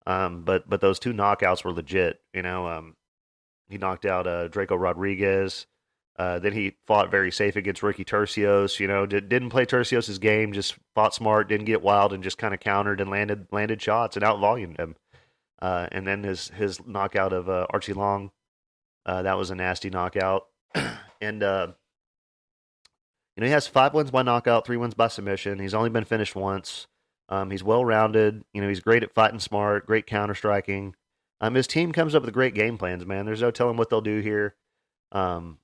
um, 0.07 0.45
but 0.45 0.71
but 0.71 0.81
those 0.81 1.01
two 1.01 1.13
knockouts 1.13 1.65
were 1.65 1.73
legit. 1.73 2.21
You 2.33 2.43
know, 2.43 2.69
um, 2.69 2.95
he 3.69 3.77
knocked 3.77 4.07
out 4.07 4.29
uh, 4.29 4.49
Drako 4.49 4.81
Rodriguez. 4.81 5.67
Uh, 6.17 6.39
then 6.39 6.53
he 6.53 6.77
fought 6.87 7.11
very 7.11 7.33
safe 7.33 7.57
against 7.57 7.83
Ricky 7.83 8.05
Turcios. 8.05 8.79
You 8.79 8.87
know, 8.87 9.05
did, 9.05 9.29
didn't 9.29 9.51
play 9.51 9.67
Turcios' 9.67 10.21
game, 10.21 10.53
just 10.53 10.77
fought 10.95 11.15
smart, 11.15 11.49
didn't 11.49 11.67
get 11.67 11.83
wild, 11.83 12.13
and 12.13 12.23
just 12.23 12.39
kind 12.39 12.55
of 12.55 12.61
countered 12.61 13.01
and 13.01 13.11
landed 13.11 13.49
landed 13.51 13.83
shots 13.83 14.17
and 14.17 14.25
outvolumed 14.25 14.79
him. 14.79 14.95
Uh, 15.61 15.89
and 15.91 16.07
then 16.07 16.23
his 16.23 16.49
his 16.51 16.85
knockout 16.87 17.33
of 17.33 17.49
uh, 17.49 17.67
Aoriqileng, 17.73 18.31
uh, 19.07 19.23
that 19.23 19.39
was 19.39 19.51
a 19.51 19.55
nasty 19.57 19.91
knockout. 19.91 20.47
and 21.21 21.43
uh, 21.43 21.69
you 23.37 23.41
know 23.41 23.47
he 23.47 23.53
has 23.53 23.67
five 23.67 23.93
wins 23.93 24.13
by 24.13 24.23
knockout, 24.23 24.67
three 24.67 24.77
wins 24.77 24.95
by 24.95 25.09
submission. 25.09 25.59
He's 25.59 25.75
only 25.75 25.91
been 25.91 26.05
finished 26.05 26.37
once. 26.37 26.87
Um, 27.29 27.51
he's 27.51 27.65
well 27.65 27.85
rounded. 27.85 28.45
You 28.53 28.63
know 28.63 28.69
he's 28.69 28.81
great 28.81 29.03
at 29.03 29.15
fighting 29.15 29.41
smart, 29.41 29.87
great 29.87 30.07
counter 30.07 30.35
striking. 30.35 30.95
Um, 31.41 31.55
his 31.55 31.67
team 31.67 31.91
comes 31.91 32.15
up 32.15 32.23
with 32.23 32.33
great 32.33 32.55
game 32.55 32.79
plans. 32.79 33.05
Man, 33.05 33.27
there's 33.27 33.43
no 33.43 33.51
telling 33.51 33.77
what 33.77 33.91
they'll 33.91 34.01
do 34.01 34.21
here. 34.21 34.55
Um, 35.11 35.59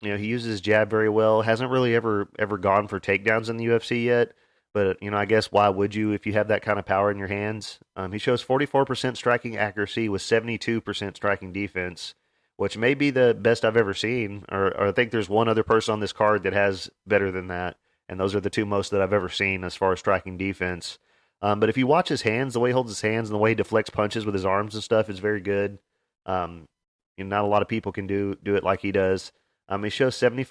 you 0.00 0.10
know 0.10 0.16
he 0.16 0.26
uses 0.26 0.50
his 0.50 0.60
jab 0.60 0.90
very 0.90 1.08
well. 1.08 1.42
Hasn't 1.42 1.70
really 1.70 1.94
ever 1.94 2.28
ever 2.38 2.58
gone 2.58 2.88
for 2.88 3.00
takedowns 3.00 3.48
in 3.48 3.56
the 3.56 3.66
UFC 3.66 4.04
yet. 4.04 4.32
But 4.72 5.02
you 5.02 5.10
know, 5.10 5.16
I 5.16 5.24
guess 5.24 5.50
why 5.50 5.68
would 5.68 5.94
you 5.94 6.12
if 6.12 6.26
you 6.26 6.32
have 6.34 6.48
that 6.48 6.62
kind 6.62 6.78
of 6.78 6.86
power 6.86 7.10
in 7.10 7.18
your 7.18 7.28
hands? 7.28 7.80
Um, 7.96 8.12
he 8.12 8.18
shows 8.18 8.44
44% 8.44 9.16
striking 9.16 9.56
accuracy 9.56 10.08
with 10.08 10.22
72% 10.22 11.16
striking 11.16 11.52
defense 11.52 12.14
which 12.60 12.76
may 12.76 12.92
be 12.92 13.08
the 13.08 13.32
best 13.32 13.64
I've 13.64 13.78
ever 13.78 13.94
seen. 13.94 14.44
Or, 14.52 14.66
or, 14.76 14.88
I 14.88 14.92
think 14.92 15.12
there's 15.12 15.30
one 15.30 15.48
other 15.48 15.62
person 15.62 15.94
on 15.94 16.00
this 16.00 16.12
card 16.12 16.42
that 16.42 16.52
has 16.52 16.90
better 17.06 17.30
than 17.30 17.46
that, 17.46 17.78
and 18.06 18.20
those 18.20 18.34
are 18.34 18.40
the 18.40 18.50
two 18.50 18.66
most 18.66 18.90
that 18.90 19.00
I've 19.00 19.14
ever 19.14 19.30
seen 19.30 19.64
as 19.64 19.74
far 19.74 19.94
as 19.94 20.00
striking 20.00 20.36
defense. 20.36 20.98
Um, 21.40 21.58
but 21.58 21.70
if 21.70 21.78
you 21.78 21.86
watch 21.86 22.10
his 22.10 22.20
hands, 22.20 22.52
the 22.52 22.60
way 22.60 22.68
he 22.68 22.74
holds 22.74 22.90
his 22.90 23.00
hands 23.00 23.30
and 23.30 23.34
the 23.34 23.38
way 23.38 23.52
he 23.52 23.54
deflects 23.54 23.88
punches 23.88 24.26
with 24.26 24.34
his 24.34 24.44
arms 24.44 24.74
and 24.74 24.84
stuff 24.84 25.08
is 25.08 25.20
very 25.20 25.40
good. 25.40 25.78
Um, 26.26 26.68
you 27.16 27.24
know, 27.24 27.34
not 27.34 27.46
a 27.46 27.48
lot 27.48 27.62
of 27.62 27.68
people 27.68 27.92
can 27.92 28.06
do 28.06 28.36
do 28.44 28.56
it 28.56 28.62
like 28.62 28.82
he 28.82 28.92
does. 28.92 29.32
Um, 29.70 29.84
he 29.84 29.90
shows 29.90 30.16
75% 30.16 30.48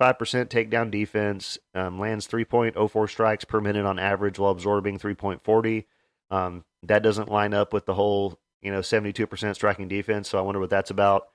takedown 0.48 0.90
defense, 0.90 1.58
um, 1.76 2.00
lands 2.00 2.26
3.04 2.26 3.10
strikes 3.10 3.44
per 3.44 3.60
minute 3.60 3.86
on 3.86 4.00
average 4.00 4.40
while 4.40 4.52
absorbing 4.52 4.98
3.40. 4.98 5.86
Um, 6.32 6.64
that 6.84 7.04
doesn't 7.04 7.30
line 7.30 7.54
up 7.54 7.74
with 7.74 7.86
the 7.86 7.96
whole, 7.96 8.40
you 8.62 8.72
know, 8.72 8.80
72% 8.80 9.56
striking 9.56 9.90
defense. 9.90 10.30
So 10.30 10.38
I 10.38 10.42
wonder 10.42 10.62
what 10.62 10.70
that's 10.70 10.90
about. 10.90 11.28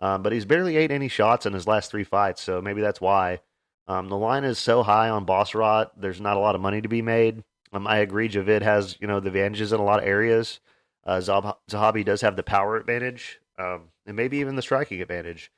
Um, 0.00 0.22
but 0.22 0.32
he's 0.32 0.44
barely 0.44 0.76
ate 0.76 0.90
any 0.90 1.08
shots 1.08 1.46
in 1.46 1.54
his 1.54 1.66
last 1.66 1.90
three 1.90 2.04
fights, 2.04 2.42
so 2.42 2.60
maybe 2.60 2.80
that's 2.80 3.00
why. 3.00 3.40
Um, 3.86 4.08
the 4.08 4.16
line 4.16 4.44
is 4.44 4.58
so 4.58 4.82
high 4.82 5.10
on 5.10 5.26
Basharat, 5.26 5.90
there's 5.96 6.20
not 6.20 6.36
a 6.36 6.40
lot 6.40 6.54
of 6.54 6.60
money 6.60 6.80
to 6.80 6.88
be 6.88 7.02
made. 7.02 7.44
Um, 7.72 7.86
I 7.86 7.98
agree, 7.98 8.28
Javid 8.28 8.62
has 8.62 8.96
you 9.00 9.06
know 9.06 9.20
the 9.20 9.28
advantages 9.28 9.72
in 9.72 9.80
a 9.80 9.84
lot 9.84 10.00
of 10.00 10.08
areas. 10.08 10.60
Uh, 11.04 11.18
Zahabi 11.18 12.04
does 12.04 12.22
have 12.22 12.36
the 12.36 12.42
power 12.42 12.76
advantage, 12.76 13.40
and 13.58 13.82
maybe 14.06 14.38
even 14.38 14.56
the 14.56 14.62
striking 14.62 15.02
advantage. 15.02 15.50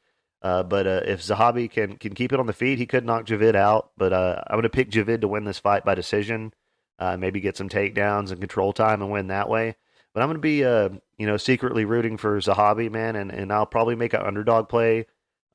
Uh, 0.42 0.62
but 0.64 0.86
uh, 0.86 1.00
if 1.04 1.22
Zahabi 1.22 1.70
can 1.70 1.96
can 1.96 2.14
keep 2.14 2.32
it 2.32 2.40
on 2.40 2.46
the 2.46 2.52
feet, 2.52 2.78
he 2.78 2.86
could 2.86 3.06
knock 3.06 3.26
Javid 3.26 3.54
out. 3.54 3.92
But 3.96 4.12
uh, 4.12 4.42
I'm 4.46 4.56
going 4.56 4.64
to 4.64 4.70
pick 4.70 4.90
Javid 4.90 5.20
to 5.20 5.28
win 5.28 5.44
this 5.44 5.60
fight 5.60 5.84
by 5.84 5.94
decision. 5.94 6.52
Uh, 6.98 7.16
maybe 7.16 7.40
get 7.40 7.56
some 7.56 7.68
takedowns 7.68 8.30
and 8.30 8.40
control 8.40 8.72
time 8.72 9.02
and 9.02 9.10
win 9.10 9.28
that 9.28 9.48
way. 9.48 9.76
But 10.14 10.22
I'm 10.22 10.28
going 10.28 10.36
to 10.36 10.40
be, 10.40 10.64
uh, 10.64 10.90
you 11.16 11.26
know, 11.26 11.36
secretly 11.36 11.84
rooting 11.84 12.16
for 12.18 12.38
Zahabi, 12.38 12.90
man, 12.90 13.16
and, 13.16 13.30
and 13.30 13.52
I'll 13.52 13.66
probably 13.66 13.96
make 13.96 14.12
an 14.12 14.20
underdog 14.20 14.68
play 14.68 15.06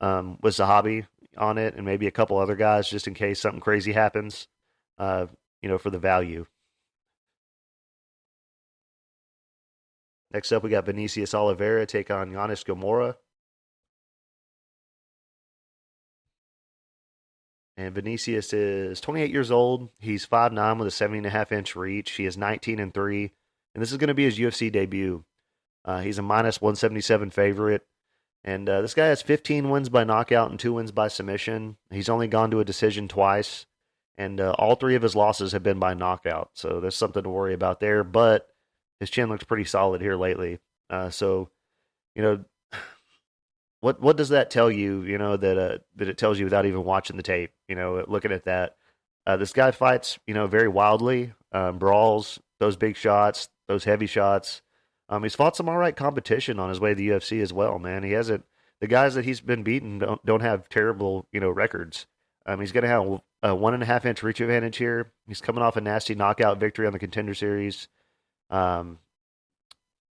um, 0.02 0.40
with 0.42 0.56
Zahabi 0.56 1.06
on 1.38 1.58
it, 1.58 1.76
and 1.76 1.86
maybe 1.86 2.08
a 2.08 2.12
couple 2.12 2.38
other 2.38 2.56
guys 2.56 2.90
just 2.90 3.08
in 3.08 3.14
case 3.14 3.40
something 3.40 3.62
crazy 3.62 3.92
happens, 3.92 4.48
uh, 4.98 5.28
you 5.62 5.70
know, 5.70 5.78
for 5.78 5.92
the 5.92 6.00
value. 6.00 6.46
Next 10.32 10.52
up, 10.52 10.64
we 10.64 10.70
got 10.70 10.86
Vinicius 10.86 11.34
Oliveira 11.34 11.86
take 11.86 12.10
on 12.10 12.32
Yanis 12.32 12.66
Ghemmouri. 12.66 13.16
And 17.78 17.94
Vinicius 17.94 18.54
is 18.54 19.00
28 19.00 19.32
years 19.32 19.52
old. 19.52 19.90
He's 20.00 20.26
5'9 20.26 20.80
with 20.80 20.88
a 20.88 20.92
70.5 20.92 21.52
inch 21.52 21.76
reach. 21.76 22.12
He 22.12 22.26
is 22.26 22.36
19 22.36 22.80
and 22.80 22.94
3 22.94 23.32
and 23.78 23.82
this 23.84 23.92
is 23.92 24.00
going 24.00 24.08
to 24.08 24.16
be 24.16 24.24
his 24.24 24.40
UFC 24.40 24.72
debut. 24.72 25.24
Uh, 25.86 26.00
he's 26.00 26.18
a 26.18 26.24
minus 26.24 26.60
177 26.60 27.30
favorite. 27.30 27.86
And 28.44 28.68
uh, 28.68 28.82
this 28.82 28.96
guy 28.96 29.06
has 29.06 29.22
15 29.22 29.70
wins 29.70 29.90
by 29.90 30.04
knockout 30.04 30.50
and 30.50 30.60
two 30.60 30.74
wins 30.74 30.92
by 30.92 31.10
submission. 31.10 31.78
He's 31.92 32.10
only 32.10 32.28
gone 32.28 32.50
to 32.50 32.60
a 32.60 32.66
decision 32.66 33.08
twice. 33.08 33.68
And 34.18 34.42
uh, 34.42 34.56
all 34.58 34.74
three 34.74 34.96
of 34.96 35.04
his 35.04 35.16
losses 35.16 35.52
have 35.52 35.62
been 35.62 35.78
by 35.78 35.94
knockout. 35.94 36.50
So 36.56 36.80
there's 36.80 36.96
something 36.96 37.22
to 37.22 37.30
worry 37.30 37.54
about 37.54 37.80
there. 37.80 38.04
But 38.04 38.48
his 39.00 39.12
chin 39.12 39.30
looks 39.30 39.44
pretty 39.44 39.66
solid 39.66 40.02
here 40.02 40.16
lately. 40.16 40.58
Uh, 40.90 41.12
so, 41.12 41.52
you 42.16 42.24
know, 42.24 42.44
what 43.88 44.02
what 44.02 44.18
does 44.18 44.30
that 44.30 44.52
tell 44.52 44.70
you? 44.70 45.04
You 45.04 45.18
know 45.18 45.38
that 45.38 45.58
uh, 45.58 45.78
that 45.96 46.10
it 46.10 46.18
tells 46.18 46.38
you 46.38 46.46
without 46.46 46.66
even 46.66 46.84
watching 46.84 47.16
the 47.16 47.24
tape. 47.24 47.52
You 47.70 47.76
know, 47.76 48.04
looking 48.06 48.34
at 48.34 48.44
that, 48.44 48.76
uh, 49.26 49.38
this 49.38 49.54
guy 49.54 49.72
fights. 49.72 50.20
You 50.28 50.34
know, 50.34 50.46
very 50.46 50.68
wildly, 50.68 51.34
um, 51.54 51.78
brawls, 51.78 52.38
those 52.60 52.76
big 52.76 52.98
shots, 52.98 53.48
those 53.70 53.86
heavy 53.86 54.06
shots. 54.06 54.62
Um, 55.08 55.24
he's 55.24 55.36
fought 55.36 55.56
some 55.56 55.70
all 55.70 55.78
right 55.78 55.96
competition 55.96 56.60
on 56.60 56.68
his 56.68 56.82
way 56.82 56.90
to 56.90 56.96
the 56.96 57.08
UFC 57.08 57.42
as 57.42 57.54
well, 57.54 57.80
man. 57.80 58.04
He 58.04 58.12
hasn't 58.12 58.44
the 58.82 58.88
guys 58.88 59.16
that 59.16 59.24
he's 59.24 59.40
been 59.40 59.64
beaten 59.64 60.00
don't 60.00 60.26
don't 60.26 60.42
have 60.42 60.68
terrible 60.68 61.26
you 61.32 61.40
know 61.40 61.50
records. 61.50 62.08
Um, 62.46 62.60
he's 62.60 62.74
going 62.74 62.84
to 62.84 62.90
have 62.90 63.22
a 63.42 63.56
one 63.56 63.74
and 63.74 63.84
a 63.84 63.86
half 63.86 64.06
inch 64.06 64.22
reach 64.22 64.42
advantage 64.42 64.76
here. 64.76 65.14
He's 65.30 65.40
coming 65.40 65.64
off 65.64 65.78
a 65.78 65.82
nasty 65.82 66.14
knockout 66.14 66.60
victory 66.60 66.88
on 66.88 66.94
the 66.94 67.00
contender 67.00 67.34
series. 67.34 67.88
Um, 68.50 69.00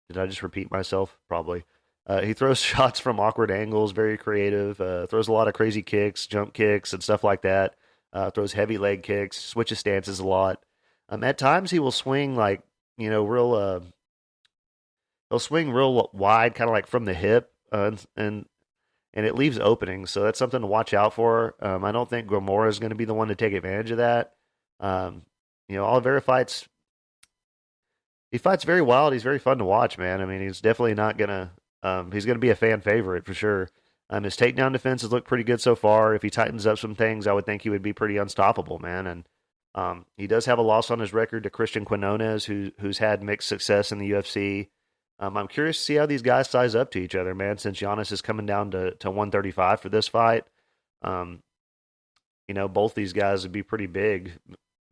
did 0.09 0.17
I 0.17 0.27
just 0.27 0.43
repeat 0.43 0.71
myself? 0.71 1.19
Probably. 1.29 1.67
Uh, 2.07 2.23
he 2.23 2.33
throws 2.33 2.59
shots 2.61 3.01
from 3.01 3.21
awkward 3.21 3.51
angles, 3.51 3.93
very 3.93 4.17
creative. 4.17 4.81
Uh, 4.81 5.07
throws 5.07 5.29
a 5.29 5.33
lot 5.33 5.49
of 5.49 5.55
crazy 5.55 5.83
kicks, 5.83 6.27
jump 6.27 6.53
kicks, 6.53 6.93
and 6.93 7.03
stuff 7.03 7.25
like 7.25 7.43
that. 7.43 7.75
Uh, 8.13 8.31
throws 8.31 8.53
heavy 8.53 8.79
leg 8.79 9.03
kicks, 9.03 9.37
switches 9.37 9.79
stances 9.79 10.21
a 10.21 10.27
lot. 10.27 10.63
Um, 11.09 11.23
at 11.23 11.39
times 11.39 11.71
he 11.71 11.79
will 11.79 11.93
swing 11.93 12.35
like 12.35 12.63
you 12.99 13.11
know, 13.11 13.25
real. 13.25 13.55
Uh, 13.55 13.81
he'll 15.31 15.39
swing 15.39 15.71
real 15.71 16.11
wide, 16.13 16.55
kind 16.55 16.69
of 16.69 16.75
like 16.75 16.87
from 16.87 17.05
the 17.05 17.15
hip, 17.15 17.53
uh, 17.73 17.87
and, 17.87 18.07
and 18.17 18.47
and 19.15 19.27
it 19.27 19.35
leaves 19.35 19.59
openings. 19.59 20.11
So 20.11 20.23
that's 20.23 20.39
something 20.39 20.61
to 20.61 20.67
watch 20.67 20.95
out 20.95 21.15
for. 21.15 21.55
Um, 21.61 21.85
I 21.85 21.93
don't 21.93 22.09
think 22.09 22.29
Ghemmouri 22.29 22.69
is 22.69 22.79
going 22.79 22.91
to 22.91 22.97
be 22.97 23.05
the 23.05 23.15
one 23.15 23.29
to 23.29 23.35
take 23.35 23.53
advantage 23.55 23.91
of 23.91 23.99
that. 23.99 24.33
Um, 24.81 25.23
you 25.69 25.77
know, 25.77 25.85
Oliveira 25.85 26.21
fights. 26.21 26.69
He 28.31 28.39
fights 28.39 28.65
very 28.65 28.83
wild. 28.83 29.13
He's 29.13 29.23
very 29.23 29.39
fun 29.39 29.59
to 29.59 29.65
watch, 29.65 29.99
man. 29.99 30.21
I 30.21 30.27
mean, 30.27 30.41
he's 30.41 30.61
definitely 30.61 30.95
not 30.95 31.17
gonna. 31.17 31.53
Um, 31.87 32.11
he's 32.11 32.27
gonna 32.27 32.39
be 32.39 32.51
a 32.51 32.57
fan 32.57 32.81
favorite 32.81 33.25
for 33.25 33.35
sure. 33.35 33.71
Um, 34.11 34.25
his 34.25 34.37
takedown 34.37 34.73
defense 34.73 35.03
has 35.03 35.13
looked 35.13 35.29
pretty 35.29 35.45
good 35.45 35.61
so 35.61 35.75
far. 35.75 36.15
If 36.15 36.23
he 36.23 36.31
tightens 36.31 36.67
up 36.67 36.79
some 36.79 36.95
things, 36.95 37.27
I 37.27 37.33
would 37.33 37.47
think 37.47 37.63
he 37.63 37.71
would 37.71 37.83
be 37.83 37.93
pretty 37.93 38.17
unstoppable, 38.17 38.79
man. 38.79 39.07
And 39.07 39.29
um, 39.75 40.07
he 40.17 40.27
does 40.27 40.47
have 40.47 40.59
a 40.59 40.63
loss 40.63 40.91
on 40.91 41.01
his 41.01 41.13
record 41.13 41.43
to 41.43 41.51
Christian 41.51 41.85
Quiñonez, 41.85 42.45
who 42.47 42.73
who's 42.81 42.99
had 42.99 43.23
mixed 43.23 43.49
success 43.49 43.93
in 43.93 43.99
the 43.99 44.11
UFC. 44.13 44.69
Um, 45.19 45.37
I'm 45.37 45.49
curious 45.49 45.79
to 45.79 45.83
see 45.83 45.95
how 45.95 46.07
these 46.07 46.23
guys 46.23 46.49
size 46.51 46.75
up 46.75 46.91
to 46.93 46.99
each 46.99 47.15
other, 47.15 47.35
man. 47.35 47.59
Since 47.59 47.81
Yanis 47.81 48.13
is 48.13 48.21
coming 48.23 48.47
down 48.47 48.71
to, 48.73 48.95
to 48.97 49.11
135 49.11 49.81
for 49.81 49.89
this 49.89 50.09
fight, 50.09 50.45
um, 51.03 51.43
you 52.49 52.55
know 52.55 52.69
both 52.69 52.95
these 52.95 53.13
guys 53.13 53.43
would 53.43 53.53
be 53.53 53.63
pretty 53.63 53.87
big. 53.87 54.33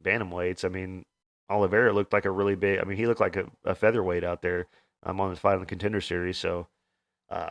bantamweights. 0.03 0.65
I 0.65 0.69
mean, 0.69 1.05
Oliveira 1.51 1.93
looked 1.93 2.13
like 2.13 2.25
a 2.25 2.31
really 2.31 2.55
big. 2.57 2.79
I 2.79 2.85
mean, 2.85 2.97
he 2.97 3.07
looked 3.07 3.21
like 3.21 3.37
a, 3.37 3.47
a 3.65 3.75
featherweight 3.75 4.25
out 4.25 4.43
there 4.43 4.67
um, 5.03 5.21
on 5.21 5.31
his 5.31 5.39
fight 5.39 5.55
in 5.55 5.61
the 5.61 5.67
contender 5.67 6.01
series. 6.01 6.39
So, 6.39 6.69
uh, 7.31 7.51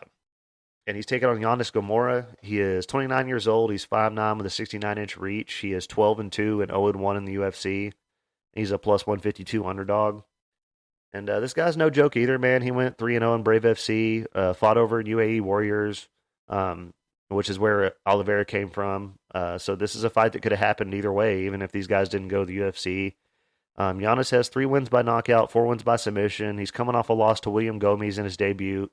and 0.85 0.95
he's 0.97 1.05
taking 1.05 1.29
on 1.29 1.37
Yanis 1.37 1.71
Ghemmouri. 1.71 2.25
He 2.41 2.59
is 2.59 2.85
29 2.85 3.27
years 3.27 3.47
old. 3.47 3.71
He's 3.71 3.85
5'9 3.85 4.37
with 4.37 4.45
a 4.45 4.49
69 4.49 4.97
inch 4.97 5.17
reach. 5.17 5.53
He 5.55 5.73
is 5.73 5.87
12 5.87 6.19
and 6.19 6.31
2 6.31 6.61
and 6.61 6.71
0 6.71 6.87
and 6.87 6.99
1 6.99 7.17
in 7.17 7.25
the 7.25 7.35
UFC. 7.35 7.93
He's 8.53 8.71
a 8.71 8.77
plus 8.77 9.07
152 9.07 9.65
underdog. 9.65 10.23
And 11.13 11.29
uh, 11.29 11.39
this 11.39 11.53
guy's 11.53 11.77
no 11.77 11.89
joke 11.89 12.17
either, 12.17 12.39
man. 12.39 12.61
He 12.61 12.71
went 12.71 12.97
3 12.97 13.13
0 13.13 13.35
in 13.35 13.43
Brave 13.43 13.63
FC, 13.63 14.25
uh, 14.33 14.53
fought 14.53 14.77
over 14.77 14.99
in 14.99 15.07
UAE 15.07 15.41
Warriors, 15.41 16.09
um, 16.49 16.93
which 17.29 17.49
is 17.49 17.59
where 17.59 17.93
Oliveira 18.05 18.45
came 18.45 18.69
from. 18.69 19.15
Uh, 19.33 19.57
so 19.57 19.75
this 19.75 19.95
is 19.95 20.03
a 20.03 20.09
fight 20.09 20.33
that 20.33 20.41
could 20.41 20.51
have 20.51 20.59
happened 20.59 20.93
either 20.93 21.13
way, 21.13 21.45
even 21.45 21.61
if 21.61 21.71
these 21.71 21.87
guys 21.87 22.09
didn't 22.09 22.27
go 22.29 22.41
to 22.41 22.45
the 22.45 22.57
UFC. 22.57 23.13
Um, 23.75 23.99
Yanis 23.99 24.31
has 24.31 24.49
three 24.49 24.65
wins 24.65 24.89
by 24.89 25.01
knockout, 25.01 25.51
four 25.51 25.65
wins 25.65 25.83
by 25.83 25.95
submission. 25.95 26.57
He's 26.57 26.71
coming 26.71 26.95
off 26.95 27.09
a 27.09 27.13
loss 27.13 27.39
to 27.41 27.49
William 27.49 27.79
Gomis 27.79 28.17
in 28.17 28.23
his 28.23 28.37
debut. 28.37 28.89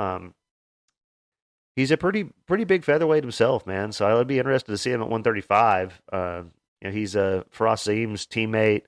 Um, 0.00 0.34
he's 1.76 1.90
a 1.90 1.96
pretty 1.96 2.24
pretty 2.46 2.64
big 2.64 2.84
featherweight 2.84 3.22
himself, 3.22 3.66
man. 3.66 3.92
So 3.92 4.06
I 4.06 4.14
would 4.14 4.26
be 4.26 4.38
interested 4.38 4.72
to 4.72 4.78
see 4.78 4.90
him 4.90 5.02
at 5.02 5.10
135. 5.10 6.02
Uh, 6.10 6.42
you 6.80 6.88
know, 6.88 6.94
he's 6.94 7.14
a 7.14 7.44
Fares 7.50 7.80
Ziam's 7.80 8.26
teammate. 8.26 8.82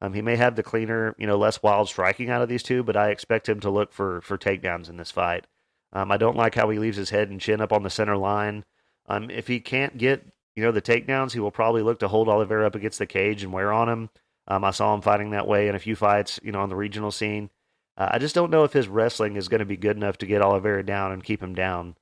Um, 0.00 0.12
he 0.12 0.22
may 0.22 0.36
have 0.36 0.54
the 0.54 0.62
cleaner, 0.62 1.16
you 1.18 1.26
know, 1.26 1.38
less 1.38 1.62
wild 1.62 1.88
striking 1.88 2.30
out 2.30 2.42
of 2.42 2.48
these 2.48 2.62
two, 2.62 2.84
but 2.84 2.96
I 2.96 3.10
expect 3.10 3.48
him 3.48 3.60
to 3.60 3.70
look 3.70 3.92
for 3.92 4.20
for 4.20 4.36
takedowns 4.36 4.88
in 4.88 4.96
this 4.96 5.10
fight. 5.10 5.46
Um, 5.92 6.12
I 6.12 6.18
don't 6.18 6.36
like 6.36 6.54
how 6.54 6.68
he 6.68 6.78
leaves 6.78 6.98
his 6.98 7.10
head 7.10 7.30
and 7.30 7.40
chin 7.40 7.62
up 7.62 7.72
on 7.72 7.82
the 7.82 7.90
center 7.90 8.16
line. 8.16 8.64
Um, 9.06 9.30
if 9.30 9.46
he 9.46 9.58
can't 9.58 9.96
get, 9.96 10.22
you 10.54 10.62
know, 10.62 10.70
the 10.70 10.82
takedowns, 10.82 11.32
he 11.32 11.40
will 11.40 11.50
probably 11.50 11.82
look 11.82 12.00
to 12.00 12.08
hold 12.08 12.28
Oliveira 12.28 12.66
up 12.66 12.74
against 12.74 12.98
the 12.98 13.06
cage 13.06 13.42
and 13.42 13.54
wear 13.54 13.72
on 13.72 13.88
him. 13.88 14.10
Um, 14.46 14.64
I 14.64 14.70
saw 14.70 14.94
him 14.94 15.00
fighting 15.00 15.30
that 15.30 15.48
way 15.48 15.68
in 15.68 15.74
a 15.74 15.78
few 15.78 15.96
fights, 15.96 16.38
you 16.42 16.52
know, 16.52 16.60
on 16.60 16.68
the 16.68 16.76
regional 16.76 17.10
scene. 17.10 17.48
Uh, 17.98 18.08
I 18.12 18.18
just 18.18 18.34
don't 18.34 18.50
know 18.50 18.62
if 18.62 18.72
his 18.72 18.88
wrestling 18.88 19.36
is 19.36 19.48
going 19.48 19.58
to 19.58 19.66
be 19.66 19.76
good 19.76 19.96
enough 19.96 20.18
to 20.18 20.26
get 20.26 20.40
Oliveira 20.40 20.86
down 20.86 21.12
and 21.12 21.22
keep 21.22 21.42
him 21.42 21.54
down. 21.54 21.96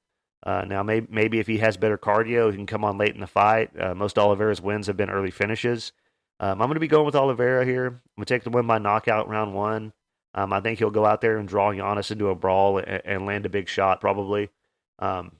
Uh, 0.44 0.64
now, 0.66 0.82
maybe, 0.82 1.06
maybe 1.10 1.40
if 1.40 1.46
he 1.46 1.58
has 1.58 1.76
better 1.76 1.98
cardio, 1.98 2.50
he 2.50 2.56
can 2.56 2.66
come 2.66 2.84
on 2.84 2.98
late 2.98 3.14
in 3.14 3.20
the 3.20 3.26
fight. 3.26 3.70
Uh, 3.80 3.94
most 3.94 4.18
Oliveira's 4.18 4.60
wins 4.60 4.86
have 4.86 4.96
been 4.96 5.10
early 5.10 5.30
finishes. 5.30 5.92
Um, 6.38 6.60
I'm 6.60 6.68
going 6.68 6.74
to 6.74 6.80
be 6.80 6.86
going 6.86 7.06
with 7.06 7.16
Oliveira 7.16 7.64
here. 7.64 7.86
I'm 7.86 8.00
going 8.18 8.26
to 8.26 8.34
take 8.34 8.44
the 8.44 8.50
win 8.50 8.66
by 8.66 8.78
knockout 8.78 9.28
round 9.28 9.54
one. 9.54 9.94
Um, 10.34 10.52
I 10.52 10.60
think 10.60 10.78
he'll 10.78 10.90
go 10.90 11.06
out 11.06 11.22
there 11.22 11.38
and 11.38 11.48
draw 11.48 11.70
Yanis 11.70 12.10
into 12.10 12.28
a 12.28 12.34
brawl 12.34 12.76
and, 12.76 13.02
and 13.04 13.26
land 13.26 13.46
a 13.46 13.48
big 13.48 13.68
shot, 13.68 14.02
probably. 14.02 14.50
Um, 14.98 15.32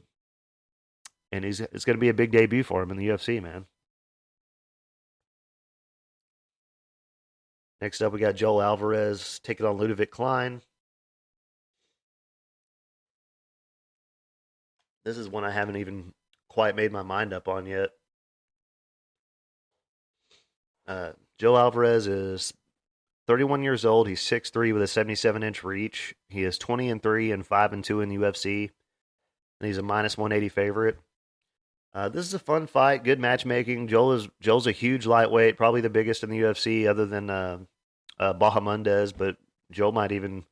and 1.30 1.44
he's 1.44 1.60
it's 1.60 1.84
going 1.84 1.96
to 1.96 2.00
be 2.00 2.08
a 2.08 2.14
big 2.14 2.32
debut 2.32 2.62
for 2.62 2.82
him 2.82 2.90
in 2.90 2.96
the 2.96 3.08
UFC, 3.08 3.42
man. 3.42 3.66
Next 7.80 8.00
up, 8.00 8.12
we 8.12 8.20
got 8.20 8.36
Joel 8.36 8.62
Alvarez 8.62 9.38
taking 9.42 9.66
on 9.66 9.78
Ludovit 9.78 10.10
Klein. 10.10 10.62
This 15.04 15.18
is 15.18 15.28
one 15.28 15.44
I 15.44 15.50
haven't 15.50 15.76
even 15.76 16.14
quite 16.48 16.74
made 16.74 16.90
my 16.90 17.02
mind 17.02 17.32
up 17.32 17.48
on 17.48 17.66
yet. 17.66 17.90
Uh, 20.86 21.12
Joe 21.38 21.56
Alvarez 21.56 22.06
is 22.06 22.54
31 23.26 23.62
years 23.62 23.84
old. 23.84 24.08
He's 24.08 24.22
6'3 24.22 24.72
with 24.72 24.82
a 24.82 24.86
77 24.86 25.42
inch 25.42 25.62
reach. 25.62 26.14
He 26.28 26.44
is 26.44 26.58
20 26.58 26.90
and 26.90 27.02
3 27.02 27.30
and 27.30 27.46
5 27.46 27.72
and 27.72 27.84
2 27.84 28.00
in 28.00 28.08
the 28.08 28.16
UFC. 28.16 28.70
And 29.60 29.66
he's 29.66 29.78
a 29.78 29.82
minus 29.82 30.16
180 30.16 30.48
favorite. 30.48 30.98
Uh, 31.94 32.08
this 32.08 32.26
is 32.26 32.34
a 32.34 32.38
fun 32.38 32.66
fight, 32.66 33.04
good 33.04 33.18
matchmaking. 33.18 33.88
Joel 33.88 34.12
is 34.12 34.28
Joel's 34.40 34.66
a 34.66 34.72
huge 34.72 35.06
lightweight, 35.06 35.56
probably 35.56 35.80
the 35.80 35.90
biggest 35.90 36.22
in 36.22 36.30
the 36.30 36.40
UFC, 36.40 36.86
other 36.86 37.06
than 37.06 37.30
uh, 37.30 37.58
uh, 38.18 38.34
Bahamondes, 38.34 39.12
but 39.16 39.36
Joel 39.70 39.92
might 39.92 40.12
even 40.12 40.44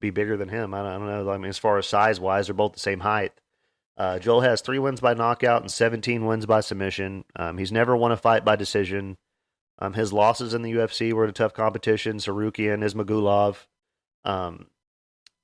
be 0.00 0.10
bigger 0.10 0.36
than 0.36 0.48
him. 0.48 0.74
I 0.74 0.78
don't, 0.78 0.86
I 0.86 0.98
don't 0.98 1.26
know. 1.26 1.30
I 1.30 1.38
mean, 1.38 1.50
as 1.50 1.58
far 1.58 1.78
as 1.78 1.86
size 1.86 2.20
wise, 2.20 2.46
they're 2.46 2.54
both 2.54 2.72
the 2.72 2.80
same 2.80 3.00
height. 3.00 3.32
Uh, 3.96 4.18
Joel 4.18 4.42
has 4.42 4.60
three 4.60 4.78
wins 4.78 5.00
by 5.00 5.14
knockout 5.14 5.62
and 5.62 5.70
17 5.70 6.24
wins 6.24 6.46
by 6.46 6.60
submission. 6.60 7.24
Um, 7.34 7.58
he's 7.58 7.72
never 7.72 7.96
won 7.96 8.12
a 8.12 8.16
fight 8.16 8.44
by 8.44 8.54
decision. 8.54 9.18
Um, 9.80 9.92
his 9.92 10.12
losses 10.12 10.54
in 10.54 10.62
the 10.62 10.72
UFC 10.72 11.12
were 11.12 11.26
to 11.26 11.32
tough 11.32 11.52
competition, 11.52 12.18
Tsarukyan, 12.18 12.84
Ismagulov. 12.84 13.66
Um, 14.24 14.66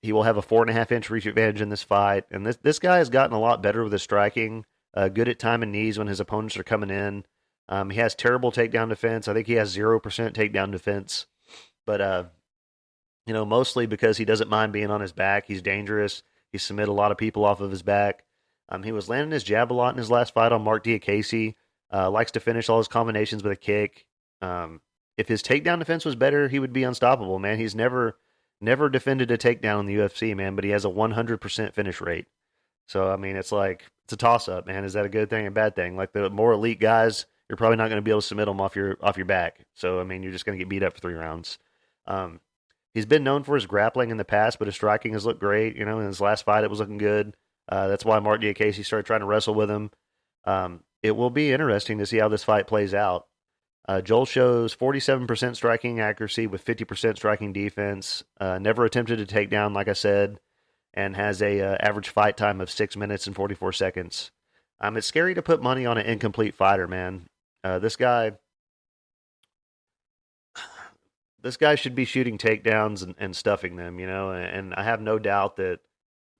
he 0.03 0.13
will 0.13 0.23
have 0.23 0.37
a 0.37 0.43
four 0.43 0.63
and 0.63 0.71
a 0.71 0.75
half 0.75 0.93
inch 0.93 1.11
reach 1.11 1.27
advantage 1.27 1.61
in 1.61 1.69
this 1.69 1.83
fight. 1.83 2.25
And 2.31 2.47
this, 2.47 2.57
this 2.57 2.79
guy 2.79 2.99
has 2.99 3.11
gotten 3.11 3.35
a 3.35 3.41
lot 3.41 3.63
better 3.63 3.83
with 3.83 3.93
his 3.93 4.03
striking, 4.03 4.65
uh, 4.95 5.09
good 5.09 5.29
at 5.29 5.39
time 5.39 5.63
and 5.63 5.73
knees 5.73 5.99
when 5.99 6.07
his 6.07 6.21
opponents 6.21 6.57
are 6.57 6.65
coming 6.65 6.91
in. 6.91 7.25
Um, 7.69 7.91
he 7.91 7.99
has 7.99 8.15
terrible 8.15 8.53
takedown 8.53 8.89
defense. 8.89 9.27
I 9.27 9.35
think 9.35 9.47
he 9.47 9.55
has 9.55 9.77
0% 9.77 10.01
takedown 10.01 10.71
defense. 10.71 11.27
But, 11.87 12.01
uh, 12.01 12.25
you 13.27 13.33
know, 13.33 13.45
mostly 13.45 13.87
because 13.87 14.19
he 14.19 14.25
doesn't 14.25 14.51
mind 14.51 14.73
being 14.73 14.91
on 14.91 15.01
his 15.01 15.13
back. 15.13 15.47
He's 15.47 15.63
dangerous. 15.63 16.23
He 16.53 16.59
submit 16.59 16.89
a 16.89 16.93
lot 16.93 17.11
of 17.11 17.19
people 17.19 17.45
off 17.45 17.61
of 17.61 17.71
his 17.71 17.83
back. 17.83 18.25
Um, 18.69 18.83
he 18.83 18.93
was 18.93 19.09
landing 19.09 19.33
his 19.33 19.45
jab 19.45 19.73
a 19.73 19.75
lot 19.75 19.95
in 19.95 19.99
his 19.99 20.11
last 20.11 20.35
fight 20.35 20.53
on 20.53 20.63
Marc 20.63 20.85
Diakiese. 20.85 21.55
Uh, 21.93 22.11
likes 22.11 22.33
to 22.33 22.41
finish 22.41 22.69
all 22.69 22.79
his 22.79 22.89
combinations 22.89 23.43
with 23.43 23.53
a 23.53 23.57
kick. 23.57 24.07
Um, 24.41 24.81
if 25.17 25.29
his 25.29 25.43
takedown 25.43 25.79
defense 25.79 26.05
was 26.05 26.17
better, 26.17 26.49
he 26.49 26.59
would 26.59 26.73
be 26.73 26.83
unstoppable, 26.83 27.39
man. 27.39 27.59
He's 27.59 27.75
never 27.75 28.19
never 28.61 28.89
defended 28.89 29.31
a 29.31 29.39
takedown 29.39 29.81
in 29.81 29.87
the 29.87 29.97
UFC, 29.97 30.35
man, 30.35 30.55
but 30.55 30.65
he 30.65 30.71
has 30.71 30.85
a 30.85 30.89
100% 30.89 31.75
finish 31.75 32.01
rate. 32.01 32.27
So 32.87 33.11
I 33.11 33.17
mean, 33.17 33.37
it's 33.37 33.53
like 33.53 33.85
it's 34.05 34.13
a 34.13 34.17
toss 34.17 34.49
up, 34.49 34.67
man. 34.67 34.85
Is 34.85 34.93
that 34.95 35.07
a 35.07 35.11
good 35.11 35.31
thing 35.31 35.47
or 35.47 35.51
bad 35.51 35.75
thing? 35.75 35.97
Like 35.97 36.13
the 36.13 36.31
more 36.31 36.53
elite 36.53 36.81
guys, 36.81 37.27
you're 37.49 37.57
probably 37.57 37.77
not 37.77 37.89
going 37.89 37.97
to 37.97 38.03
be 38.03 38.11
able 38.11 38.21
to 38.21 38.27
submit 38.27 38.47
them 38.47 38.61
off 38.61 38.77
your 38.77 38.97
off 39.01 39.17
your 39.17 39.27
back. 39.27 39.61
So 39.75 40.01
I 40.01 40.05
mean, 40.05 40.23
you're 40.23 40.33
just 40.33 40.45
going 40.45 40.59
to 40.59 40.63
get 40.63 40.69
beat 40.69 40.83
up 40.83 40.95
for 40.95 41.01
three 41.01 41.15
rounds. 41.15 41.59
Um, 42.07 42.41
he's 42.93 43.07
been 43.07 43.25
known 43.25 43.45
for 43.45 43.55
his 43.55 43.67
grappling 43.67 44.11
in 44.11 44.17
the 44.17 44.25
past, 44.25 44.59
but 44.59 44.69
his 44.69 44.75
striking 44.75 45.13
has 45.13 45.25
looked 45.25 45.41
great. 45.41 45.77
You 45.77 45.85
know, 45.85 46.01
in 46.01 46.07
his 46.07 46.21
last 46.21 46.45
fight, 46.45 46.65
it 46.65 46.71
was 46.71 46.81
looking 46.81 46.99
good. 46.99 47.35
Uh, 47.69 47.89
that's 47.89 48.05
why 48.05 48.19
Marc 48.19 48.43
Diakiese 48.43 48.85
started 48.85 49.07
trying 49.07 49.21
to 49.21 49.27
wrestle 49.27 49.55
with 49.55 49.71
him. 49.71 49.91
Um, 50.45 50.81
it 51.03 51.17
will 51.17 51.31
be 51.31 51.53
interesting 51.53 51.99
to 51.99 52.07
see 52.07 52.19
how 52.19 52.29
this 52.29 52.45
fight 52.45 52.67
plays 52.67 52.95
out. 52.95 53.27
Uh, 53.87 54.01
Joel 54.01 54.25
shows 54.25 54.75
47% 54.75 55.57
striking 55.57 56.01
accuracy 56.01 56.47
with 56.47 56.65
50% 56.65 57.17
striking 57.17 57.53
defense. 57.53 58.25
Uh, 58.41 58.59
never 58.59 58.85
attempted 58.85 59.19
to 59.19 59.27
take 59.27 59.51
down, 59.51 59.75
like 59.75 59.89
I 59.89 59.93
said, 59.93 60.41
and 60.95 61.17
has 61.17 61.43
a 61.43 61.61
uh, 61.61 61.77
average 61.81 62.09
fight 62.09 62.37
time 62.37 62.61
of 62.61 62.71
six 62.71 62.97
minutes 62.97 63.27
and 63.27 63.37
44 63.37 63.73
seconds. 63.73 64.31
Um, 64.81 64.97
it's 64.97 65.07
scary 65.07 65.35
to 65.35 65.43
put 65.43 65.63
money 65.63 65.85
on 65.85 65.99
an 65.99 66.07
incomplete 66.07 66.55
fighter, 66.55 66.87
man. 66.87 67.27
Uh, 67.63 67.79
this 67.79 67.97
guy, 67.97 68.33
this 71.43 71.57
guy 71.57 71.75
should 71.75 71.95
be 71.95 72.05
shooting 72.05 72.39
takedowns 72.39 73.03
and, 73.03 73.15
and 73.19 73.37
stuffing 73.37 73.77
them, 73.77 73.99
you 73.99 74.07
know. 74.07 74.31
And, 74.31 74.45
and, 74.45 74.75
I 74.75 74.85
have 74.85 75.01
no 75.01 75.19
doubt 75.19 75.57
that 75.57 75.81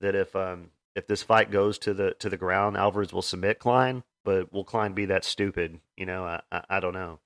that 0.01 0.15
if 0.15 0.35
um, 0.37 0.71
if 0.95 1.07
this 1.07 1.23
fight 1.23 1.51
goes 1.51 1.79
to 1.81 1.95
the 1.95 2.15
to 2.21 2.29
the 2.29 2.37
ground, 2.37 2.77
Alvarez 2.77 3.13
will 3.13 3.23
submit 3.23 3.59
Klein. 3.59 4.05
But 4.25 4.53
will 4.53 4.65
Klein 4.65 4.95
be 4.95 5.07
that 5.07 5.25
stupid? 5.25 5.81
You 5.97 6.07
know, 6.07 6.25
I, 6.25 6.41
I, 6.51 6.65
I 6.71 6.81
don't 6.81 6.95
know. 6.95 7.19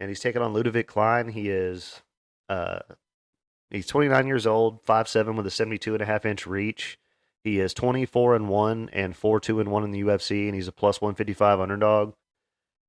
and 0.00 0.08
he's 0.08 0.20
taking 0.20 0.42
on 0.42 0.54
Ludovit 0.54 0.86
Klein. 0.86 1.28
He 1.28 1.50
is 1.50 2.00
uh, 2.50 2.80
he's 3.70 3.86
29 3.86 4.26
years 4.26 4.46
old, 4.46 4.84
5'7 4.84 5.36
with 5.36 5.46
a 5.46 5.50
72 5.50 5.94
and 5.94 6.02
a 6.02 6.06
half 6.06 6.26
inch 6.26 6.46
reach. 6.46 6.98
He 7.44 7.60
is 7.60 7.72
24 7.72 8.34
and 8.34 8.48
1 8.48 8.90
and 8.92 9.16
4 9.16 9.40
2 9.40 9.60
and 9.60 9.70
1 9.70 9.84
in 9.84 9.90
the 9.92 10.02
UFC, 10.02 10.46
and 10.46 10.54
he's 10.54 10.68
a 10.68 10.72
plus 10.72 11.00
155 11.00 11.60
underdog. 11.60 12.14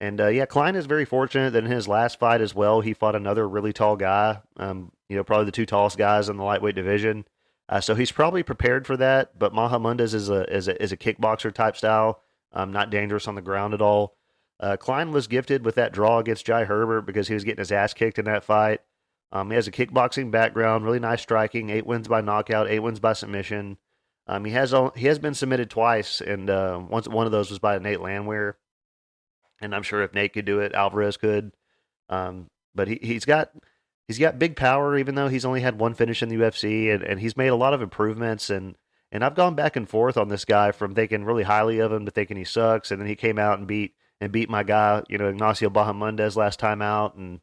And 0.01 0.19
uh, 0.19 0.27
yeah, 0.27 0.45
Klein 0.45 0.75
is 0.75 0.87
very 0.87 1.05
fortunate 1.05 1.53
that 1.53 1.63
in 1.63 1.69
his 1.69 1.87
last 1.87 2.17
fight 2.17 2.41
as 2.41 2.55
well, 2.55 2.81
he 2.81 2.93
fought 2.93 3.15
another 3.15 3.47
really 3.47 3.71
tall 3.71 3.95
guy. 3.95 4.39
Um, 4.57 4.91
you 5.07 5.15
know, 5.15 5.23
probably 5.23 5.45
the 5.45 5.51
two 5.51 5.67
tallest 5.67 5.97
guys 5.97 6.27
in 6.27 6.37
the 6.37 6.43
lightweight 6.43 6.75
division. 6.75 7.25
Uh, 7.69 7.79
so 7.79 7.93
he's 7.93 8.11
probably 8.11 8.41
prepared 8.41 8.87
for 8.87 8.97
that. 8.97 9.37
But 9.37 9.53
Bahamondes 9.53 10.15
is 10.15 10.27
a 10.27 10.51
is 10.53 10.67
a 10.67 10.81
is 10.81 10.91
a 10.91 10.97
kickboxer 10.97 11.53
type 11.53 11.77
style, 11.77 12.23
um, 12.51 12.73
not 12.73 12.89
dangerous 12.89 13.27
on 13.27 13.35
the 13.35 13.41
ground 13.43 13.75
at 13.75 13.81
all. 13.81 14.15
Uh, 14.59 14.75
Klein 14.75 15.11
was 15.11 15.27
gifted 15.27 15.63
with 15.63 15.75
that 15.75 15.93
draw 15.93 16.17
against 16.17 16.45
Jai 16.47 16.65
Herbert 16.65 17.03
because 17.03 17.27
he 17.27 17.35
was 17.35 17.43
getting 17.43 17.59
his 17.61 17.71
ass 17.71 17.93
kicked 17.93 18.17
in 18.17 18.25
that 18.25 18.43
fight. 18.43 18.81
Um, 19.31 19.49
he 19.49 19.55
has 19.55 19.67
a 19.67 19.71
kickboxing 19.71 20.29
background, 20.31 20.83
really 20.83 20.99
nice 20.99 21.21
striking, 21.21 21.69
eight 21.69 21.85
wins 21.85 22.07
by 22.07 22.21
knockout, 22.21 22.67
eight 22.69 22.79
wins 22.79 22.99
by 22.99 23.13
submission. 23.13 23.77
Um, 24.27 24.45
he 24.45 24.51
has 24.51 24.73
he 24.95 25.07
has 25.07 25.19
been 25.19 25.33
submitted 25.33 25.69
twice, 25.69 26.21
and 26.21 26.49
uh, 26.49 26.81
once 26.89 27.07
one 27.07 27.25
of 27.25 27.31
those 27.31 27.49
was 27.49 27.59
by 27.59 27.77
Nate 27.79 28.01
Landwehr. 28.01 28.57
And 29.61 29.75
I'm 29.75 29.83
sure 29.83 30.01
if 30.01 30.13
Nate 30.13 30.33
could 30.33 30.45
do 30.45 30.59
it, 30.59 30.73
Alvarez 30.73 31.17
could. 31.17 31.51
Um, 32.09 32.49
but 32.75 32.87
he 32.87 32.99
he's 33.01 33.25
got 33.25 33.51
he's 34.07 34.19
got 34.19 34.39
big 34.39 34.55
power, 34.55 34.97
even 34.97 35.15
though 35.15 35.27
he's 35.27 35.45
only 35.45 35.61
had 35.61 35.79
one 35.79 35.93
finish 35.93 36.21
in 36.21 36.29
the 36.29 36.35
UFC, 36.35 36.93
and, 36.93 37.03
and 37.03 37.19
he's 37.19 37.37
made 37.37 37.47
a 37.47 37.55
lot 37.55 37.73
of 37.73 37.81
improvements. 37.81 38.49
And 38.49 38.75
and 39.11 39.23
I've 39.23 39.35
gone 39.35 39.55
back 39.55 39.75
and 39.75 39.87
forth 39.87 40.17
on 40.17 40.29
this 40.29 40.45
guy 40.45 40.71
from 40.71 40.93
thinking 40.93 41.25
really 41.25 41.43
highly 41.43 41.79
of 41.79 41.91
him 41.91 42.05
to 42.05 42.11
thinking 42.11 42.37
he 42.37 42.43
sucks, 42.43 42.91
and 42.91 42.99
then 42.99 43.07
he 43.07 43.15
came 43.15 43.39
out 43.39 43.59
and 43.59 43.67
beat 43.67 43.95
and 44.19 44.31
beat 44.31 44.49
my 44.49 44.63
guy, 44.63 45.01
you 45.09 45.17
know, 45.17 45.29
Ignacio 45.29 45.69
Bahamondes 45.69 46.35
last 46.35 46.59
time 46.59 46.81
out. 46.81 47.15
And 47.15 47.41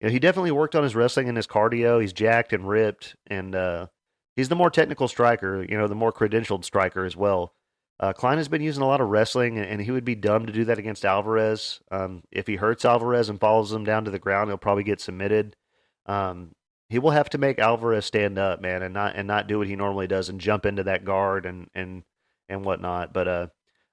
you 0.00 0.08
know, 0.08 0.12
he 0.12 0.18
definitely 0.18 0.50
worked 0.50 0.74
on 0.74 0.82
his 0.82 0.94
wrestling 0.94 1.28
and 1.28 1.36
his 1.36 1.46
cardio. 1.46 2.00
He's 2.00 2.12
jacked 2.12 2.52
and 2.52 2.68
ripped, 2.68 3.16
and 3.26 3.54
uh, 3.54 3.86
he's 4.34 4.48
the 4.48 4.56
more 4.56 4.70
technical 4.70 5.08
striker, 5.08 5.64
you 5.68 5.76
know, 5.76 5.88
the 5.88 5.94
more 5.94 6.12
credentialed 6.12 6.64
striker 6.64 7.04
as 7.04 7.16
well. 7.16 7.54
Uh, 7.98 8.12
Klein 8.12 8.36
has 8.36 8.48
been 8.48 8.60
using 8.60 8.82
a 8.82 8.86
lot 8.86 9.00
of 9.00 9.08
wrestling, 9.08 9.58
and, 9.58 9.80
he 9.80 9.90
would 9.90 10.04
be 10.04 10.14
dumb 10.14 10.44
to 10.44 10.52
do 10.52 10.66
that 10.66 10.78
against 10.78 11.06
Alvarez. 11.06 11.80
Um, 11.90 12.22
if 12.30 12.46
he 12.46 12.56
hurts 12.56 12.84
Alvarez 12.84 13.30
and 13.30 13.40
follows 13.40 13.72
him 13.72 13.84
down 13.84 14.04
to 14.04 14.10
the 14.10 14.18
ground, 14.18 14.50
he'll 14.50 14.58
probably 14.58 14.84
get 14.84 15.00
submitted. 15.00 15.56
Um, 16.04 16.52
he 16.90 16.98
will 16.98 17.12
have 17.12 17.30
to 17.30 17.38
make 17.38 17.58
Alvarez 17.58 18.04
stand 18.04 18.38
up, 18.38 18.60
man, 18.60 18.82
and 18.82 18.92
not 18.92 19.16
and 19.16 19.26
not 19.26 19.48
do 19.48 19.58
what 19.58 19.66
he 19.66 19.74
normally 19.74 20.06
does 20.06 20.28
and 20.28 20.40
jump 20.40 20.66
into 20.66 20.84
that 20.84 21.04
guard 21.04 21.44
and 21.46 21.68
and 21.74 22.04
and 22.48 22.64
whatnot. 22.64 23.12
But 23.12 23.26
uh, 23.26 23.46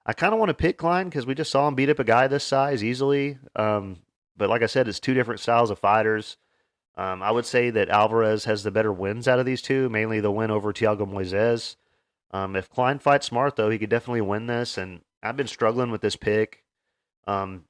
I 0.06 0.12
kind 0.12 0.32
of 0.32 0.38
want 0.38 0.50
to 0.50 0.54
pick 0.54 0.78
Klein 0.78 1.08
because 1.08 1.26
we 1.26 1.34
just 1.34 1.50
saw 1.50 1.66
him 1.66 1.74
beat 1.74 1.90
up 1.90 1.98
a 1.98 2.04
guy 2.04 2.28
this 2.28 2.44
size 2.44 2.84
easily. 2.84 3.38
Um, 3.56 4.02
but 4.36 4.48
like 4.48 4.62
I 4.62 4.66
said, 4.66 4.88
it's 4.88 5.00
two 5.00 5.14
different 5.14 5.40
styles 5.40 5.70
of 5.70 5.78
fighters. 5.78 6.36
Um, 6.96 7.22
I 7.22 7.30
would 7.30 7.46
say 7.46 7.70
that 7.70 7.88
Alvarez 7.88 8.44
has 8.44 8.62
the 8.62 8.70
better 8.70 8.92
wins 8.92 9.26
out 9.26 9.38
of 9.38 9.46
these 9.46 9.62
two, 9.62 9.88
mainly 9.88 10.20
the 10.20 10.30
win 10.30 10.50
over 10.50 10.72
Thiago 10.72 11.00
Moises. 11.00 11.76
Um, 12.30 12.56
if 12.56 12.70
Klein 12.70 12.98
fights 12.98 13.26
smart, 13.26 13.56
though, 13.56 13.70
he 13.70 13.78
could 13.78 13.90
definitely 13.90 14.20
win 14.20 14.46
this. 14.46 14.78
And 14.78 15.00
I've 15.22 15.36
been 15.36 15.46
struggling 15.46 15.90
with 15.90 16.02
this 16.02 16.16
pick, 16.16 16.64
um, 17.26 17.64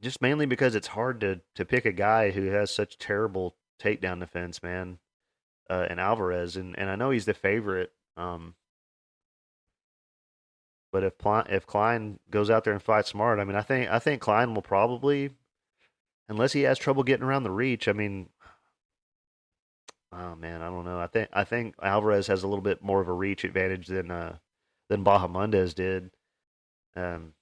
just 0.00 0.22
mainly 0.22 0.46
because 0.46 0.74
it's 0.74 0.88
hard 0.88 1.20
to 1.20 1.40
to 1.54 1.64
pick 1.64 1.84
a 1.84 1.92
guy 1.92 2.30
who 2.30 2.46
has 2.46 2.70
such 2.70 2.98
terrible 2.98 3.56
takedown 3.80 4.20
defense, 4.20 4.62
man. 4.62 4.98
Uh, 5.70 5.86
and 5.88 6.00
Alvarez, 6.00 6.56
and, 6.56 6.78
and 6.78 6.90
I 6.90 6.96
know 6.96 7.10
he's 7.10 7.24
the 7.24 7.34
favorite. 7.34 7.92
Um, 8.16 8.54
but 10.90 11.02
if 11.02 11.14
if 11.48 11.66
Klein 11.66 12.18
goes 12.30 12.50
out 12.50 12.64
there 12.64 12.74
and 12.74 12.82
fights 12.82 13.10
smart, 13.10 13.38
I 13.38 13.44
mean, 13.44 13.56
I 13.56 13.62
think 13.62 13.90
I 13.90 13.98
think 13.98 14.20
Klein 14.20 14.54
will 14.54 14.62
probably 14.62 15.30
unless 16.28 16.52
he 16.52 16.62
has 16.62 16.78
trouble 16.78 17.02
getting 17.02 17.24
around 17.24 17.42
the 17.42 17.50
reach. 17.50 17.88
I 17.88 17.92
mean, 17.92 18.28
oh 20.12 20.34
man, 20.36 20.62
I 20.62 20.66
don't 20.66 20.84
know. 20.84 20.98
I 20.98 21.06
think 21.06 21.28
I 21.32 21.44
think 21.44 21.74
Alvarez 21.82 22.26
has 22.26 22.42
a 22.42 22.48
little 22.48 22.62
bit 22.62 22.82
more 22.82 23.00
of 23.00 23.08
a 23.08 23.12
reach 23.12 23.44
advantage 23.44 23.86
than 23.86 24.10
uh, 24.10 24.36
than 24.88 25.04
Bahamondes 25.04 25.74
did. 25.74 26.10
Um, 26.94 27.34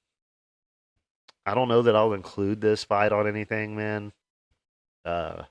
I 1.47 1.55
don't 1.55 1.69
know 1.69 1.83
that 1.83 1.97
I'll 1.97 2.12
include 2.12 2.61
this 2.61 2.85
fight 2.85 3.12
on 3.12 3.27
anything, 3.27 3.77
man. 3.77 4.12
Uh, 5.05 5.43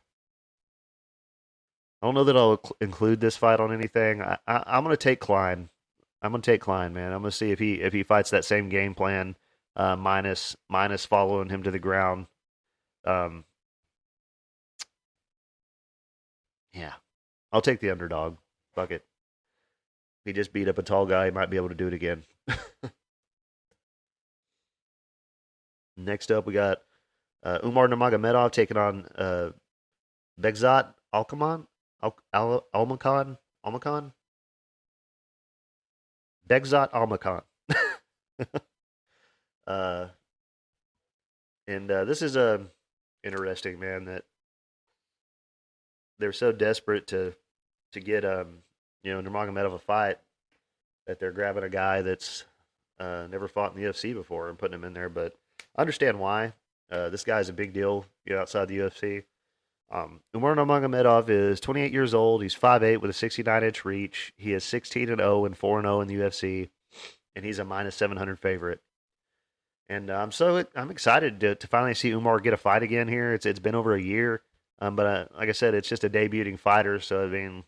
I 2.01 2.07
don't 2.07 2.15
know 2.15 2.23
that 2.23 2.37
I'll 2.37 2.61
include 2.79 3.19
this 3.19 3.35
fight 3.35 3.59
on 3.59 3.73
anything. 3.73 4.21
I, 4.21 4.37
I, 4.47 4.77
am 4.77 4.83
gonna 4.83 4.95
take 4.95 5.19
Klein. 5.19 5.69
I'm 6.21 6.31
gonna 6.31 6.41
take 6.41 6.61
Klein, 6.61 6.93
man. 6.93 7.11
I'm 7.11 7.21
gonna 7.21 7.31
see 7.31 7.51
if 7.51 7.59
he 7.59 7.75
if 7.75 7.93
he 7.93 8.03
fights 8.03 8.29
that 8.29 8.45
same 8.45 8.69
game 8.69 8.95
plan, 8.95 9.35
uh, 9.75 9.95
minus 9.95 10.55
minus 10.69 11.05
following 11.05 11.49
him 11.49 11.63
to 11.63 11.71
the 11.71 11.79
ground. 11.79 12.27
Um, 13.05 13.45
yeah, 16.73 16.93
I'll 17.51 17.61
take 17.61 17.79
the 17.79 17.91
underdog. 17.91 18.37
Fuck 18.75 18.91
it. 18.91 19.05
He 20.25 20.33
just 20.33 20.53
beat 20.53 20.67
up 20.67 20.77
a 20.77 20.83
tall 20.83 21.05
guy. 21.05 21.25
He 21.25 21.31
might 21.31 21.49
be 21.49 21.57
able 21.57 21.69
to 21.69 21.75
do 21.75 21.87
it 21.87 21.93
again. 21.93 22.23
Next 25.97 26.31
up, 26.31 26.45
we 26.45 26.53
got 26.53 26.79
uh, 27.43 27.59
Umar 27.63 27.87
Nurmagomedov 27.87 28.51
taking 28.51 28.77
on 28.77 29.05
uh, 29.15 29.51
Bekzat 30.39 30.93
Alkaman, 31.13 31.67
Al- 32.01 32.17
Al- 32.33 32.65
Almakhan, 32.73 33.37
Almakhan, 33.65 34.13
Bekzat 36.47 36.91
Almakhan. 36.91 37.41
uh, 39.67 40.07
and 41.67 41.91
uh, 41.91 42.05
this 42.05 42.21
is 42.21 42.35
a 42.35 42.67
interesting, 43.23 43.79
man. 43.79 44.05
That 44.05 44.23
they're 46.19 46.33
so 46.33 46.51
desperate 46.51 47.07
to 47.07 47.33
to 47.93 47.99
get 47.99 48.25
um 48.25 48.59
you 49.03 49.13
know 49.13 49.21
Nurmagomedov 49.21 49.73
a 49.73 49.79
fight 49.79 50.17
that 51.07 51.19
they're 51.19 51.31
grabbing 51.31 51.63
a 51.63 51.69
guy 51.69 52.01
that's 52.01 52.45
uh, 52.99 53.27
never 53.31 53.47
fought 53.47 53.75
in 53.75 53.81
the 53.81 53.89
UFC 53.89 54.13
before 54.13 54.49
and 54.49 54.59
putting 54.59 54.75
him 54.75 54.83
in 54.83 54.93
there. 54.93 55.09
But 55.09 55.33
I 55.75 55.81
understand 55.81 56.19
why. 56.19 56.53
Uh, 56.91 57.09
this 57.09 57.23
guy's 57.23 57.49
a 57.49 57.53
big 57.53 57.73
deal 57.73 58.05
you 58.25 58.35
know, 58.35 58.41
outside 58.41 58.67
the 58.67 58.77
UFC. 58.77 59.23
Um, 59.91 60.21
Umar 60.35 60.55
Nurmagomedov 60.55 61.29
is 61.29 61.59
28 61.59 61.91
years 61.91 62.13
old. 62.13 62.43
He's 62.43 62.55
5'8 62.55 63.01
with 63.01 63.09
a 63.09 63.13
69 63.13 63.63
inch 63.63 63.85
reach. 63.85 64.33
He 64.37 64.53
is 64.53 64.63
16 64.63 65.09
and 65.09 65.19
0 65.19 65.45
and 65.45 65.57
4 65.57 65.79
and 65.79 65.85
0 65.85 66.01
in 66.01 66.07
the 66.07 66.15
UFC, 66.15 66.69
and 67.35 67.43
he's 67.43 67.57
a 67.57 67.65
minus 67.65 67.95
700 67.95 68.39
favorite. 68.39 68.81
And 69.89 70.11
I'm 70.11 70.31
so 70.31 70.63
I'm 70.75 70.91
excited 70.91 71.39
to, 71.39 71.55
to 71.55 71.67
finally 71.67 71.95
see 71.95 72.11
Umar 72.11 72.39
get 72.39 72.53
a 72.53 72.57
fight 72.57 72.83
again 72.83 73.07
here. 73.07 73.33
It's 73.33 73.47
it's 73.47 73.59
been 73.59 73.73
over 73.73 73.95
a 73.95 74.01
year, 74.01 74.43
um, 74.77 74.95
but 74.95 75.05
uh, 75.07 75.25
like 75.35 75.49
I 75.49 75.53
said, 75.53 75.73
it's 75.73 75.89
just 75.89 76.03
a 76.03 76.09
debuting 76.09 76.59
fighter. 76.59 76.99
So 76.99 77.23
I 77.23 77.27
mean, 77.27 77.63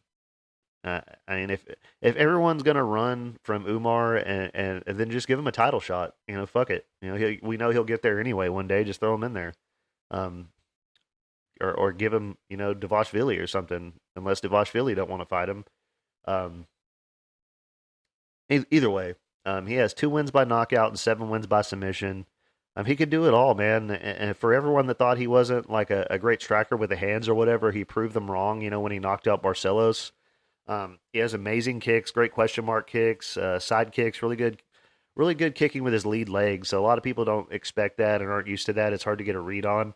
uh, 0.83 1.01
I 1.27 1.37
mean, 1.37 1.49
if 1.49 1.65
if 1.99 2.15
everyone's 2.15 2.61
gonna 2.61 2.83
run 2.83 3.37
from 3.41 3.65
Umar 3.65 4.17
and, 4.17 4.51
and, 4.53 4.83
and, 4.85 4.97
then 4.99 5.09
just 5.09 5.27
give 5.27 5.39
him 5.39 5.47
a 5.47 5.51
title 5.51 5.79
shot, 5.79 6.13
you 6.27 6.35
know, 6.35 6.45
fuck 6.45 6.69
it. 6.69 6.85
You 7.01 7.09
know, 7.09 7.15
he, 7.15 7.39
we 7.41 7.57
know 7.57 7.71
he'll 7.71 7.83
get 7.83 8.03
there 8.03 8.19
anyway 8.19 8.49
one 8.49 8.67
day. 8.67 8.83
Just 8.83 8.99
throw 8.99 9.15
him 9.15 9.23
in 9.23 9.33
there, 9.33 9.53
um, 10.11 10.49
or 11.59 11.73
or 11.73 11.91
give 11.91 12.13
him 12.13 12.37
you 12.51 12.57
know 12.57 12.75
Dvalishvili 12.75 13.39
or 13.39 13.47
something. 13.47 13.93
Unless 14.15 14.41
Dvalishvili 14.41 14.95
don't 14.95 15.09
want 15.09 15.23
to 15.23 15.27
fight 15.27 15.49
him, 15.49 15.65
um, 16.25 16.67
either 18.49 18.91
way, 18.91 19.15
um, 19.45 19.67
he 19.67 19.75
has 19.75 19.93
two 19.93 20.09
wins 20.09 20.31
by 20.31 20.43
knockout 20.43 20.89
and 20.89 20.99
seven 20.99 21.29
wins 21.29 21.47
by 21.47 21.61
submission. 21.61 22.25
Um, 22.75 22.85
he 22.85 22.95
could 22.95 23.09
do 23.09 23.27
it 23.27 23.33
all, 23.33 23.53
man. 23.53 23.91
And 23.91 24.37
for 24.37 24.53
everyone 24.53 24.87
that 24.87 24.97
thought 24.97 25.17
he 25.17 25.27
wasn't 25.27 25.69
like 25.69 25.89
a, 25.91 26.07
a, 26.09 26.17
great 26.17 26.41
striker 26.41 26.77
with 26.77 26.89
the 26.89 26.95
hands 26.95 27.27
or 27.27 27.35
whatever, 27.35 27.71
he 27.71 27.83
proved 27.83 28.13
them 28.13 28.31
wrong. 28.31 28.61
You 28.61 28.69
know, 28.69 28.79
when 28.79 28.93
he 28.93 28.99
knocked 28.99 29.27
out 29.27 29.43
Barcelos, 29.43 30.11
um, 30.67 30.99
he 31.11 31.19
has 31.19 31.33
amazing 31.33 31.81
kicks, 31.81 32.11
great 32.11 32.31
question 32.31 32.63
mark 32.63 32.89
kicks, 32.89 33.35
uh, 33.35 33.59
side 33.59 33.91
kicks, 33.91 34.21
really 34.21 34.37
good, 34.37 34.61
really 35.15 35.35
good 35.35 35.53
kicking 35.53 35.83
with 35.83 35.91
his 35.91 36.05
lead 36.05 36.29
leg. 36.29 36.65
So 36.65 36.79
a 36.79 36.85
lot 36.85 36.97
of 36.97 37.03
people 37.03 37.25
don't 37.25 37.51
expect 37.51 37.97
that 37.97 38.21
and 38.21 38.29
aren't 38.29 38.47
used 38.47 38.67
to 38.67 38.73
that. 38.73 38.93
It's 38.93 39.03
hard 39.03 39.17
to 39.17 39.25
get 39.25 39.35
a 39.35 39.41
read 39.41 39.65
on. 39.65 39.93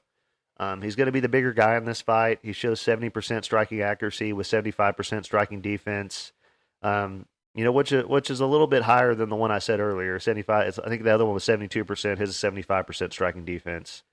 Um, 0.57 0.81
he's 0.81 0.95
going 0.95 1.07
to 1.07 1.13
be 1.13 1.19
the 1.21 1.29
bigger 1.29 1.53
guy 1.53 1.77
in 1.77 1.85
this 1.85 2.01
fight. 2.01 2.39
He 2.41 2.53
shows 2.53 2.81
seventy 2.81 3.09
percent 3.09 3.45
striking 3.45 3.81
accuracy 3.81 4.33
with 4.33 4.47
seventy 4.47 4.71
five 4.71 4.95
percent 4.97 5.25
striking 5.25 5.61
defense. 5.61 6.33
Um, 6.81 7.25
you 7.55 7.63
know, 7.63 7.71
which 7.71 7.91
which 7.91 8.29
is 8.29 8.41
a 8.41 8.45
little 8.45 8.67
bit 8.67 8.83
higher 8.83 9.15
than 9.15 9.29
the 9.29 9.35
one 9.35 9.51
I 9.51 9.59
said 9.59 9.79
earlier. 9.79 10.19
Seventy 10.19 10.41
five. 10.41 10.77
I 10.83 10.89
think 10.89 11.03
the 11.03 11.13
other 11.13 11.25
one 11.25 11.33
was 11.33 11.43
seventy 11.43 11.67
two 11.67 11.85
percent. 11.85 12.19
His 12.19 12.31
is 12.31 12.35
seventy 12.35 12.61
five 12.61 12.85
percent 12.85 13.13
striking 13.13 13.45
defense. 13.45 14.03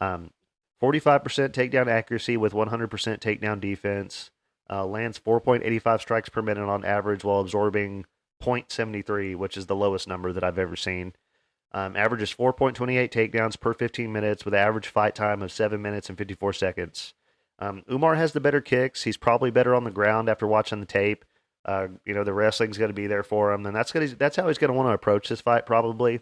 Um, 0.00 0.32
forty 0.80 0.98
five 0.98 1.22
percent 1.22 1.54
takedown 1.54 1.86
accuracy 1.86 2.36
with 2.36 2.52
one 2.52 2.68
hundred 2.68 2.90
percent 2.90 3.20
takedown 3.22 3.60
defense. 3.60 4.30
Uh, 4.68 4.84
lands 4.84 5.16
four 5.16 5.40
point 5.40 5.62
eighty 5.62 5.78
five 5.78 6.00
strikes 6.00 6.28
per 6.28 6.42
minute 6.42 6.68
on 6.68 6.84
average 6.84 7.24
while 7.24 7.40
absorbing 7.40 8.04
0.73, 8.42 9.36
which 9.36 9.56
is 9.56 9.66
the 9.66 9.76
lowest 9.76 10.06
number 10.06 10.32
that 10.32 10.44
I've 10.44 10.58
ever 10.58 10.76
seen. 10.76 11.14
Um, 11.72 11.96
averages 11.96 12.32
4.28 12.32 13.10
takedowns 13.10 13.60
per 13.60 13.74
15 13.74 14.10
minutes 14.10 14.44
with 14.44 14.54
average 14.54 14.88
fight 14.88 15.14
time 15.14 15.42
of 15.42 15.52
7 15.52 15.80
minutes 15.82 16.08
and 16.08 16.16
54 16.16 16.52
seconds. 16.54 17.14
Um, 17.58 17.82
Umar 17.90 18.14
has 18.14 18.32
the 18.32 18.40
better 18.40 18.60
kicks. 18.60 19.02
He's 19.02 19.16
probably 19.16 19.50
better 19.50 19.74
on 19.74 19.84
the 19.84 19.90
ground 19.90 20.28
after 20.28 20.46
watching 20.46 20.80
the 20.80 20.86
tape. 20.86 21.24
Uh, 21.64 21.88
you 22.04 22.14
know, 22.14 22.24
the 22.24 22.32
wrestling's 22.32 22.78
going 22.78 22.90
to 22.90 22.94
be 22.94 23.06
there 23.06 23.22
for 23.22 23.52
him, 23.52 23.66
and 23.66 23.74
that's 23.74 23.92
gonna, 23.92 24.06
that's 24.06 24.36
how 24.36 24.48
he's 24.48 24.58
going 24.58 24.70
to 24.70 24.76
want 24.76 24.88
to 24.88 24.94
approach 24.94 25.28
this 25.28 25.40
fight, 25.40 25.66
probably. 25.66 26.20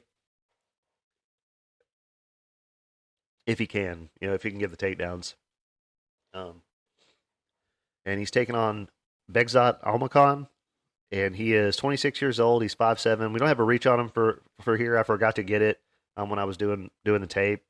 If 3.47 3.59
he 3.61 3.67
can, 3.67 4.09
you 4.21 4.29
know, 4.29 4.35
if 4.35 4.43
he 4.43 4.51
can 4.51 4.59
get 4.59 4.71
the 4.71 4.77
takedowns. 4.77 5.35
Um, 6.35 6.63
and 8.05 8.19
he's 8.19 8.31
taking 8.31 8.57
on 8.57 8.89
Bekzat 9.31 9.83
Almakhan, 9.83 10.49
and 11.13 11.37
he 11.37 11.55
is 11.55 11.77
26 11.77 12.21
years 12.21 12.41
old. 12.41 12.63
He's 12.63 12.75
5'7". 12.75 13.33
We 13.33 13.39
don't 13.39 13.49
have 13.49 13.61
a 13.61 13.65
reach 13.65 13.87
on 13.87 14.01
him 14.01 14.09
for 14.09 14.43
for 14.63 14.77
here. 14.77 14.99
I 14.99 15.03
forgot 15.03 15.37
to 15.37 15.43
get 15.43 15.63
it 15.63 15.81
um, 16.17 16.31
when 16.31 16.39
I 16.39 16.45
was 16.45 16.57
doing 16.57 16.91
doing 17.05 17.21
the 17.21 17.27
tape. 17.27 17.63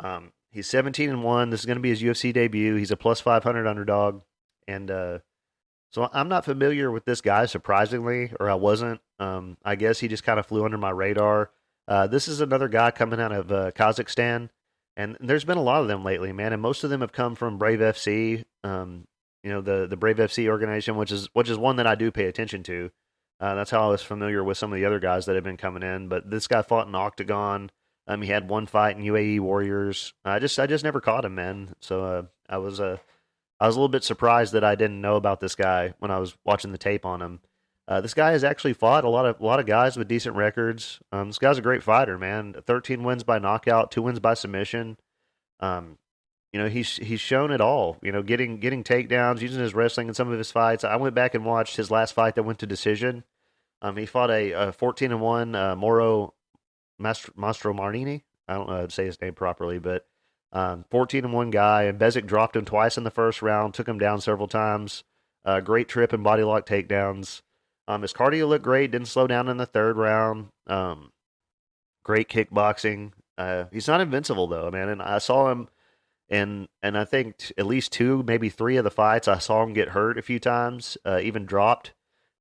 Um, 0.00 0.32
he's 0.50 0.66
17 0.68 1.10
and 1.10 1.22
one. 1.22 1.50
This 1.50 1.60
is 1.60 1.66
going 1.66 1.76
to 1.76 1.82
be 1.82 1.90
his 1.90 2.02
UFC 2.02 2.32
debut. 2.32 2.76
He's 2.76 2.90
a 2.90 2.96
plus 2.96 3.20
500 3.20 3.66
underdog, 3.66 4.22
and 4.66 4.90
uh, 4.90 5.18
so 5.94 6.10
I'm 6.12 6.28
not 6.28 6.44
familiar 6.44 6.90
with 6.90 7.04
this 7.04 7.20
guy, 7.20 7.46
surprisingly, 7.46 8.32
or 8.40 8.50
I 8.50 8.54
wasn't. 8.54 9.00
Um, 9.20 9.56
I 9.64 9.76
guess 9.76 10.00
he 10.00 10.08
just 10.08 10.24
kind 10.24 10.40
of 10.40 10.46
flew 10.46 10.64
under 10.64 10.76
my 10.76 10.90
radar. 10.90 11.52
Uh, 11.86 12.08
this 12.08 12.26
is 12.26 12.40
another 12.40 12.66
guy 12.66 12.90
coming 12.90 13.20
out 13.20 13.30
of 13.30 13.52
uh, 13.52 13.70
Kazakhstan, 13.70 14.50
and 14.96 15.16
there's 15.20 15.44
been 15.44 15.56
a 15.56 15.62
lot 15.62 15.82
of 15.82 15.86
them 15.86 16.02
lately, 16.02 16.32
man. 16.32 16.52
And 16.52 16.60
most 16.60 16.82
of 16.82 16.90
them 16.90 17.00
have 17.00 17.12
come 17.12 17.36
from 17.36 17.58
Brave 17.58 17.78
FC, 17.78 18.44
um, 18.64 19.06
you 19.44 19.50
know, 19.50 19.60
the 19.60 19.86
the 19.86 19.96
Brave 19.96 20.16
FC 20.16 20.48
organization, 20.48 20.96
which 20.96 21.12
is 21.12 21.28
which 21.32 21.48
is 21.48 21.58
one 21.58 21.76
that 21.76 21.86
I 21.86 21.94
do 21.94 22.10
pay 22.10 22.24
attention 22.24 22.64
to. 22.64 22.90
Uh, 23.38 23.54
that's 23.54 23.70
how 23.70 23.86
I 23.86 23.90
was 23.90 24.02
familiar 24.02 24.42
with 24.42 24.58
some 24.58 24.72
of 24.72 24.76
the 24.80 24.86
other 24.86 24.98
guys 24.98 25.26
that 25.26 25.36
have 25.36 25.44
been 25.44 25.56
coming 25.56 25.84
in. 25.84 26.08
But 26.08 26.28
this 26.28 26.48
guy 26.48 26.62
fought 26.62 26.88
in 26.88 26.94
Octagon. 26.96 27.70
Um, 28.08 28.20
he 28.20 28.30
had 28.30 28.48
one 28.48 28.66
fight 28.66 28.96
in 28.96 29.04
UAE 29.04 29.38
Warriors. 29.38 30.12
I 30.24 30.40
just 30.40 30.58
I 30.58 30.66
just 30.66 30.82
never 30.82 31.00
caught 31.00 31.24
him, 31.24 31.36
man. 31.36 31.76
So 31.78 32.04
uh, 32.04 32.22
I 32.48 32.58
was 32.58 32.80
uh, 32.80 32.96
I 33.64 33.66
was 33.66 33.76
a 33.76 33.78
little 33.78 33.88
bit 33.88 34.04
surprised 34.04 34.52
that 34.52 34.62
I 34.62 34.74
didn't 34.74 35.00
know 35.00 35.16
about 35.16 35.40
this 35.40 35.54
guy 35.54 35.94
when 35.98 36.10
I 36.10 36.18
was 36.18 36.36
watching 36.44 36.70
the 36.70 36.76
tape 36.76 37.06
on 37.06 37.22
him. 37.22 37.40
Uh, 37.88 38.02
this 38.02 38.12
guy 38.12 38.32
has 38.32 38.44
actually 38.44 38.74
fought 38.74 39.04
a 39.04 39.08
lot 39.08 39.24
of 39.24 39.40
a 39.40 39.42
lot 39.44 39.58
of 39.58 39.64
guys 39.64 39.96
with 39.96 40.06
decent 40.06 40.36
records. 40.36 41.00
Um, 41.12 41.28
this 41.28 41.38
guy's 41.38 41.56
a 41.56 41.62
great 41.62 41.82
fighter, 41.82 42.18
man. 42.18 42.56
Thirteen 42.66 43.04
wins 43.04 43.24
by 43.24 43.38
knockout, 43.38 43.90
two 43.90 44.02
wins 44.02 44.20
by 44.20 44.34
submission. 44.34 44.98
Um, 45.60 45.96
you 46.52 46.60
know 46.60 46.68
he's 46.68 46.98
he's 46.98 47.22
shown 47.22 47.50
it 47.50 47.62
all. 47.62 47.96
You 48.02 48.12
know, 48.12 48.22
getting 48.22 48.58
getting 48.58 48.84
takedowns, 48.84 49.40
using 49.40 49.62
his 49.62 49.72
wrestling 49.72 50.08
in 50.08 50.14
some 50.14 50.30
of 50.30 50.36
his 50.36 50.52
fights. 50.52 50.84
I 50.84 50.96
went 50.96 51.14
back 51.14 51.34
and 51.34 51.46
watched 51.46 51.76
his 51.76 51.90
last 51.90 52.12
fight 52.12 52.34
that 52.34 52.42
went 52.42 52.58
to 52.58 52.66
decision. 52.66 53.24
Um, 53.80 53.96
he 53.96 54.04
fought 54.04 54.30
a, 54.30 54.72
14 54.72 55.10
and 55.10 55.22
one 55.22 55.54
uh, 55.54 55.74
Moro 55.74 56.34
Mastro, 56.98 57.32
Mastromartini. 57.34 58.24
I 58.46 58.56
don't 58.56 58.68
know 58.68 58.76
how 58.76 58.86
to 58.86 58.90
say 58.90 59.06
his 59.06 59.18
name 59.22 59.32
properly, 59.32 59.78
but 59.78 60.06
um, 60.54 60.84
14 60.90 61.24
and 61.24 61.34
one 61.34 61.50
guy. 61.50 61.82
And 61.82 61.98
Bezic 61.98 62.26
dropped 62.26 62.56
him 62.56 62.64
twice 62.64 62.96
in 62.96 63.04
the 63.04 63.10
first 63.10 63.42
round, 63.42 63.74
took 63.74 63.88
him 63.88 63.98
down 63.98 64.20
several 64.20 64.48
times. 64.48 65.04
Uh, 65.44 65.60
great 65.60 65.88
trip 65.88 66.12
and 66.12 66.24
body 66.24 66.42
lock 66.42 66.66
takedowns. 66.66 67.42
Um, 67.86 68.00
his 68.00 68.14
cardio 68.14 68.48
looked 68.48 68.64
great. 68.64 68.90
Didn't 68.92 69.08
slow 69.08 69.26
down 69.26 69.48
in 69.48 69.58
the 69.58 69.66
third 69.66 69.98
round. 69.98 70.48
Um, 70.66 71.12
great 72.02 72.28
kickboxing. 72.28 73.12
Uh, 73.36 73.64
he's 73.72 73.88
not 73.88 74.00
invincible 74.00 74.46
though, 74.46 74.70
man. 74.70 74.88
And 74.88 75.02
I 75.02 75.18
saw 75.18 75.50
him, 75.50 75.68
and 76.28 76.68
and 76.82 76.96
I 76.96 77.04
think 77.04 77.38
t- 77.38 77.54
at 77.58 77.66
least 77.66 77.92
two, 77.92 78.22
maybe 78.22 78.48
three 78.48 78.76
of 78.76 78.84
the 78.84 78.90
fights, 78.90 79.28
I 79.28 79.38
saw 79.38 79.62
him 79.62 79.72
get 79.72 79.88
hurt 79.90 80.18
a 80.18 80.22
few 80.22 80.38
times, 80.38 80.96
uh, 81.04 81.20
even 81.22 81.44
dropped, 81.44 81.92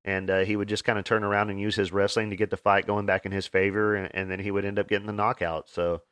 and 0.05 0.29
uh, 0.29 0.39
he 0.39 0.55
would 0.55 0.69
just 0.69 0.85
kind 0.85 0.99
of 0.99 1.05
turn 1.05 1.23
around 1.23 1.49
and 1.49 1.59
use 1.59 1.75
his 1.75 1.91
wrestling 1.91 2.29
to 2.29 2.35
get 2.35 2.51
the 2.51 2.57
fight 2.57 2.87
going 2.87 3.05
back 3.05 3.25
in 3.25 3.31
his 3.31 3.47
favor, 3.47 3.95
and, 3.95 4.13
and 4.13 4.31
then 4.31 4.39
he 4.39 4.51
would 4.51 4.65
end 4.65 4.79
up 4.79 4.87
getting 4.87 5.07
the 5.07 5.13
knockout. 5.13 5.67
So, 5.69 6.03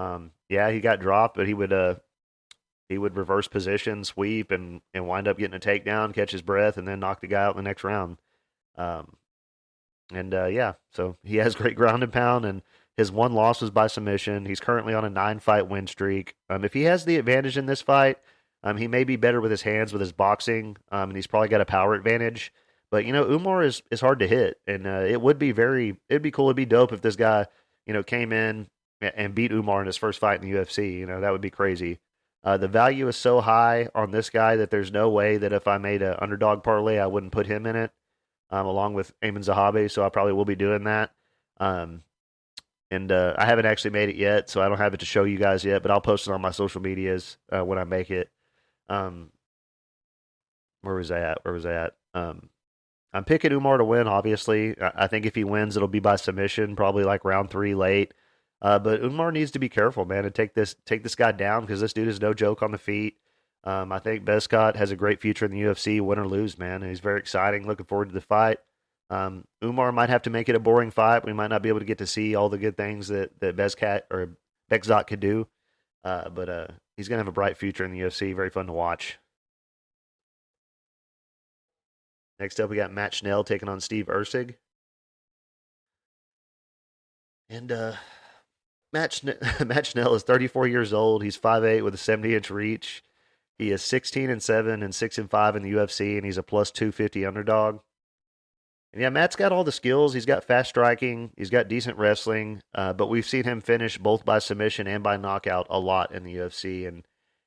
um, 0.00 0.32
yeah, 0.48 0.70
he 0.70 0.80
got 0.80 1.00
dropped, 1.00 1.36
but 1.36 1.46
he 1.46 1.52
would 1.52 1.72
uh, 1.72 1.96
he 2.88 2.96
would 2.96 3.16
reverse 3.16 3.48
position, 3.48 4.02
sweep, 4.02 4.50
and 4.50 4.80
and 4.94 5.06
wind 5.06 5.28
up 5.28 5.38
getting 5.38 5.54
a 5.54 5.60
takedown, 5.60 6.14
catch 6.14 6.32
his 6.32 6.42
breath, 6.42 6.78
and 6.78 6.88
then 6.88 7.00
knock 7.00 7.20
the 7.20 7.26
guy 7.26 7.44
out 7.44 7.56
in 7.56 7.62
the 7.62 7.68
next 7.68 7.84
round. 7.84 8.16
Um, 8.76 9.16
and 10.12 10.32
uh, 10.32 10.46
yeah, 10.46 10.74
so 10.90 11.16
he 11.22 11.36
has 11.36 11.54
great 11.56 11.76
ground 11.76 12.02
and 12.02 12.12
pound, 12.12 12.46
and 12.46 12.62
his 12.96 13.12
one 13.12 13.34
loss 13.34 13.60
was 13.60 13.70
by 13.70 13.88
submission. 13.88 14.46
He's 14.46 14.60
currently 14.60 14.94
on 14.94 15.04
a 15.04 15.10
nine 15.10 15.38
fight 15.38 15.68
win 15.68 15.86
streak. 15.86 16.34
Um, 16.48 16.64
if 16.64 16.72
he 16.72 16.84
has 16.84 17.04
the 17.04 17.16
advantage 17.16 17.58
in 17.58 17.66
this 17.66 17.82
fight, 17.82 18.16
um, 18.62 18.78
he 18.78 18.88
may 18.88 19.04
be 19.04 19.16
better 19.16 19.40
with 19.40 19.50
his 19.50 19.62
hands, 19.62 19.92
with 19.92 20.00
his 20.00 20.12
boxing, 20.12 20.78
um, 20.90 21.10
and 21.10 21.16
he's 21.16 21.26
probably 21.26 21.48
got 21.48 21.60
a 21.60 21.66
power 21.66 21.92
advantage. 21.92 22.54
But 22.90 23.04
you 23.04 23.12
know, 23.12 23.30
Umar 23.30 23.62
is 23.62 23.82
is 23.90 24.00
hard 24.00 24.20
to 24.20 24.26
hit, 24.26 24.60
and 24.66 24.86
uh, 24.86 25.04
it 25.06 25.20
would 25.20 25.38
be 25.38 25.52
very, 25.52 25.98
it'd 26.08 26.22
be 26.22 26.30
cool, 26.30 26.46
it'd 26.46 26.56
be 26.56 26.64
dope 26.64 26.92
if 26.92 27.02
this 27.02 27.16
guy, 27.16 27.46
you 27.86 27.92
know, 27.92 28.02
came 28.02 28.32
in 28.32 28.66
and 29.00 29.34
beat 29.34 29.52
Umar 29.52 29.80
in 29.80 29.86
his 29.86 29.96
first 29.96 30.18
fight 30.18 30.42
in 30.42 30.50
the 30.50 30.56
UFC. 30.56 30.98
You 30.98 31.06
know, 31.06 31.20
that 31.20 31.32
would 31.32 31.40
be 31.40 31.50
crazy. 31.50 31.98
Uh, 32.42 32.56
the 32.56 32.68
value 32.68 33.06
is 33.08 33.16
so 33.16 33.40
high 33.40 33.88
on 33.94 34.10
this 34.10 34.30
guy 34.30 34.56
that 34.56 34.70
there's 34.70 34.92
no 34.92 35.10
way 35.10 35.36
that 35.36 35.52
if 35.52 35.68
I 35.68 35.78
made 35.78 36.02
an 36.02 36.16
underdog 36.18 36.62
parlay, 36.62 36.98
I 36.98 37.06
wouldn't 37.06 37.32
put 37.32 37.46
him 37.46 37.66
in 37.66 37.76
it, 37.76 37.90
um, 38.50 38.66
along 38.66 38.94
with 38.94 39.12
Aiemann 39.20 39.44
Zahabi. 39.44 39.90
So 39.90 40.04
I 40.04 40.08
probably 40.08 40.32
will 40.32 40.46
be 40.46 40.56
doing 40.56 40.84
that. 40.84 41.10
Um, 41.58 42.02
and 42.90 43.12
uh, 43.12 43.34
I 43.36 43.44
haven't 43.44 43.66
actually 43.66 43.92
made 43.92 44.08
it 44.08 44.16
yet, 44.16 44.50
so 44.50 44.62
I 44.62 44.68
don't 44.68 44.78
have 44.78 44.94
it 44.94 45.00
to 45.00 45.06
show 45.06 45.24
you 45.24 45.38
guys 45.38 45.64
yet. 45.64 45.82
But 45.82 45.90
I'll 45.90 46.00
post 46.00 46.26
it 46.26 46.32
on 46.32 46.40
my 46.40 46.50
social 46.50 46.80
medias 46.80 47.36
uh, 47.52 47.64
when 47.64 47.78
I 47.78 47.84
make 47.84 48.10
it. 48.10 48.30
Um, 48.88 49.30
where 50.82 50.94
was 50.94 51.10
I 51.10 51.20
at? 51.20 51.44
Where 51.44 51.54
was 51.54 51.66
I 51.66 51.74
at? 51.74 51.94
Um, 52.14 52.48
I'm 53.12 53.24
picking 53.24 53.52
Umar 53.52 53.76
to 53.76 53.84
win. 53.84 54.08
Obviously, 54.08 54.74
I 54.80 55.06
think 55.06 55.26
if 55.26 55.34
he 55.34 55.44
wins, 55.44 55.76
it'll 55.76 55.88
be 55.88 56.00
by 56.00 56.16
submission, 56.16 56.74
probably 56.74 57.04
like 57.04 57.24
round 57.24 57.50
three 57.50 57.74
late. 57.74 58.14
Uh, 58.62 58.78
but 58.78 59.02
Umar 59.02 59.32
needs 59.32 59.50
to 59.52 59.58
be 59.58 59.68
careful, 59.68 60.04
man, 60.04 60.24
and 60.24 60.34
take 60.34 60.54
this 60.54 60.74
take 60.84 61.02
this 61.02 61.14
guy 61.14 61.32
down 61.32 61.62
because 61.62 61.80
this 61.80 61.92
dude 61.92 62.08
is 62.08 62.20
no 62.20 62.34
joke 62.34 62.62
on 62.62 62.72
the 62.72 62.78
feet. 62.78 63.16
Um, 63.64 63.92
I 63.92 63.98
think 63.98 64.24
Bezcott 64.24 64.76
has 64.76 64.90
a 64.90 64.96
great 64.96 65.20
future 65.20 65.44
in 65.44 65.50
the 65.50 65.60
UFC, 65.60 66.00
win 66.00 66.18
or 66.18 66.26
lose, 66.26 66.58
man. 66.58 66.82
He's 66.82 67.00
very 67.00 67.20
exciting. 67.20 67.66
Looking 67.66 67.86
forward 67.86 68.08
to 68.08 68.14
the 68.14 68.20
fight. 68.20 68.58
Um, 69.10 69.44
Umar 69.62 69.92
might 69.92 70.08
have 70.08 70.22
to 70.22 70.30
make 70.30 70.48
it 70.48 70.54
a 70.54 70.60
boring 70.60 70.90
fight. 70.90 71.24
We 71.24 71.32
might 71.32 71.48
not 71.50 71.62
be 71.62 71.68
able 71.68 71.80
to 71.80 71.84
get 71.84 71.98
to 71.98 72.06
see 72.06 72.34
all 72.34 72.48
the 72.48 72.58
good 72.58 72.76
things 72.76 73.08
that 73.08 73.38
that 73.40 73.56
Bezcat 73.56 74.02
or 74.10 74.36
Bekzat 74.70 75.06
could 75.06 75.20
do. 75.20 75.48
Uh, 76.04 76.28
but 76.28 76.48
uh, 76.48 76.66
he's 76.96 77.08
gonna 77.08 77.20
have 77.20 77.28
a 77.28 77.32
bright 77.32 77.56
future 77.56 77.84
in 77.84 77.92
the 77.92 78.00
UFC. 78.00 78.34
Very 78.34 78.50
fun 78.50 78.66
to 78.66 78.72
watch. 78.72 79.18
Next 82.38 82.58
up, 82.58 82.70
we 82.70 82.76
got 82.76 82.92
Matt 82.92 83.14
Schnell 83.14 83.44
taking 83.44 83.68
on 83.68 83.80
Steve 83.80 84.06
Erceg. 84.06 84.54
And 87.50 87.70
uh, 87.70 87.92
Matt, 88.92 89.12
Schne- 89.12 89.66
Matt 89.66 89.86
Schnell 89.86 90.14
is 90.14 90.22
34 90.22 90.66
years 90.66 90.92
old. 90.92 91.22
He's 91.22 91.38
5'8 91.38 91.84
with 91.84 91.94
a 91.94 91.98
70 91.98 92.34
inch 92.34 92.50
reach. 92.50 93.02
He 93.58 93.70
is 93.70 93.82
16 93.82 94.30
and 94.30 94.42
7 94.42 94.82
and 94.82 94.94
6 94.94 95.18
and 95.18 95.30
5 95.30 95.56
in 95.56 95.62
the 95.62 95.72
UFC, 95.72 96.16
and 96.16 96.24
he's 96.24 96.38
a 96.38 96.42
plus 96.42 96.70
250 96.70 97.26
underdog. 97.26 97.80
And 98.92 99.02
yeah, 99.02 99.10
Matt's 99.10 99.36
got 99.36 99.52
all 99.52 99.64
the 99.64 99.70
skills. 99.70 100.14
He's 100.14 100.26
got 100.26 100.44
fast 100.44 100.70
striking. 100.70 101.30
He's 101.36 101.50
got 101.50 101.68
decent 101.68 101.96
wrestling. 101.96 102.62
Uh, 102.74 102.92
but 102.92 103.08
we've 103.08 103.26
seen 103.26 103.44
him 103.44 103.60
finish 103.60 103.98
both 103.98 104.24
by 104.24 104.40
submission 104.40 104.86
and 104.86 105.02
by 105.02 105.16
knockout 105.16 105.66
a 105.70 105.78
lot 105.78 106.12
in 106.12 106.24
the 106.24 106.34
UFC. 106.36 106.88
And 106.88 107.04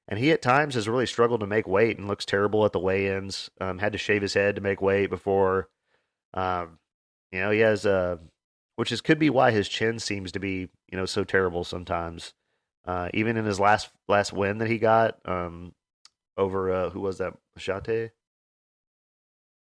and 0.08 0.20
he 0.20 0.32
at 0.32 0.42
times 0.42 0.76
has 0.76 0.88
really 0.88 1.06
struggled 1.06 1.40
to 1.40 1.48
make 1.48 1.68
weight 1.68 1.98
and 1.98 2.08
looks 2.08 2.26
terrible 2.26 2.66
at 2.66 2.74
the 2.74 2.80
weigh-ins. 2.80 3.50
Um, 3.60 3.80
had 3.80 3.94
to 3.94 3.98
shave 3.98 4.22
his 4.22 4.34
head 4.34 4.56
to 4.56 4.62
make 4.62 4.82
weight 4.82 5.10
before. 5.10 5.70
Um, 6.34 6.80
you 7.32 7.40
know, 7.40 7.52
he 7.52 7.60
has 7.60 7.86
a, 7.86 8.20
which 8.76 8.92
is 8.92 9.02
could 9.02 9.20
be 9.20 9.30
why 9.30 9.52
his 9.52 9.70
chin 9.70 10.00
seems 10.00 10.32
to 10.32 10.40
be 10.40 10.70
you 10.92 10.98
know 10.98 11.06
so 11.06 11.24
terrible 11.24 11.64
sometimes. 11.64 12.34
Uh, 12.86 13.10
even 13.14 13.38
in 13.38 13.46
his 13.46 13.60
last 13.60 13.90
last 14.08 14.34
win 14.34 14.58
that 14.58 14.70
he 14.70 14.78
got 14.78 15.18
um, 15.26 15.74
over 16.38 16.72
uh, 16.72 16.90
who 16.90 17.00
was 17.00 17.18
that 17.18 17.34
Shate? 17.58 18.12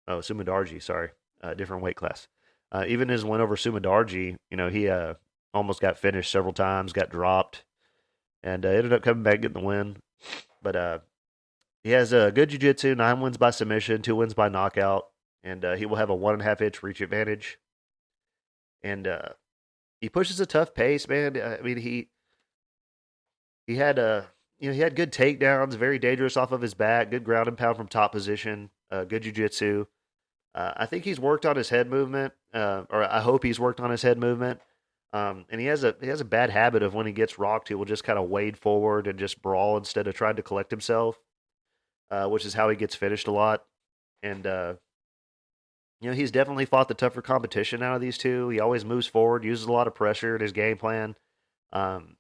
Oh, 0.08 0.18
Sumudaerji, 0.20 0.82
sorry 0.82 1.10
uh, 1.41 1.54
different 1.54 1.84
weight 1.84 1.96
class. 1.96 2.28
Uh, 2.72 2.86
even 2.88 3.10
his 3.10 3.24
win 3.24 3.41
over 3.41 3.56
Sumudaerji, 3.56 4.36
you 4.52 4.58
know, 4.58 4.70
he 4.70 4.89
uh, 4.89 5.13
almost 5.54 5.80
got 5.80 5.98
finished 5.98 6.32
several 6.32 6.54
times, 6.54 6.94
got 6.94 7.10
dropped, 7.10 7.63
and 8.44 8.65
uh, 8.65 8.70
ended 8.70 8.94
up 8.94 9.04
coming 9.04 9.24
back 9.24 9.41
getting 9.41 9.62
the 9.62 9.65
win. 9.65 9.98
But 10.62 11.04
he 11.84 11.91
has 11.91 12.12
a 12.12 12.32
good 12.32 12.50
jiu-jitsu, 12.50 12.96
nine 12.96 13.22
wins 13.22 13.38
by 13.38 13.52
submission, 13.52 14.02
two 14.02 14.15
wins 14.15 14.34
by 14.34 14.50
knockout, 14.50 15.06
and 15.44 15.63
he 15.78 15.86
will 15.86 15.98
have 15.98 16.10
a 16.10 16.15
one 16.15 16.34
and 16.34 16.41
a 16.41 16.46
half 16.46 16.62
inch 16.62 16.82
reach 16.82 17.02
advantage. 17.02 17.60
And 18.86 19.08
uh, 19.08 19.30
he 20.00 20.10
pushes 20.10 20.39
a 20.39 20.45
tough 20.45 20.76
pace, 20.76 21.08
man. 21.08 21.41
I 21.41 21.60
mean, 21.63 21.78
he 21.78 22.10
he 23.65 23.78
had 23.78 23.98
a 23.98 24.28
you 24.60 24.69
know 24.69 24.76
he 24.76 24.82
had 24.82 24.95
good 24.95 25.12
takedowns, 25.12 25.74
very 25.74 25.98
dangerous 25.98 26.38
off 26.38 26.52
of 26.52 26.62
his 26.62 26.76
back, 26.76 27.10
good 27.10 27.24
ground 27.24 27.48
and 27.48 27.58
pound 27.58 27.78
from 27.78 27.88
top 27.88 28.12
position, 28.12 28.69
uh, 28.91 29.04
good 29.04 29.24
jiu-jitsu. 29.24 29.88
Uh, 30.54 30.74
I 30.78 30.86
think 30.86 31.04
he's 31.04 31.19
worked 31.19 31.48
on 31.48 31.56
his 31.56 31.69
head 31.69 31.89
movement, 31.89 32.34
uh, 32.54 32.84
or 32.91 33.04
I 33.04 33.21
hope 33.21 33.43
he's 33.43 33.60
worked 33.60 33.80
on 33.80 33.89
his 33.89 34.04
head 34.04 34.19
movement. 34.19 34.62
Um, 35.13 35.45
and 35.50 35.60
he 35.60 35.65
has 35.65 35.84
a 35.84 35.95
he 36.00 36.08
has 36.08 36.21
a 36.21 36.26
bad 36.26 36.52
habit 36.52 36.84
of 36.84 36.93
when 36.93 37.08
he 37.08 37.12
gets 37.12 37.39
rocked, 37.39 37.69
he 37.69 37.74
will 37.74 37.86
just 37.86 38.04
kind 38.04 38.19
of 38.19 38.30
wade 38.30 38.56
forward 38.56 39.08
and 39.08 39.17
just 39.17 39.41
brawl 39.41 39.78
instead 39.78 40.06
of 40.06 40.13
trying 40.13 40.36
to 40.36 40.43
collect 40.43 40.69
himself, 40.69 41.17
uh, 42.12 42.28
which 42.28 42.45
is 42.45 42.54
how 42.54 42.69
he 42.69 42.76
gets 42.76 42.93
finished 42.93 43.28
a 43.28 43.32
lot. 43.32 43.65
And 44.21 44.45
uh, 44.45 44.76
you 46.01 46.10
know, 46.10 46.15
he's 46.15 46.31
definitely 46.31 46.65
fought 46.65 46.88
the 46.88 46.93
tougher 46.93 47.21
competition 47.21 47.81
out 47.81 47.95
of 47.95 48.01
these 48.01 48.17
two. 48.17 48.49
He 48.49 48.60
always 48.60 48.86
moves 48.86 49.08
forward, 49.08 49.43
uses 49.43 49.65
a 49.65 49.71
lot 49.71 49.88
of 49.88 49.95
pressure 49.95 50.36
in 50.36 50.41
his 50.41 50.51
game 50.51 50.77
plan. 50.77 51.15
Um, 51.71 52.17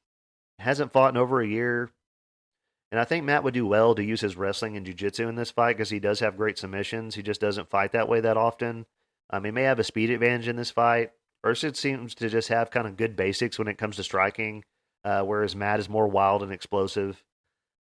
hasn't 0.59 0.93
fought 0.93 1.13
in 1.13 1.17
over 1.17 1.41
a 1.41 1.47
year. 1.47 1.91
And 2.91 2.99
I 2.99 3.03
think 3.03 3.25
Matt 3.25 3.43
would 3.43 3.53
do 3.53 3.65
well 3.65 3.95
to 3.95 4.03
use 4.03 4.21
his 4.21 4.37
wrestling 4.37 4.77
and 4.77 4.85
jiu-jitsu 4.85 5.27
in 5.27 5.35
this 5.35 5.51
fight 5.51 5.75
because 5.75 5.89
he 5.89 5.99
does 5.99 6.19
have 6.21 6.37
great 6.37 6.57
submissions. 6.57 7.15
He 7.15 7.23
just 7.23 7.41
doesn't 7.41 7.69
fight 7.69 7.91
that 7.91 8.07
way 8.07 8.21
that 8.21 8.37
often. 8.37 8.85
Um, 9.31 9.43
he 9.43 9.51
may 9.51 9.63
have 9.63 9.79
a 9.79 9.83
speed 9.83 10.11
advantage 10.11 10.47
in 10.47 10.55
this 10.55 10.71
fight. 10.71 11.11
Erceg 11.45 11.75
seems 11.75 12.15
to 12.15 12.29
just 12.29 12.47
have 12.49 12.71
kind 12.71 12.87
of 12.87 12.95
good 12.95 13.15
basics 13.15 13.59
when 13.59 13.67
it 13.67 13.77
comes 13.77 13.97
to 13.97 14.03
striking, 14.03 14.63
uh, 15.03 15.23
whereas 15.23 15.55
Matt 15.55 15.79
is 15.79 15.89
more 15.89 16.07
wild 16.07 16.41
and 16.41 16.51
explosive. 16.51 17.23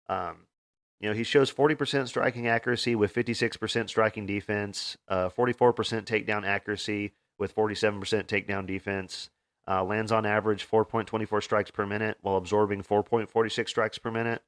Um, 0.08 0.43
you 1.04 1.10
know, 1.10 1.14
he 1.14 1.22
shows 1.22 1.52
40% 1.52 2.08
striking 2.08 2.48
accuracy 2.48 2.94
with 2.94 3.12
56% 3.12 3.90
striking 3.90 4.24
defense, 4.24 4.96
uh, 5.06 5.28
44% 5.28 5.74
takedown 6.06 6.46
accuracy 6.46 7.12
with 7.38 7.54
47% 7.54 8.00
takedown 8.24 8.66
defense. 8.66 9.28
Uh, 9.68 9.84
lands 9.84 10.10
on 10.10 10.24
average 10.24 10.66
4.24 10.66 11.42
strikes 11.42 11.70
per 11.70 11.84
minute 11.84 12.16
while 12.22 12.36
absorbing 12.36 12.82
4.46 12.82 13.68
strikes 13.68 13.98
per 13.98 14.10
minute. 14.10 14.40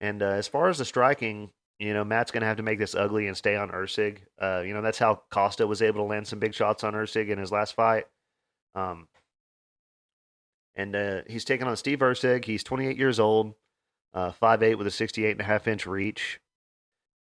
And 0.00 0.24
uh, 0.24 0.30
as 0.30 0.48
far 0.48 0.68
as 0.68 0.78
the 0.78 0.84
striking, 0.84 1.52
you 1.78 1.94
know, 1.94 2.02
Matt's 2.02 2.32
going 2.32 2.40
to 2.40 2.48
have 2.48 2.56
to 2.56 2.64
make 2.64 2.80
this 2.80 2.96
ugly 2.96 3.28
and 3.28 3.36
stay 3.36 3.54
on 3.54 3.70
Erceg. 3.70 4.22
Uh, 4.40 4.64
you 4.66 4.74
know, 4.74 4.82
that's 4.82 4.98
how 4.98 5.22
Costa 5.30 5.68
was 5.68 5.82
able 5.82 6.00
to 6.00 6.10
land 6.10 6.26
some 6.26 6.40
big 6.40 6.52
shots 6.52 6.82
on 6.82 6.94
Erceg 6.94 7.28
in 7.28 7.38
his 7.38 7.52
last 7.52 7.76
fight. 7.76 8.06
Um, 8.74 9.06
and 10.74 10.96
uh, 10.96 11.20
he's 11.28 11.44
taking 11.44 11.68
on 11.68 11.76
Steve 11.76 12.00
Erceg. 12.00 12.44
He's 12.44 12.64
28 12.64 12.96
years 12.96 13.20
old, 13.20 13.54
uh, 14.14 14.32
5'8 14.32 14.76
with 14.76 14.86
a 14.86 14.90
68 14.90 15.32
and 15.32 15.40
a 15.40 15.44
half 15.44 15.66
inch 15.66 15.86
reach. 15.86 16.40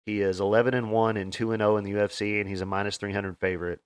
He 0.06 0.20
is 0.20 0.40
11 0.40 0.74
and 0.74 0.90
1 0.90 1.16
and 1.16 1.32
2 1.32 1.52
and 1.52 1.60
0 1.60 1.76
in 1.76 1.84
the 1.84 1.92
UFC, 1.92 2.40
and 2.40 2.48
he's 2.48 2.62
a 2.62 2.66
minus 2.66 2.96
300 2.96 3.38
favorite. 3.38 3.80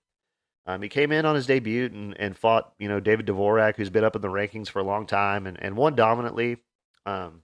Um, 0.65 0.81
he 0.81 0.87
came 0.87 1.11
in 1.11 1.25
on 1.25 1.35
his 1.35 1.45
debut 1.45 1.89
and, 1.91 2.17
and 2.17 2.37
fought, 2.37 2.73
you 2.79 2.87
know, 2.87 3.01
David 3.01 3.27
Dvorak, 3.27 3.75
who's 3.75 3.89
been 3.89 4.05
up 4.05 4.15
in 4.15 4.21
the 4.21 4.29
rankings 4.29 4.69
for 4.69 4.79
a 4.79 4.83
long 4.83 5.05
time 5.05 5.45
and, 5.45 5.61
and 5.61 5.75
won 5.75 5.95
dominantly. 5.95 6.57
Um, 7.05 7.43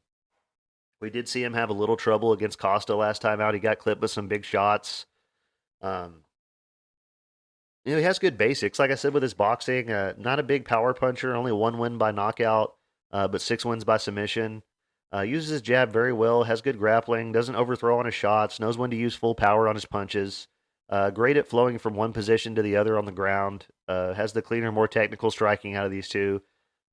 we 1.02 1.10
did 1.10 1.28
see 1.28 1.44
him 1.44 1.54
have 1.54 1.70
a 1.70 1.74
little 1.74 1.98
trouble 1.98 2.32
against 2.32 2.60
Costa 2.60 2.96
last 2.96 3.22
time 3.22 3.42
out. 3.42 3.54
He 3.54 3.60
got 3.60 3.80
clipped 3.80 4.02
with 4.02 4.12
some 4.12 4.28
big 4.28 4.46
shots. 4.46 5.06
Um, 5.82 6.24
you 7.86 7.94
know, 7.94 7.98
he 8.00 8.06
has 8.06 8.20
good 8.20 8.38
basics. 8.38 8.80
Like 8.80 8.92
I 8.92 8.96
said, 8.96 9.14
with 9.14 9.24
his 9.24 9.34
boxing, 9.34 9.92
uh, 9.92 10.14
not 10.18 10.40
a 10.40 10.44
big 10.44 10.66
power 10.66 10.94
puncher, 10.94 11.36
only 11.36 11.52
one 11.52 11.78
win 11.78 11.98
by 11.98 12.12
knockout, 12.12 12.76
uh, 13.12 13.28
but 13.28 13.42
six 13.42 13.66
wins 13.66 13.84
by 13.84 13.98
submission. 13.98 14.64
Uh, 15.14 15.22
uses 15.22 15.50
his 15.50 15.62
jab 15.62 15.92
very 15.92 16.14
well, 16.14 16.44
has 16.44 16.62
good 16.62 16.78
grappling, 16.78 17.32
doesn't 17.32 17.56
overthrow 17.56 17.98
on 17.98 18.06
his 18.06 18.14
shots, 18.14 18.60
knows 18.60 18.78
when 18.78 18.92
to 18.92 18.96
use 18.96 19.16
full 19.16 19.34
power 19.34 19.68
on 19.68 19.76
his 19.76 19.86
punches. 19.86 20.48
Uh, 20.90 21.10
great 21.10 21.38
at 21.38 21.48
flowing 21.48 21.78
from 21.78 21.94
one 21.94 22.14
position 22.14 22.56
to 22.56 22.62
the 22.62 22.76
other 22.76 22.98
on 22.98 23.06
the 23.06 23.12
ground. 23.12 23.66
Uh, 23.88 24.14
has 24.14 24.34
the 24.34 24.42
cleaner, 24.42 24.72
more 24.72 24.88
technical 24.88 25.32
striking 25.32 25.76
out 25.76 25.86
of 25.86 25.92
these 25.92 26.08
two. 26.08 26.42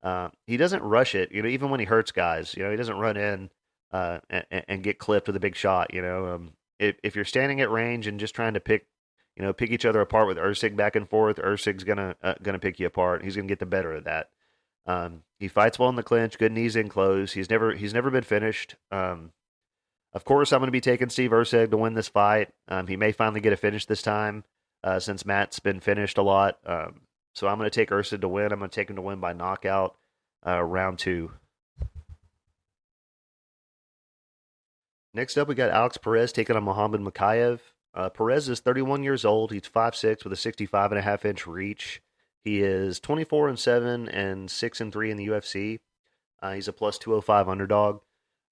Uh, 0.02 0.28
he 0.46 0.56
doesn't 0.56 0.82
rush 0.82 1.14
it, 1.14 1.32
you 1.32 1.42
know, 1.42 1.48
even 1.48 1.70
when 1.70 1.80
he 1.80 1.86
hurts 1.86 2.12
guys. 2.12 2.54
You 2.54 2.64
know, 2.64 2.70
he 2.70 2.76
doesn't 2.76 2.98
run 2.98 3.16
in 3.16 3.50
uh, 3.92 4.18
and, 4.30 4.64
and, 4.68 4.82
get 4.82 4.98
clipped 4.98 5.26
with 5.26 5.36
a 5.36 5.40
big 5.40 5.56
shot. 5.56 5.92
You 5.92 6.02
know, 6.02 6.34
um, 6.34 6.52
if, 6.78 6.96
if 7.02 7.16
you're 7.16 7.24
standing 7.24 7.60
at 7.60 7.70
range 7.70 8.06
and 8.06 8.20
just 8.20 8.34
trying 8.34 8.54
to 8.54 8.60
pick, 8.60 8.86
you 9.36 9.42
know, 9.42 9.52
pick 9.52 9.70
each 9.70 9.84
other 9.84 10.00
apart 10.00 10.28
with 10.28 10.36
Erceg 10.36 10.76
back 10.76 10.96
and 10.96 11.08
forth, 11.08 11.36
Erceg's 11.36 11.84
gonna 11.84 12.16
uh, 12.22 12.34
gonna 12.42 12.58
pick 12.58 12.78
you 12.78 12.86
apart. 12.86 13.24
He's 13.24 13.36
gonna 13.36 13.48
get 13.48 13.58
the 13.58 13.66
better 13.66 13.92
of 13.92 14.04
that. 14.04 14.30
Um, 14.86 15.22
he 15.38 15.48
fights 15.48 15.78
well 15.78 15.88
in 15.88 15.96
the 15.96 16.02
clinch, 16.02 16.38
good 16.38 16.52
knees 16.52 16.76
in 16.76 16.88
close. 16.88 17.32
He's 17.32 17.50
never 17.50 17.74
he's 17.74 17.94
never 17.94 18.10
been 18.10 18.24
finished. 18.24 18.76
Um, 18.90 19.32
of 20.12 20.24
course, 20.24 20.52
I'm 20.52 20.60
going 20.60 20.68
to 20.68 20.72
be 20.72 20.80
taking 20.80 21.10
Steve 21.10 21.30
Erceg 21.30 21.70
to 21.70 21.76
win 21.76 21.94
this 21.94 22.08
fight. 22.08 22.50
Um, 22.68 22.86
he 22.86 22.96
may 22.96 23.12
finally 23.12 23.40
get 23.40 23.52
a 23.52 23.56
finish 23.56 23.84
this 23.84 24.00
time, 24.00 24.44
uh, 24.82 24.98
since 24.98 25.26
Matt's 25.26 25.58
been 25.58 25.80
finished 25.80 26.16
a 26.16 26.22
lot. 26.22 26.58
Um, 26.64 27.02
so 27.34 27.48
I'm 27.48 27.58
going 27.58 27.68
to 27.68 27.74
take 27.74 27.90
Erceg 27.90 28.22
to 28.22 28.28
win. 28.28 28.52
I'm 28.52 28.58
going 28.58 28.70
to 28.70 28.74
take 28.74 28.88
him 28.88 28.96
to 28.96 29.02
win 29.02 29.20
by 29.20 29.34
knockout, 29.34 29.96
uh, 30.46 30.62
round 30.62 30.98
two. 30.98 31.32
Next 35.12 35.36
up, 35.36 35.48
we 35.48 35.54
got 35.54 35.70
Alex 35.70 35.96
Perez 35.96 36.32
taking 36.32 36.56
on 36.56 36.64
Muhammad 36.64 37.00
Mokaev. 37.00 37.60
Uh, 37.94 38.10
Perez 38.10 38.48
is 38.48 38.60
31 38.60 39.02
years 39.02 39.24
old. 39.24 39.50
He's 39.50 39.62
5'6 39.62 40.24
with 40.24 40.32
a 40.32 40.36
65 40.36 40.92
and 40.92 40.98
a 40.98 41.02
half 41.02 41.24
inch 41.24 41.46
reach. 41.46 42.02
He 42.46 42.62
is 42.62 43.00
24 43.00 43.48
and 43.48 43.58
7 43.58 44.08
and 44.08 44.48
6 44.48 44.80
and 44.80 44.92
3 44.92 45.10
in 45.10 45.16
the 45.16 45.26
UFC. 45.26 45.80
Uh, 46.40 46.52
he's 46.52 46.68
a 46.68 46.72
plus 46.72 46.96
205 46.96 47.48
underdog. 47.48 48.02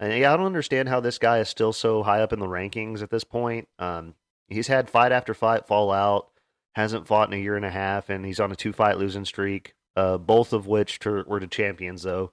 And 0.00 0.12
yeah, 0.18 0.34
I 0.34 0.36
don't 0.36 0.46
understand 0.46 0.88
how 0.88 0.98
this 0.98 1.16
guy 1.16 1.38
is 1.38 1.48
still 1.48 1.72
so 1.72 2.02
high 2.02 2.20
up 2.20 2.32
in 2.32 2.40
the 2.40 2.46
rankings 2.46 3.02
at 3.02 3.10
this 3.10 3.22
point. 3.22 3.68
Um, 3.78 4.16
he's 4.48 4.66
had 4.66 4.90
fight 4.90 5.12
after 5.12 5.32
fight 5.32 5.68
fall 5.68 5.92
out, 5.92 6.30
hasn't 6.72 7.06
fought 7.06 7.28
in 7.28 7.38
a 7.38 7.40
year 7.40 7.54
and 7.54 7.64
a 7.64 7.70
half, 7.70 8.10
and 8.10 8.26
he's 8.26 8.40
on 8.40 8.50
a 8.50 8.56
two 8.56 8.72
fight 8.72 8.98
losing 8.98 9.24
streak, 9.24 9.74
uh, 9.94 10.18
both 10.18 10.52
of 10.52 10.66
which 10.66 10.98
were 11.06 11.38
to 11.38 11.46
champions, 11.46 12.02
though. 12.02 12.32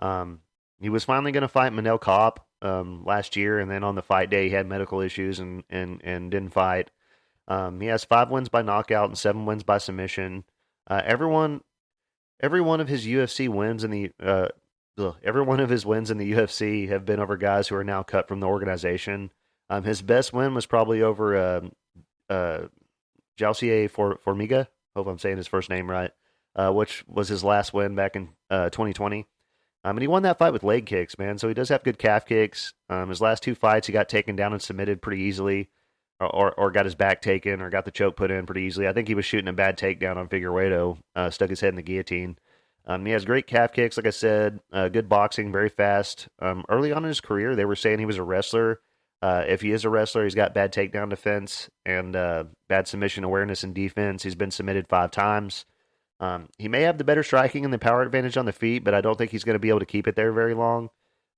Um, 0.00 0.40
he 0.80 0.88
was 0.88 1.04
finally 1.04 1.30
going 1.30 1.42
to 1.42 1.48
fight 1.48 1.72
Manel 1.72 2.00
Kape 2.00 2.42
um, 2.62 3.04
last 3.04 3.36
year, 3.36 3.60
and 3.60 3.70
then 3.70 3.84
on 3.84 3.94
the 3.94 4.02
fight 4.02 4.28
day, 4.28 4.48
he 4.48 4.54
had 4.56 4.66
medical 4.66 5.00
issues 5.00 5.38
and, 5.38 5.62
and, 5.70 6.00
and 6.02 6.32
didn't 6.32 6.52
fight. 6.52 6.90
Um, 7.46 7.80
he 7.80 7.86
has 7.86 8.02
five 8.02 8.28
wins 8.28 8.48
by 8.48 8.62
knockout 8.62 9.08
and 9.08 9.16
seven 9.16 9.46
wins 9.46 9.62
by 9.62 9.78
submission. 9.78 10.42
Uh, 10.88 11.02
everyone, 11.04 11.62
every 12.40 12.60
one 12.60 12.80
of 12.80 12.88
his 12.88 13.06
UFC 13.06 13.48
wins 13.48 13.84
in 13.84 13.90
the 13.90 14.10
uh, 14.22 14.48
every 15.22 15.42
one 15.42 15.60
of 15.60 15.68
his 15.68 15.84
wins 15.84 16.10
in 16.10 16.18
the 16.18 16.32
UFC 16.32 16.88
have 16.88 17.04
been 17.04 17.20
over 17.20 17.36
guys 17.36 17.68
who 17.68 17.76
are 17.76 17.84
now 17.84 18.02
cut 18.02 18.28
from 18.28 18.40
the 18.40 18.46
organization. 18.46 19.30
Um, 19.68 19.84
his 19.84 20.00
best 20.02 20.32
win 20.32 20.54
was 20.54 20.66
probably 20.66 21.02
over 21.02 21.36
uh, 21.36 21.60
uh, 22.32 22.68
Jussier 23.38 23.90
for 23.90 24.18
Formiga. 24.24 24.68
Hope 24.94 25.06
I'm 25.08 25.18
saying 25.18 25.36
his 25.36 25.48
first 25.48 25.68
name 25.68 25.90
right. 25.90 26.10
Uh, 26.54 26.72
which 26.72 27.04
was 27.06 27.28
his 27.28 27.44
last 27.44 27.74
win 27.74 27.94
back 27.94 28.16
in 28.16 28.30
uh, 28.48 28.70
2020. 28.70 29.26
Um, 29.84 29.96
and 29.96 30.00
he 30.00 30.08
won 30.08 30.22
that 30.22 30.38
fight 30.38 30.54
with 30.54 30.64
leg 30.64 30.86
kicks, 30.86 31.18
man. 31.18 31.36
So 31.36 31.48
he 31.48 31.54
does 31.54 31.68
have 31.68 31.84
good 31.84 31.98
calf 31.98 32.24
kicks. 32.24 32.72
Um, 32.88 33.10
his 33.10 33.20
last 33.20 33.42
two 33.42 33.54
fights, 33.54 33.86
he 33.86 33.92
got 33.92 34.08
taken 34.08 34.36
down 34.36 34.52
and 34.54 34.62
submitted 34.62 35.02
pretty 35.02 35.22
easily, 35.22 35.68
or, 36.20 36.52
or, 36.52 36.70
got 36.70 36.86
his 36.86 36.94
back 36.94 37.20
taken, 37.20 37.60
or 37.60 37.68
got 37.68 37.84
the 37.84 37.90
choke 37.90 38.16
put 38.16 38.30
in 38.30 38.46
pretty 38.46 38.62
easily. 38.62 38.88
I 38.88 38.92
think 38.92 39.08
he 39.08 39.14
was 39.14 39.24
shooting 39.24 39.48
a 39.48 39.52
bad 39.52 39.78
takedown 39.78 40.16
on 40.16 40.28
Figueiredo, 40.28 40.98
uh, 41.14 41.30
stuck 41.30 41.50
his 41.50 41.60
head 41.60 41.70
in 41.70 41.76
the 41.76 41.82
guillotine. 41.82 42.38
Um, 42.86 43.04
he 43.04 43.12
has 43.12 43.24
great 43.24 43.46
calf 43.46 43.72
kicks, 43.72 43.96
like 43.96 44.06
I 44.06 44.10
said, 44.10 44.60
uh, 44.72 44.88
good 44.88 45.08
boxing, 45.08 45.52
very 45.52 45.68
fast. 45.68 46.28
Um, 46.38 46.64
early 46.68 46.92
on 46.92 47.04
in 47.04 47.08
his 47.08 47.20
career, 47.20 47.56
they 47.56 47.64
were 47.64 47.76
saying 47.76 47.98
he 47.98 48.06
was 48.06 48.16
a 48.16 48.22
wrestler. 48.22 48.80
Uh, 49.20 49.44
if 49.46 49.60
he 49.60 49.72
is 49.72 49.84
a 49.84 49.90
wrestler, 49.90 50.24
he's 50.24 50.34
got 50.34 50.54
bad 50.54 50.72
takedown 50.72 51.10
defense 51.10 51.68
and 51.84 52.14
uh, 52.14 52.44
bad 52.68 52.86
submission 52.86 53.24
awareness 53.24 53.64
and 53.64 53.74
defense. 53.74 54.22
He's 54.22 54.34
been 54.34 54.50
submitted 54.50 54.88
five 54.88 55.10
times. 55.10 55.64
Um, 56.20 56.48
he 56.58 56.68
may 56.68 56.82
have 56.82 56.98
the 56.98 57.04
better 57.04 57.22
striking 57.22 57.64
and 57.64 57.74
the 57.74 57.78
power 57.78 58.02
advantage 58.02 58.36
on 58.36 58.46
the 58.46 58.52
feet, 58.52 58.84
but 58.84 58.94
I 58.94 59.00
don't 59.00 59.18
think 59.18 59.30
he's 59.32 59.44
going 59.44 59.54
to 59.54 59.60
be 59.60 59.68
able 59.68 59.80
to 59.80 59.86
keep 59.86 60.06
it 60.06 60.16
there 60.16 60.32
very 60.32 60.54
long. 60.54 60.90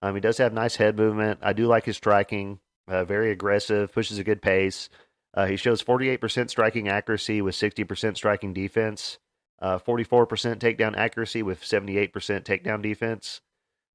Um, 0.02 0.14
he 0.14 0.20
does 0.20 0.38
have 0.38 0.52
nice 0.52 0.76
head 0.76 0.96
movement. 0.96 1.40
I 1.42 1.52
do 1.52 1.66
like 1.66 1.84
his 1.84 1.96
striking, 1.96 2.60
uh, 2.88 3.04
very 3.04 3.30
aggressive, 3.30 3.92
pushes 3.92 4.18
a 4.18 4.24
good 4.24 4.42
pace. 4.42 4.88
Uh, 5.34 5.46
he 5.46 5.56
shows 5.56 5.82
48% 5.82 6.50
striking 6.50 6.88
accuracy 6.88 7.42
with 7.42 7.54
60% 7.54 8.16
striking 8.16 8.52
defense 8.52 9.18
uh, 9.60 9.78
44% 9.78 10.26
takedown 10.56 10.96
accuracy 10.96 11.42
with 11.42 11.62
78% 11.62 12.12
takedown 12.12 12.82
defense. 12.82 13.40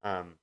Um, 0.02 0.34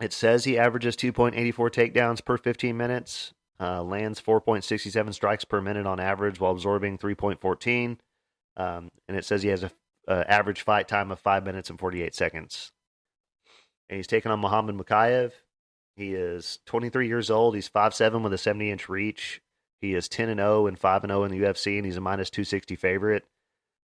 it 0.00 0.12
says 0.12 0.44
he 0.44 0.58
averages 0.58 0.96
2.84 0.96 1.54
takedowns 1.70 2.24
per 2.24 2.36
15 2.36 2.76
minutes, 2.76 3.32
uh, 3.60 3.82
lands 3.82 4.20
4.67 4.20 5.14
strikes 5.14 5.44
per 5.44 5.60
minute 5.60 5.86
on 5.86 6.00
average 6.00 6.40
while 6.40 6.52
absorbing 6.52 6.98
3.14. 6.98 7.98
Um, 8.56 8.90
and 9.08 9.16
it 9.16 9.24
says 9.24 9.42
he 9.42 9.48
has 9.48 9.64
a 9.64 9.70
average 10.08 10.62
fight 10.62 10.86
time 10.86 11.10
of 11.10 11.18
5 11.18 11.44
minutes 11.44 11.70
and 11.70 11.80
48 11.80 12.14
seconds. 12.14 12.72
And 13.88 13.96
he's 13.96 14.06
taking 14.06 14.30
on 14.30 14.40
Muhammad 14.40 14.76
Mokaev. 14.76 15.32
He 15.96 16.14
is 16.14 16.58
23 16.66 17.06
years 17.06 17.30
old. 17.30 17.54
He's 17.54 17.68
5'7 17.68 18.22
with 18.22 18.32
a 18.32 18.38
70 18.38 18.70
inch 18.70 18.88
reach. 18.88 19.40
He 19.80 19.94
is 19.94 20.08
10 20.08 20.28
and 20.28 20.40
0 20.40 20.66
and 20.66 20.78
5 20.78 21.04
and 21.04 21.10
0 21.10 21.24
in 21.24 21.30
the 21.30 21.40
UFC, 21.40 21.76
and 21.76 21.84
he's 21.84 21.96
a 21.96 22.00
minus 22.00 22.30
260 22.30 22.76
favorite. 22.76 23.24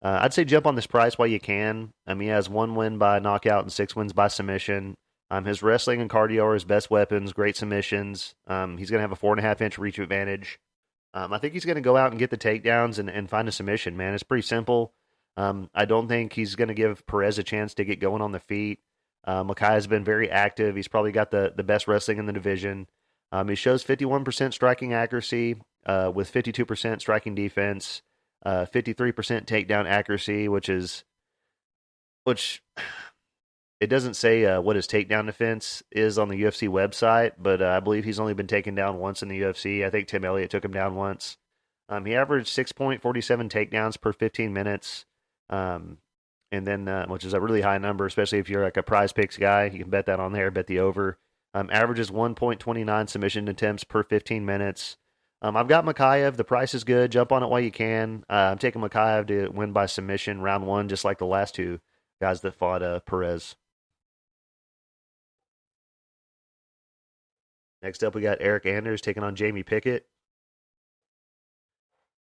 Uh, 0.02 0.18
I'd 0.22 0.34
say 0.34 0.44
jump 0.44 0.66
on 0.66 0.74
this 0.74 0.86
price 0.86 1.18
while 1.18 1.26
you 1.26 1.40
can. 1.40 1.92
I 2.06 2.14
mean, 2.14 2.28
he 2.28 2.32
has 2.32 2.48
one 2.48 2.74
win 2.74 2.98
by 2.98 3.18
knockout 3.18 3.62
and 3.62 3.72
six 3.72 3.96
wins 3.96 4.12
by 4.12 4.28
submission. 4.28 4.94
Um, 5.30 5.44
his 5.44 5.62
wrestling 5.62 6.00
and 6.00 6.10
cardio 6.10 6.44
are 6.44 6.54
his 6.54 6.64
best 6.64 6.90
weapons. 6.90 7.32
Great 7.32 7.56
submissions. 7.56 8.34
Um, 8.46 8.78
he's 8.78 8.90
going 8.90 8.98
to 8.98 9.02
have 9.02 9.12
a 9.12 9.16
four 9.16 9.32
and 9.32 9.40
a 9.40 9.42
half 9.42 9.60
inch 9.60 9.78
reach 9.78 9.98
advantage. 9.98 10.60
Um, 11.14 11.32
I 11.32 11.38
think 11.38 11.54
he's 11.54 11.64
going 11.64 11.76
to 11.76 11.80
go 11.80 11.96
out 11.96 12.10
and 12.10 12.18
get 12.18 12.30
the 12.30 12.36
takedowns 12.36 12.98
and, 12.98 13.08
and 13.08 13.28
find 13.28 13.48
a 13.48 13.52
submission. 13.52 13.96
Man, 13.96 14.14
it's 14.14 14.22
pretty 14.22 14.46
simple. 14.46 14.92
Um, 15.36 15.70
I 15.74 15.86
don't 15.86 16.08
think 16.08 16.34
he's 16.34 16.54
going 16.54 16.68
to 16.68 16.74
give 16.74 17.06
Perez 17.06 17.38
a 17.38 17.42
chance 17.42 17.74
to 17.74 17.84
get 17.84 18.00
going 18.00 18.22
on 18.22 18.32
the 18.32 18.40
feet. 18.40 18.80
Uh, 19.26 19.42
Makai 19.44 19.70
has 19.70 19.86
been 19.86 20.04
very 20.04 20.30
active. 20.30 20.76
He's 20.76 20.88
probably 20.88 21.12
got 21.12 21.30
the 21.30 21.52
the 21.56 21.64
best 21.64 21.88
wrestling 21.88 22.18
in 22.18 22.26
the 22.26 22.32
division. 22.32 22.86
Um, 23.32 23.48
he 23.48 23.56
shows 23.56 23.82
51% 23.82 24.52
striking 24.52 24.92
accuracy 24.92 25.56
uh, 25.84 26.12
with 26.14 26.32
52% 26.32 27.00
striking 27.00 27.34
defense 27.34 28.02
uh, 28.46 28.64
53% 28.64 29.44
takedown 29.44 29.86
accuracy, 29.86 30.48
which 30.48 30.68
is, 30.68 31.04
which 32.24 32.62
it 33.80 33.88
doesn't 33.88 34.14
say 34.14 34.44
uh, 34.44 34.60
what 34.60 34.76
his 34.76 34.86
takedown 34.86 35.26
defense 35.26 35.82
is 35.90 36.16
on 36.16 36.28
the 36.28 36.40
UFC 36.42 36.68
website, 36.68 37.32
but 37.38 37.60
uh, 37.60 37.68
I 37.68 37.80
believe 37.80 38.04
he's 38.04 38.20
only 38.20 38.34
been 38.34 38.46
taken 38.46 38.74
down 38.74 38.98
once 38.98 39.22
in 39.22 39.28
the 39.28 39.40
UFC. 39.40 39.84
I 39.84 39.90
think 39.90 40.06
Tim 40.06 40.24
Elliott 40.24 40.50
took 40.50 40.64
him 40.64 40.72
down 40.72 40.94
once. 40.94 41.36
Um, 41.88 42.04
he 42.04 42.14
averaged 42.14 42.48
6.47 42.48 43.00
takedowns 43.50 44.00
per 44.00 44.12
15 44.12 44.52
minutes, 44.52 45.04
um, 45.50 45.98
and 46.52 46.66
then 46.66 46.88
uh, 46.88 47.06
which 47.06 47.24
is 47.24 47.34
a 47.34 47.40
really 47.40 47.60
high 47.60 47.78
number, 47.78 48.06
especially 48.06 48.38
if 48.38 48.48
you're 48.48 48.64
like 48.64 48.76
a 48.76 48.82
Prize 48.82 49.12
Picks 49.12 49.36
guy. 49.36 49.66
You 49.66 49.80
can 49.80 49.90
bet 49.90 50.06
that 50.06 50.20
on 50.20 50.32
there, 50.32 50.50
bet 50.50 50.66
the 50.66 50.78
over. 50.78 51.18
Um, 51.54 51.70
averages 51.72 52.10
1.29 52.10 53.08
submission 53.08 53.48
attempts 53.48 53.84
per 53.84 54.02
15 54.02 54.44
minutes. 54.44 54.98
Um, 55.42 55.56
I've 55.56 55.68
got 55.68 55.84
Mokaev. 55.84 56.36
The 56.36 56.44
price 56.44 56.74
is 56.74 56.84
good. 56.84 57.12
Jump 57.12 57.32
on 57.32 57.42
it 57.42 57.48
while 57.48 57.60
you 57.60 57.70
can. 57.70 58.24
Uh, 58.28 58.50
I'm 58.50 58.58
taking 58.58 58.82
Mokaev 58.82 59.26
to 59.28 59.48
win 59.48 59.72
by 59.72 59.86
submission 59.86 60.40
round 60.40 60.66
one, 60.66 60.88
just 60.88 61.04
like 61.04 61.18
the 61.18 61.26
last 61.26 61.54
two 61.54 61.80
guys 62.20 62.40
that 62.40 62.54
fought 62.54 62.82
uh, 62.82 63.00
Perez. 63.00 63.56
Next 67.82 68.02
up, 68.02 68.14
we 68.14 68.22
got 68.22 68.40
Eryk 68.40 68.66
Anders 68.66 69.00
taking 69.00 69.22
on 69.22 69.36
Jamie 69.36 69.62
Pickett. 69.62 70.06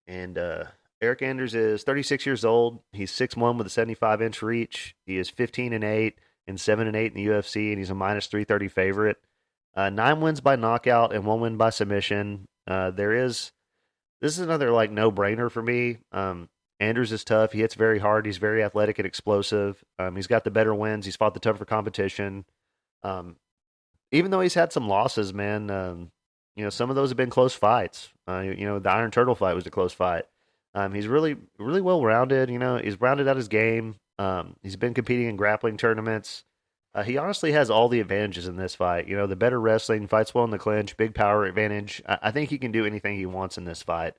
And 0.08 0.38
uh, 0.38 0.66
Eryk 1.02 1.22
Anders 1.22 1.56
is 1.56 1.84
36 1.84 2.26
years 2.26 2.46
old. 2.46 2.80
He's 2.94 3.12
6'1 3.12 3.58
with 3.58 3.68
a 3.68 3.72
75 3.72 4.22
inch 4.22 4.42
reach. 4.42 4.96
He 5.06 5.18
is 5.18 5.30
15 5.30 5.74
and 5.74 5.84
8 5.84 6.16
and 6.48 6.60
7 6.60 6.88
and 6.88 6.96
8 6.96 7.14
in 7.14 7.14
the 7.14 7.32
UFC, 7.32 7.70
and 7.70 7.80
he's 7.80 7.90
a 7.90 7.96
minus 7.96 8.28
330 8.28 8.68
favorite. 8.68 9.18
Uh, 9.76 9.90
nine 9.90 10.22
wins 10.22 10.42
by 10.42 10.56
knockout 10.56 11.14
and 11.14 11.26
one 11.26 11.40
win 11.40 11.58
by 11.58 11.70
submission. 11.70 12.48
Uh, 12.68 12.92
there 12.92 13.14
is 13.14 13.52
this 14.22 14.34
is 14.34 14.40
another 14.40 14.72
like 14.72 14.92
no 14.92 15.12
brainer 15.12 15.50
for 15.50 15.64
me. 15.64 15.98
Um, 16.12 16.50
Anders 16.80 17.12
is 17.12 17.24
tough. 17.24 17.52
He 17.52 17.62
hits 17.62 17.76
very 17.76 18.00
hard. 18.00 18.26
He's 18.26 18.38
very 18.38 18.64
athletic 18.64 19.00
and 19.00 19.06
explosive. 19.06 19.84
Um, 19.98 20.16
he's 20.16 20.28
got 20.28 20.44
the 20.44 20.52
better 20.52 20.74
wins. 20.74 21.06
He's 21.06 21.16
fought 21.16 21.34
the 21.34 21.40
tougher 21.40 21.66
competition. 21.66 22.46
Um, 23.04 23.38
even 24.12 24.30
though 24.30 24.42
he's 24.42 24.56
had 24.56 24.74
some 24.74 24.88
losses, 24.88 25.34
man, 25.34 25.72
um, 25.72 26.12
you 26.56 26.64
know 26.64 26.70
some 26.70 26.90
of 26.92 26.96
those 26.96 27.10
have 27.10 27.18
been 27.18 27.30
close 27.32 27.56
fights. 27.56 28.10
Uh, 28.28 28.40
you 28.42 28.66
know 28.66 28.78
the 28.78 28.92
Iron 28.92 29.10
Turtle 29.10 29.36
fight 29.36 29.56
was 29.56 29.66
a 29.66 29.72
close 29.72 29.94
fight. 29.94 30.26
Um, 30.74 30.94
he's 30.94 31.08
really 31.08 31.36
really 31.58 31.82
well 31.82 32.04
rounded. 32.04 32.50
You 32.50 32.60
know 32.60 32.78
he's 32.78 33.00
rounded 33.00 33.28
out 33.28 33.38
his 33.38 33.48
game. 33.48 33.96
Um, 34.20 34.56
he's 34.62 34.76
been 34.76 34.94
competing 34.94 35.28
in 35.28 35.36
grappling 35.36 35.78
tournaments. 35.78 36.44
Uh, 36.94 37.04
he 37.04 37.18
honestly 37.18 37.54
has 37.54 37.70
all 37.70 37.88
the 37.88 38.02
advantages 38.02 38.48
in 38.48 38.58
this 38.58 38.76
fight. 38.76 39.08
You 39.08 39.16
know, 39.16 39.26
the 39.26 39.36
better 39.36 39.60
wrestling, 39.60 40.08
fights 40.08 40.36
well 40.36 40.44
in 40.44 40.52
the 40.52 40.60
clinch, 40.60 40.98
big 40.98 41.16
power 41.16 41.46
advantage. 41.46 42.02
I, 42.08 42.18
I 42.24 42.32
think 42.32 42.50
he 42.50 42.58
can 42.58 42.72
do 42.72 42.86
anything 42.86 43.16
he 43.16 43.26
wants 43.26 43.58
in 43.58 43.64
this 43.64 43.82
fight. 43.82 44.14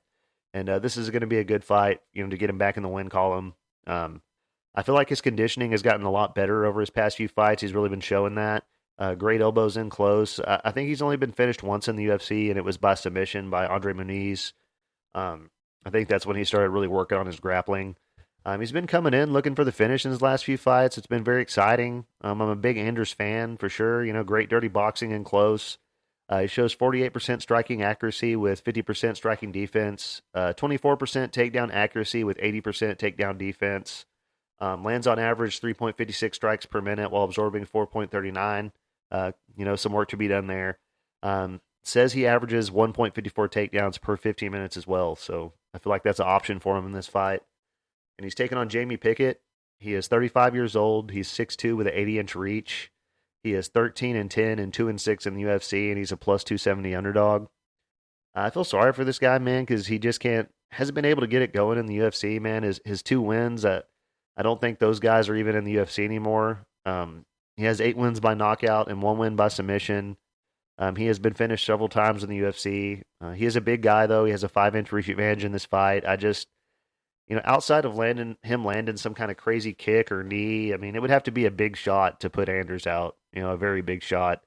And 0.53 0.69
uh, 0.69 0.79
this 0.79 0.97
is 0.97 1.09
going 1.09 1.21
to 1.21 1.27
be 1.27 1.37
a 1.37 1.43
good 1.43 1.63
fight, 1.63 2.01
you 2.13 2.23
know, 2.23 2.29
to 2.29 2.37
get 2.37 2.49
him 2.49 2.57
back 2.57 2.77
in 2.77 2.83
the 2.83 2.89
win 2.89 3.09
column. 3.09 3.53
Um, 3.85 4.21
I 4.75 4.83
feel 4.83 4.95
like 4.95 5.09
his 5.09 5.21
conditioning 5.21 5.71
has 5.71 5.81
gotten 5.83 6.05
a 6.05 6.11
lot 6.11 6.35
better 6.35 6.65
over 6.65 6.79
his 6.79 6.89
past 6.89 7.17
few 7.17 7.27
fights. 7.27 7.61
He's 7.61 7.73
really 7.73 7.89
been 7.89 8.01
showing 8.01 8.35
that. 8.35 8.65
Uh, 8.97 9.15
great 9.15 9.41
elbows 9.41 9.77
in 9.77 9.89
close. 9.89 10.39
I 10.39 10.71
think 10.71 10.87
he's 10.87 11.01
only 11.01 11.17
been 11.17 11.31
finished 11.31 11.63
once 11.63 11.87
in 11.87 11.95
the 11.95 12.07
UFC, 12.07 12.49
and 12.49 12.57
it 12.57 12.63
was 12.63 12.77
by 12.77 12.93
submission 12.93 13.49
by 13.49 13.65
Andre 13.65 13.93
Muniz. 13.93 14.53
Um, 15.15 15.49
I 15.85 15.89
think 15.89 16.07
that's 16.07 16.25
when 16.25 16.37
he 16.37 16.43
started 16.43 16.69
really 16.69 16.87
working 16.87 17.17
on 17.17 17.25
his 17.25 17.39
grappling. 17.39 17.95
Um, 18.45 18.59
he's 18.59 18.71
been 18.71 18.87
coming 18.87 19.13
in 19.13 19.31
looking 19.31 19.55
for 19.55 19.63
the 19.63 19.71
finish 19.71 20.05
in 20.05 20.11
his 20.11 20.21
last 20.21 20.43
few 20.43 20.57
fights. 20.57 20.97
It's 20.97 21.07
been 21.07 21.23
very 21.23 21.41
exciting. 21.41 22.05
Um, 22.21 22.41
I'm 22.41 22.49
a 22.49 22.55
big 22.55 22.77
Anders 22.77 23.13
fan 23.13 23.57
for 23.57 23.69
sure. 23.69 24.03
You 24.03 24.11
know, 24.11 24.23
great 24.23 24.49
dirty 24.49 24.67
boxing 24.67 25.13
and 25.13 25.25
close. 25.25 25.77
Uh, 26.29 26.41
he 26.41 26.47
shows 26.47 26.75
48% 26.75 27.41
striking 27.41 27.83
accuracy 27.83 28.35
with 28.35 28.63
50% 28.63 29.15
striking 29.15 29.51
defense, 29.51 30.21
uh, 30.33 30.53
24% 30.53 30.97
takedown 31.31 31.71
accuracy 31.73 32.23
with 32.23 32.37
80% 32.37 32.97
takedown 32.97 33.37
defense. 33.37 34.05
Um, 34.59 34.83
lands 34.83 35.07
on 35.07 35.19
average 35.19 35.59
3.56 35.59 36.35
strikes 36.35 36.65
per 36.65 36.81
minute 36.81 37.11
while 37.11 37.23
absorbing 37.23 37.65
4.39. 37.65 38.71
Uh, 39.11 39.31
you 39.55 39.65
know, 39.65 39.75
some 39.75 39.91
work 39.91 40.09
to 40.09 40.17
be 40.17 40.27
done 40.27 40.47
there. 40.47 40.79
Um, 41.21 41.61
says 41.83 42.13
he 42.13 42.25
averages 42.25 42.69
1.54 42.69 43.13
takedowns 43.49 43.99
per 43.99 44.15
15 44.15 44.51
minutes 44.51 44.77
as 44.77 44.87
well. 44.87 45.15
So 45.15 45.53
I 45.73 45.79
feel 45.79 45.91
like 45.91 46.03
that's 46.03 46.19
an 46.19 46.27
option 46.27 46.59
for 46.59 46.77
him 46.77 46.85
in 46.85 46.93
this 46.93 47.07
fight. 47.07 47.41
And 48.17 48.23
he's 48.23 48.35
taking 48.35 48.57
on 48.57 48.69
Jamie 48.69 48.97
Pickett. 48.97 49.41
He 49.79 49.93
is 49.93 50.07
35 50.07 50.55
years 50.55 50.75
old. 50.75 51.11
He's 51.11 51.29
6'2 51.29 51.75
with 51.75 51.87
an 51.87 51.93
80 51.93 52.19
inch 52.19 52.35
reach. 52.35 52.91
He 53.43 53.53
is 53.53 53.67
13 53.67 54.15
and 54.15 54.31
10 54.31 54.59
and 54.59 54.73
2 54.73 54.87
and 54.87 55.01
6 55.01 55.25
in 55.25 55.33
the 55.33 55.43
UFC, 55.43 55.89
and 55.89 55.97
he's 55.97 56.13
a 56.13 56.17
plus 56.17 56.45
270 56.45 56.95
underdog. 56.95 57.47
I 58.33 58.49
feel 58.49 58.63
sorry 58.63 58.93
for 58.93 59.03
this 59.03 59.19
guy, 59.19 59.37
man, 59.37 59.63
because 59.63 59.87
he 59.87 59.99
just 59.99 60.21
can't, 60.21 60.49
hasn't 60.71 60.95
been 60.95 61.05
able 61.05 61.21
to 61.21 61.27
get 61.27 61.41
it 61.41 61.53
going 61.53 61.77
in 61.77 61.85
the 61.85 61.97
UFC, 61.97 62.39
man. 62.39 62.63
His, 62.63 62.79
his 62.85 63.03
two 63.03 63.21
wins, 63.21 63.65
uh, 63.65 63.81
I 64.37 64.43
don't 64.43 64.61
think 64.61 64.79
those 64.79 65.01
guys 65.01 65.27
are 65.27 65.35
even 65.35 65.55
in 65.55 65.65
the 65.65 65.75
UFC 65.75 66.05
anymore. 66.05 66.65
Um, 66.85 67.25
he 67.57 67.65
has 67.65 67.81
eight 67.81 67.97
wins 67.97 68.21
by 68.21 68.33
knockout 68.33 68.89
and 68.89 69.01
one 69.01 69.17
win 69.17 69.35
by 69.35 69.49
submission. 69.49 70.17
Um, 70.77 70.95
he 70.95 71.05
has 71.05 71.19
been 71.19 71.33
finished 71.33 71.65
several 71.65 71.89
times 71.89 72.23
in 72.23 72.29
the 72.29 72.39
UFC. 72.39 73.03
Uh, 73.21 73.31
he 73.31 73.45
is 73.45 73.55
a 73.55 73.61
big 73.61 73.81
guy, 73.81 74.07
though. 74.07 74.25
He 74.25 74.31
has 74.31 74.43
a 74.43 74.49
five 74.49 74.75
inch 74.75 74.91
reach 74.91 75.09
advantage 75.09 75.43
in 75.43 75.51
this 75.51 75.65
fight. 75.65 76.05
I 76.05 76.15
just, 76.15 76.47
you 77.27 77.35
know, 77.35 77.41
outside 77.45 77.85
of 77.85 77.95
landing 77.95 78.37
him 78.41 78.65
landing 78.65 78.97
some 78.97 79.13
kind 79.13 79.29
of 79.29 79.37
crazy 79.37 79.73
kick 79.73 80.11
or 80.11 80.23
knee, 80.23 80.73
I 80.73 80.77
mean, 80.77 80.95
it 80.95 81.01
would 81.01 81.11
have 81.11 81.23
to 81.23 81.31
be 81.31 81.45
a 81.45 81.51
big 81.51 81.77
shot 81.77 82.21
to 82.21 82.29
put 82.29 82.49
Anders 82.49 82.87
out. 82.87 83.17
You 83.33 83.41
know, 83.41 83.51
a 83.51 83.57
very 83.57 83.81
big 83.81 84.03
shot. 84.03 84.41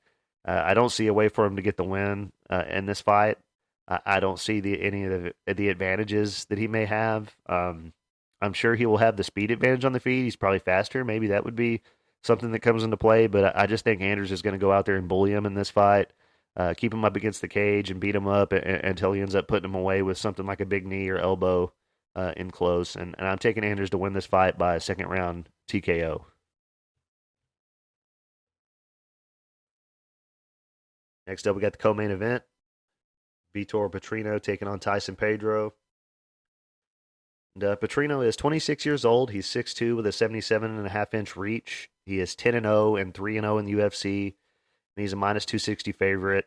Uh, 0.47 0.63
I 0.65 0.75
don't 0.75 0.93
see 0.93 1.07
a 1.07 1.15
way 1.15 1.29
for 1.29 1.45
him 1.45 1.57
to 1.57 1.63
get 1.63 1.77
the 1.77 1.85
win 1.85 2.33
uh, 2.51 2.65
in 2.69 2.87
this 2.87 3.01
fight. 3.01 3.39
I, 3.89 4.01
I, 4.07 4.21
don't 4.21 4.39
see 4.39 4.61
the 4.61 4.81
any 4.81 5.05
of 5.05 5.33
the, 5.47 5.55
the 5.55 5.69
advantages 5.69 6.45
that 6.47 6.59
he 6.59 6.69
may 6.69 6.85
have. 6.85 7.35
Um, 7.49 7.93
I'm 8.41 8.53
sure 8.53 8.75
he 8.75 8.87
will 8.87 8.99
have 8.99 9.17
the 9.17 9.25
speed 9.25 9.51
advantage 9.51 9.85
on 9.85 9.93
the 9.93 10.01
feet. 10.01 10.23
He's 10.23 10.37
probably 10.37 10.59
faster. 10.59 11.05
Maybe 11.05 11.29
that 11.29 11.45
would 11.45 11.57
be 11.57 11.83
something 12.27 12.53
that 12.53 12.61
comes 12.61 12.83
into 12.83 12.97
play. 12.97 13.27
But 13.27 13.57
I 13.57 13.67
just 13.67 13.85
think 13.85 14.03
Anders 14.03 14.33
is 14.33 14.43
going 14.43 14.55
to 14.55 14.59
go 14.59 14.73
out 14.73 14.85
there 14.87 14.97
and 14.97 15.09
bully 15.09 15.33
him 15.33 15.47
in 15.47 15.55
this 15.55 15.71
fight, 15.71 16.13
uh, 16.57 16.75
keep 16.77 16.93
him 16.93 17.05
up 17.05 17.17
against 17.17 17.41
the 17.41 17.49
cage 17.49 17.91
and 17.91 18.01
beat 18.01 18.15
him 18.15 18.27
up 18.27 18.53
until 18.53 19.13
he 19.13 19.21
ends 19.21 19.35
up 19.35 19.49
putting 19.49 19.71
him 19.71 19.75
away 19.75 20.03
with 20.03 20.19
something 20.19 20.47
like 20.47 20.61
a 20.61 20.67
big 20.67 20.87
knee 20.87 21.09
or 21.09 21.19
elbow 21.19 21.73
uh, 22.15 22.33
in 22.37 22.51
close. 22.51 22.97
And, 22.97 23.15
and 23.19 23.27
I'm 23.27 23.39
taking 23.39 23.65
Anders 23.65 23.91
to 23.91 23.99
win 23.99 24.13
this 24.13 24.27
fight 24.27 24.59
by 24.59 24.75
a 24.75 24.81
second 24.81 25.09
round 25.09 25.49
TKO. 25.69 26.25
Next 31.27 31.47
up, 31.47 31.57
we 31.57 31.63
got 31.63 31.73
the 31.73 31.79
co-main 31.79 32.11
event. 32.11 32.43
Vitor 33.55 33.91
Petrino 33.91 34.41
taking 34.41 34.69
on 34.69 34.79
Tyson 34.79 35.17
Pedro. 35.17 35.75
And, 37.57 37.65
uh, 37.65 37.77
Petrino 37.77 38.25
is 38.25 38.37
26 38.37 38.85
years 38.85 39.05
old. 39.05 39.31
He's 39.31 39.47
6'2 39.47 39.97
with 39.97 40.07
a 40.07 40.13
77 40.13 40.77
and 40.77 40.87
a 40.87 40.91
half 40.91 41.15
inch 41.15 41.37
reach. 41.37 41.89
He 42.05 42.21
is 42.21 42.37
10 42.37 42.55
and 42.55 42.67
0 42.67 42.97
and 42.97 43.15
3 43.15 43.39
and 43.39 43.45
0 43.45 43.59
in 43.59 43.65
the 43.65 43.73
UFC. 43.73 44.35
And 44.97 45.03
he's 45.03 45.15
a 45.15 45.17
minus 45.17 45.47
260 45.47 45.93
favorite. 45.93 46.47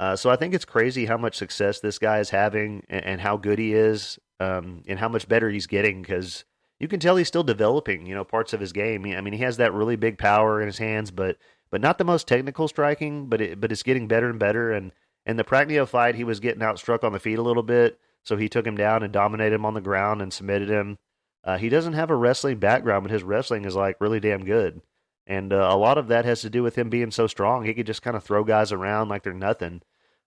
Uh, 0.00 0.16
so 0.16 0.30
I 0.30 0.36
think 0.36 0.54
it's 0.54 0.64
crazy 0.64 1.06
how 1.06 1.18
much 1.18 1.36
success 1.36 1.80
this 1.80 1.98
guy 1.98 2.20
is 2.20 2.30
having 2.30 2.84
and, 2.88 3.04
and 3.04 3.20
how 3.20 3.36
good 3.36 3.58
he 3.58 3.74
is 3.74 4.18
um, 4.40 4.82
and 4.88 4.98
how 4.98 5.08
much 5.08 5.28
better 5.28 5.50
he's 5.50 5.66
getting 5.66 6.00
because 6.02 6.44
you 6.80 6.88
can 6.88 7.00
tell 7.00 7.16
he's 7.16 7.28
still 7.28 7.42
developing, 7.42 8.06
you 8.06 8.14
know, 8.14 8.24
parts 8.24 8.52
of 8.52 8.60
his 8.60 8.72
game. 8.72 9.04
I 9.04 9.20
mean, 9.20 9.32
he 9.34 9.42
has 9.42 9.58
that 9.58 9.72
really 9.72 9.96
big 9.96 10.18
power 10.18 10.60
in 10.60 10.66
his 10.66 10.78
hands, 10.78 11.10
but 11.10 11.36
but 11.70 11.80
not 11.80 11.98
the 11.98 12.04
most 12.04 12.28
technical 12.28 12.68
striking, 12.68 13.26
but 13.26 13.40
it, 13.40 13.60
but 13.60 13.72
it's 13.72 13.82
getting 13.82 14.08
better 14.08 14.30
and 14.30 14.38
better. 14.38 14.72
And 14.72 14.92
in 15.26 15.36
the 15.36 15.44
Prachnio 15.44 15.86
fight, 15.86 16.14
he 16.14 16.24
was 16.24 16.40
getting 16.40 16.62
outstruck 16.62 17.02
on 17.02 17.12
the 17.12 17.18
feet 17.18 17.38
a 17.38 17.42
little 17.42 17.62
bit, 17.62 17.98
so 18.26 18.36
he 18.36 18.48
took 18.48 18.66
him 18.66 18.76
down 18.76 19.04
and 19.04 19.12
dominated 19.12 19.54
him 19.54 19.64
on 19.64 19.74
the 19.74 19.80
ground 19.80 20.20
and 20.20 20.32
submitted 20.32 20.68
him. 20.68 20.98
Uh, 21.44 21.58
he 21.58 21.68
doesn't 21.68 21.92
have 21.92 22.10
a 22.10 22.16
wrestling 22.16 22.58
background, 22.58 23.04
but 23.04 23.12
his 23.12 23.22
wrestling 23.22 23.64
is 23.64 23.76
like 23.76 24.00
really 24.00 24.18
damn 24.18 24.44
good. 24.44 24.82
And 25.28 25.52
uh, 25.52 25.68
a 25.70 25.76
lot 25.76 25.96
of 25.96 26.08
that 26.08 26.24
has 26.24 26.40
to 26.40 26.50
do 26.50 26.64
with 26.64 26.76
him 26.76 26.90
being 26.90 27.12
so 27.12 27.28
strong. 27.28 27.64
He 27.64 27.72
could 27.72 27.86
just 27.86 28.02
kind 28.02 28.16
of 28.16 28.24
throw 28.24 28.42
guys 28.42 28.72
around 28.72 29.08
like 29.08 29.22
they're 29.22 29.32
nothing. 29.32 29.80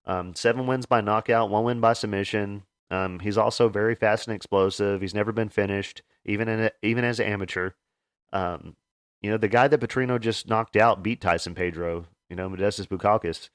Um, 0.05 0.33
seven 0.33 0.65
wins 0.65 0.85
by 0.85 1.01
knockout, 1.01 1.49
one 1.49 1.65
win 1.65 1.81
by 1.81 1.91
submission. 1.91 2.63
Um, 2.89 3.19
he's 3.19 3.37
also 3.37 3.67
very 3.67 3.95
fast 3.95 4.27
and 4.27 4.35
explosive. 4.35 5.01
He's 5.01 5.13
never 5.13 5.33
been 5.33 5.49
finished, 5.49 6.01
even 6.23 6.47
in 6.47 6.59
a, 6.61 6.71
even 6.81 7.03
as 7.03 7.19
an 7.19 7.27
amateur. 7.27 7.71
Um, 8.31 8.77
you 9.21 9.29
know, 9.29 9.37
the 9.37 9.49
guy 9.49 9.67
that 9.67 9.81
Petrino 9.81 10.19
just 10.19 10.47
knocked 10.47 10.77
out 10.77 11.03
beat 11.03 11.19
Tyson 11.19 11.53
Pedro. 11.53 12.05
You 12.29 12.37
know, 12.37 12.49
Modestas 12.49 12.87
Bukauskas. 12.87 13.49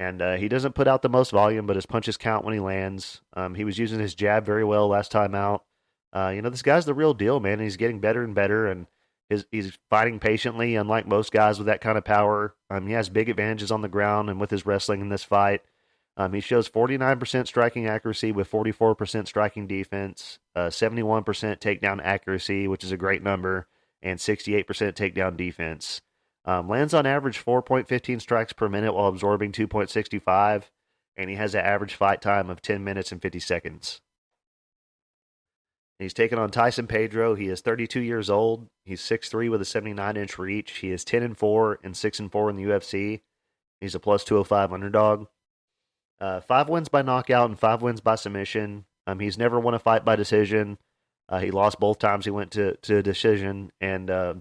And 0.00 0.22
uh, 0.22 0.36
he 0.36 0.48
doesn't 0.48 0.74
put 0.74 0.88
out 0.88 1.02
the 1.02 1.10
most 1.10 1.30
volume, 1.30 1.66
but 1.66 1.76
his 1.76 1.84
punches 1.84 2.16
count 2.16 2.42
when 2.42 2.54
he 2.54 2.60
lands. 2.60 3.20
Um, 3.34 3.54
he 3.54 3.64
was 3.64 3.78
using 3.78 4.00
his 4.00 4.14
jab 4.14 4.46
very 4.46 4.64
well 4.64 4.88
last 4.88 5.12
time 5.12 5.34
out. 5.34 5.64
Uh, 6.10 6.32
you 6.34 6.40
know, 6.40 6.48
this 6.48 6.62
guy's 6.62 6.86
the 6.86 6.94
real 6.94 7.12
deal, 7.12 7.38
man. 7.38 7.60
He's 7.60 7.76
getting 7.76 8.00
better 8.00 8.24
and 8.24 8.34
better, 8.34 8.66
and 8.66 8.86
his, 9.28 9.44
he's 9.50 9.78
fighting 9.90 10.18
patiently, 10.18 10.74
unlike 10.74 11.06
most 11.06 11.32
guys 11.32 11.58
with 11.58 11.66
that 11.66 11.82
kind 11.82 11.98
of 11.98 12.04
power. 12.06 12.54
Um, 12.70 12.86
he 12.86 12.94
has 12.94 13.10
big 13.10 13.28
advantages 13.28 13.70
on 13.70 13.82
the 13.82 13.90
ground 13.90 14.30
and 14.30 14.40
with 14.40 14.48
his 14.48 14.64
wrestling 14.64 15.02
in 15.02 15.10
this 15.10 15.22
fight. 15.22 15.60
Um, 16.16 16.32
he 16.32 16.40
shows 16.40 16.66
49% 16.66 17.46
striking 17.46 17.86
accuracy 17.86 18.32
with 18.32 18.50
44% 18.50 19.28
striking 19.28 19.66
defense, 19.66 20.38
uh, 20.56 20.68
71% 20.68 21.24
takedown 21.60 22.00
accuracy, 22.02 22.66
which 22.66 22.84
is 22.84 22.90
a 22.90 22.96
great 22.96 23.22
number, 23.22 23.68
and 24.02 24.18
68% 24.18 24.64
takedown 24.64 25.36
defense. 25.36 26.00
Um, 26.44 26.68
lands 26.68 26.94
on 26.94 27.06
average 27.06 27.44
4.15 27.44 28.20
strikes 28.20 28.52
per 28.52 28.68
minute 28.68 28.94
while 28.94 29.08
absorbing 29.08 29.52
2.65, 29.52 30.64
and 31.16 31.28
he 31.28 31.36
has 31.36 31.54
an 31.54 31.64
average 31.64 31.94
fight 31.94 32.22
time 32.22 32.48
of 32.48 32.62
10 32.62 32.82
minutes 32.82 33.12
and 33.12 33.20
50 33.20 33.40
seconds. 33.40 34.00
He's 35.98 36.14
taken 36.14 36.38
on 36.38 36.50
Tyson 36.50 36.86
Pedro. 36.86 37.34
He 37.34 37.48
is 37.48 37.60
32 37.60 38.00
years 38.00 38.30
old. 38.30 38.68
He's 38.86 39.02
6'3 39.02 39.50
with 39.50 39.60
a 39.60 39.66
79 39.66 40.16
inch 40.16 40.38
reach. 40.38 40.78
He 40.78 40.90
is 40.90 41.04
10 41.04 41.22
and 41.22 41.36
4 41.36 41.78
and 41.84 41.94
6 41.94 42.18
and 42.20 42.32
4 42.32 42.50
in 42.50 42.56
the 42.56 42.64
UFC. 42.64 43.20
He's 43.82 43.94
a 43.94 44.00
plus 44.00 44.24
205 44.24 44.72
underdog. 44.72 45.26
Uh, 46.18 46.40
five 46.40 46.68
wins 46.68 46.88
by 46.88 47.02
knockout 47.02 47.50
and 47.50 47.58
five 47.58 47.82
wins 47.82 48.00
by 48.00 48.14
submission. 48.14 48.86
Um, 49.06 49.20
he's 49.20 49.38
never 49.38 49.58
won 49.58 49.74
a 49.74 49.78
fight 49.78 50.04
by 50.04 50.16
decision. 50.16 50.78
Uh, 51.28 51.38
he 51.38 51.50
lost 51.50 51.80
both 51.80 51.98
times 51.98 52.24
he 52.24 52.30
went 52.30 52.50
to 52.52 52.76
to 52.76 53.02
decision, 53.02 53.70
and 53.80 54.10
uh, 54.10 54.34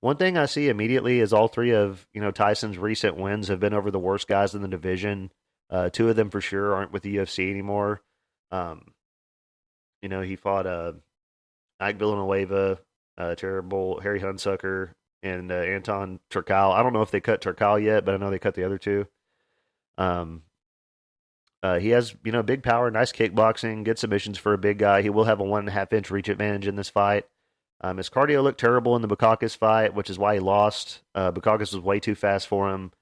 one 0.00 0.16
thing 0.16 0.36
I 0.36 0.46
see 0.46 0.68
immediately 0.68 1.20
is 1.20 1.32
all 1.32 1.48
three 1.48 1.72
of 1.72 2.06
you 2.12 2.20
know 2.20 2.30
Tyson's 2.30 2.78
recent 2.78 3.16
wins 3.16 3.48
have 3.48 3.60
been 3.60 3.74
over 3.74 3.90
the 3.90 3.98
worst 3.98 4.28
guys 4.28 4.54
in 4.54 4.62
the 4.62 4.68
division. 4.68 5.32
Uh, 5.70 5.90
two 5.90 6.08
of 6.08 6.16
them 6.16 6.30
for 6.30 6.40
sure 6.40 6.74
aren't 6.74 6.92
with 6.92 7.02
the 7.02 7.16
UFC 7.16 7.50
anymore. 7.50 8.00
Um, 8.50 8.92
you 10.00 10.08
know, 10.08 10.22
he 10.22 10.36
fought 10.36 10.66
uh, 10.66 10.92
Ike 11.80 11.98
Villanueva, 11.98 12.78
uh, 13.18 13.34
terrible 13.34 14.00
Harry 14.00 14.20
Hunsucker, 14.20 14.90
and 15.22 15.50
uh, 15.50 15.56
Anton 15.56 16.20
Turkalj. 16.30 16.74
I 16.74 16.82
don't 16.82 16.92
know 16.92 17.02
if 17.02 17.10
they 17.10 17.20
cut 17.20 17.42
Turkalj 17.42 17.84
yet, 17.84 18.04
but 18.04 18.14
I 18.14 18.18
know 18.18 18.30
they 18.30 18.38
cut 18.38 18.54
the 18.54 18.64
other 18.64 18.78
two. 18.78 19.06
Um, 19.98 20.42
uh, 21.62 21.80
he 21.80 21.88
has, 21.90 22.14
you 22.24 22.30
know, 22.30 22.42
big 22.42 22.62
power, 22.62 22.90
nice 22.90 23.10
kickboxing, 23.10 23.84
good 23.84 23.98
submissions 23.98 24.38
for 24.38 24.52
a 24.52 24.58
big 24.58 24.78
guy. 24.78 25.02
He 25.02 25.10
will 25.10 25.24
have 25.24 25.40
a 25.40 25.44
one 25.44 25.60
and 25.60 25.68
a 25.68 25.72
half 25.72 25.92
inch 25.92 26.10
reach 26.10 26.28
advantage 26.28 26.68
in 26.68 26.76
this 26.76 26.88
fight. 26.88 27.26
Um, 27.80 27.96
his 27.96 28.10
cardio 28.10 28.42
looked 28.42 28.60
terrible 28.60 28.96
in 28.96 29.02
the 29.02 29.08
Bukauskas 29.08 29.56
fight, 29.56 29.94
which 29.94 30.10
is 30.10 30.18
why 30.18 30.34
he 30.34 30.40
lost. 30.40 31.02
Uh, 31.14 31.30
Bukauskas 31.30 31.72
was 31.72 31.78
way 31.78 32.00
too 32.00 32.14
fast 32.14 32.48
for 32.48 32.70
him, 32.70 32.92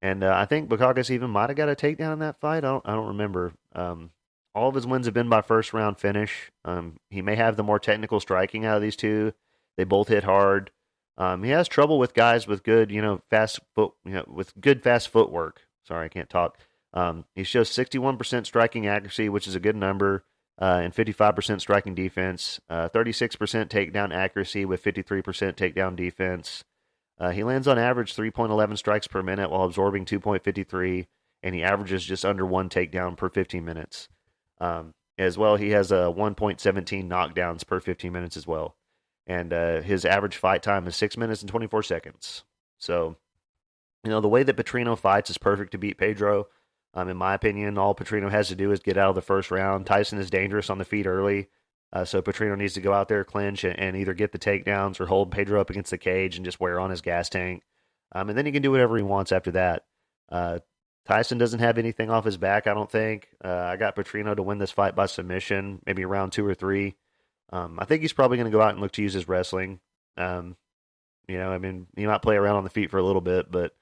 and 0.00 0.24
uh, 0.24 0.34
I 0.34 0.46
think 0.46 0.68
Bukauskas 0.68 1.10
even 1.10 1.30
might 1.30 1.50
have 1.50 1.56
got 1.56 1.68
a 1.68 1.74
takedown 1.74 2.14
in 2.14 2.18
that 2.20 2.40
fight. 2.40 2.58
I 2.58 2.68
don't, 2.68 2.88
I 2.88 2.94
don't 2.94 3.08
remember. 3.08 3.52
Um, 3.74 4.10
all 4.54 4.68
of 4.68 4.74
his 4.74 4.86
wins 4.86 5.06
have 5.06 5.14
been 5.14 5.28
by 5.28 5.42
first 5.42 5.72
round 5.72 5.98
finish. 5.98 6.50
Um, 6.64 6.96
he 7.10 7.22
may 7.22 7.36
have 7.36 7.56
the 7.56 7.62
more 7.62 7.78
technical 7.78 8.20
striking 8.20 8.64
out 8.64 8.76
of 8.76 8.82
these 8.82 8.96
two. 8.96 9.32
They 9.76 9.84
both 9.84 10.08
hit 10.08 10.24
hard. 10.24 10.70
Um, 11.16 11.42
he 11.42 11.50
has 11.50 11.68
trouble 11.68 11.98
with 11.98 12.14
guys 12.14 12.46
with 12.46 12.62
good, 12.62 12.90
you 12.90 13.02
know, 13.02 13.20
fast 13.30 13.60
foot, 13.74 13.92
you 14.04 14.14
know, 14.14 14.24
with 14.26 14.58
good 14.60 14.82
fast 14.82 15.08
footwork. 15.08 15.60
Sorry, 15.86 16.06
I 16.06 16.08
can't 16.08 16.30
talk. 16.30 16.58
Um, 16.94 17.24
he 17.34 17.44
shows 17.44 17.70
61% 17.70 18.46
striking 18.46 18.86
accuracy, 18.86 19.28
which 19.28 19.46
is 19.46 19.54
a 19.54 19.60
good 19.60 19.76
number, 19.76 20.24
uh, 20.62 20.80
and 20.80 20.94
55% 20.94 21.60
striking 21.60 21.92
defense, 21.92 22.60
uh, 22.70 22.88
36% 22.90 23.36
takedown 23.66 24.14
accuracy 24.14 24.64
with 24.64 24.80
53% 24.80 25.24
takedown 25.56 25.96
defense. 25.96 26.62
Uh, 27.18 27.30
he 27.30 27.42
lands 27.42 27.66
on 27.66 27.80
average 27.80 28.14
3.11 28.14 28.78
strikes 28.78 29.08
per 29.08 29.24
minute 29.24 29.50
while 29.50 29.64
absorbing 29.64 30.04
2.53, 30.04 31.06
and 31.42 31.56
he 31.56 31.64
averages 31.64 32.04
just 32.04 32.24
under 32.24 32.46
one 32.46 32.68
takedown 32.68 33.16
per 33.16 33.28
15 33.28 33.64
minutes. 33.64 34.08
Um, 34.60 34.94
as 35.18 35.36
well, 35.36 35.56
he 35.56 35.70
has 35.70 35.90
a 35.90 36.14
1.17 36.16 37.08
knockdowns 37.08 37.66
per 37.66 37.80
15 37.80 38.12
minutes 38.12 38.36
as 38.36 38.46
well. 38.46 38.76
And 39.26 39.52
uh, 39.52 39.80
his 39.80 40.04
average 40.04 40.36
fight 40.36 40.62
time 40.62 40.86
is 40.86 40.94
6 40.94 41.16
minutes 41.16 41.42
and 41.42 41.50
24 41.50 41.82
seconds. 41.82 42.44
So, 42.78 43.16
you 44.04 44.10
know, 44.10 44.20
the 44.20 44.28
way 44.28 44.44
that 44.44 44.56
Petrino 44.56 44.96
fights 44.96 45.28
is 45.28 45.38
perfect 45.38 45.72
to 45.72 45.78
beat 45.78 45.98
Pedro. 45.98 46.46
Um, 46.94 47.08
in 47.08 47.16
my 47.16 47.34
opinion, 47.34 47.78
all 47.78 47.94
Petrino 47.94 48.30
has 48.30 48.48
to 48.48 48.54
do 48.54 48.70
is 48.70 48.80
get 48.80 48.98
out 48.98 49.08
of 49.08 49.14
the 49.14 49.22
first 49.22 49.50
round. 49.50 49.86
Tyson 49.86 50.18
is 50.18 50.30
dangerous 50.30 50.68
on 50.68 50.78
the 50.78 50.84
feet 50.84 51.06
early, 51.06 51.48
uh, 51.92 52.04
so 52.04 52.20
Petrino 52.20 52.56
needs 52.56 52.74
to 52.74 52.80
go 52.80 52.92
out 52.92 53.08
there, 53.08 53.24
clinch, 53.24 53.64
and, 53.64 53.78
and, 53.78 53.96
either 53.96 54.14
get 54.14 54.32
the 54.32 54.38
takedowns 54.38 55.00
or 55.00 55.06
hold 55.06 55.30
Pedro 55.30 55.60
up 55.60 55.70
against 55.70 55.90
the 55.90 55.98
cage 55.98 56.36
and 56.36 56.44
just 56.44 56.60
wear 56.60 56.78
on 56.80 56.90
his 56.90 57.00
gas 57.00 57.28
tank. 57.28 57.62
Um, 58.12 58.28
and 58.28 58.36
then 58.36 58.46
he 58.46 58.52
can 58.52 58.62
do 58.62 58.70
whatever 58.70 58.96
he 58.96 59.02
wants 59.02 59.32
after 59.32 59.52
that. 59.52 59.84
Uh, 60.30 60.58
Tyson 61.06 61.38
doesn't 61.38 61.60
have 61.60 61.78
anything 61.78 62.10
off 62.10 62.24
his 62.24 62.36
back, 62.36 62.66
I 62.66 62.74
don't 62.74 62.90
think. 62.90 63.28
Uh, 63.44 63.48
I 63.48 63.76
got 63.76 63.96
Petrino 63.96 64.36
to 64.36 64.42
win 64.42 64.58
this 64.58 64.70
fight 64.70 64.94
by 64.94 65.06
submission, 65.06 65.80
maybe 65.84 66.04
round 66.04 66.32
two 66.32 66.46
or 66.46 66.54
three. 66.54 66.96
Um, 67.50 67.78
I 67.78 67.84
think 67.84 68.02
he's 68.02 68.12
probably 68.12 68.36
going 68.36 68.50
to 68.50 68.56
go 68.56 68.62
out 68.62 68.72
and 68.72 68.80
look 68.80 68.92
to 68.92 69.02
use 69.02 69.12
his 69.12 69.28
wrestling. 69.28 69.80
Um, 70.16 70.56
you 71.28 71.38
know, 71.38 71.50
I 71.50 71.58
mean, 71.58 71.86
he 71.96 72.06
might 72.06 72.22
play 72.22 72.36
around 72.36 72.56
on 72.56 72.64
the 72.64 72.70
feet 72.70 72.90
for 72.90 72.98
a 72.98 73.02
little 73.02 73.20
bit, 73.20 73.50
but 73.50 73.74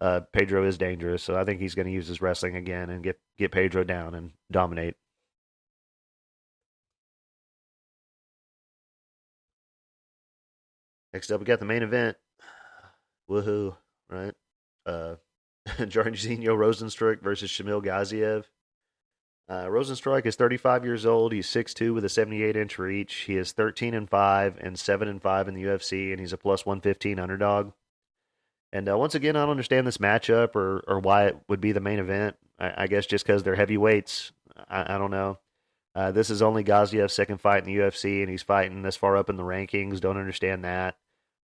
uh, 0.00 0.20
Pedro 0.32 0.64
is 0.64 0.78
dangerous, 0.78 1.22
so 1.22 1.36
I 1.36 1.44
think 1.44 1.60
he's 1.60 1.74
going 1.74 1.86
to 1.86 1.92
use 1.92 2.06
his 2.06 2.20
wrestling 2.20 2.56
again 2.56 2.90
and 2.90 3.02
get 3.02 3.18
get 3.36 3.52
Pedro 3.52 3.84
down 3.84 4.14
and 4.14 4.32
dominate. 4.50 4.94
Next 11.12 11.30
up, 11.30 11.40
we 11.40 11.46
got 11.46 11.58
the 11.58 11.66
main 11.66 11.82
event. 11.82 12.16
Woohoo! 13.30 13.76
Right, 14.08 14.34
uh, 14.86 15.16
Jairzinho 15.66 16.56
Rozenstruik 16.56 17.20
versus 17.20 17.50
Shamil 17.50 17.84
Gaziev. 17.84 18.44
Uh, 19.48 19.64
Rozenstruik 19.64 20.26
is 20.26 20.36
35 20.36 20.84
years 20.84 21.06
old. 21.06 21.32
He's 21.32 21.46
6'2 21.46 21.94
with 21.94 22.04
a 22.04 22.08
78 22.10 22.54
inch 22.54 22.78
reach. 22.78 23.14
He 23.14 23.36
is 23.36 23.52
13 23.52 23.94
and 23.94 24.08
5 24.08 24.58
and 24.60 24.78
7 24.78 25.08
and 25.08 25.22
5 25.22 25.48
in 25.48 25.54
the 25.54 25.64
UFC, 25.64 26.10
and 26.10 26.20
he's 26.20 26.34
a 26.34 26.38
plus 26.38 26.66
115 26.66 27.18
underdog. 27.18 27.72
And 28.72 28.88
uh, 28.88 28.98
once 28.98 29.14
again, 29.14 29.36
I 29.36 29.40
don't 29.40 29.50
understand 29.50 29.86
this 29.86 29.98
matchup 29.98 30.54
or, 30.54 30.84
or 30.86 31.00
why 31.00 31.26
it 31.26 31.36
would 31.48 31.60
be 31.60 31.72
the 31.72 31.80
main 31.80 31.98
event. 31.98 32.36
I, 32.58 32.84
I 32.84 32.86
guess 32.86 33.06
just 33.06 33.26
because 33.26 33.42
they're 33.42 33.54
heavyweights. 33.54 34.32
I, 34.68 34.94
I 34.94 34.98
don't 34.98 35.10
know. 35.10 35.38
Uh, 35.94 36.12
this 36.12 36.30
is 36.30 36.42
only 36.42 36.62
Gaziev's 36.62 37.12
second 37.12 37.40
fight 37.40 37.66
in 37.66 37.72
the 37.72 37.80
UFC, 37.80 38.20
and 38.20 38.30
he's 38.30 38.42
fighting 38.42 38.82
this 38.82 38.96
far 38.96 39.16
up 39.16 39.30
in 39.30 39.36
the 39.36 39.42
rankings. 39.42 40.00
Don't 40.00 40.18
understand 40.18 40.64
that. 40.64 40.96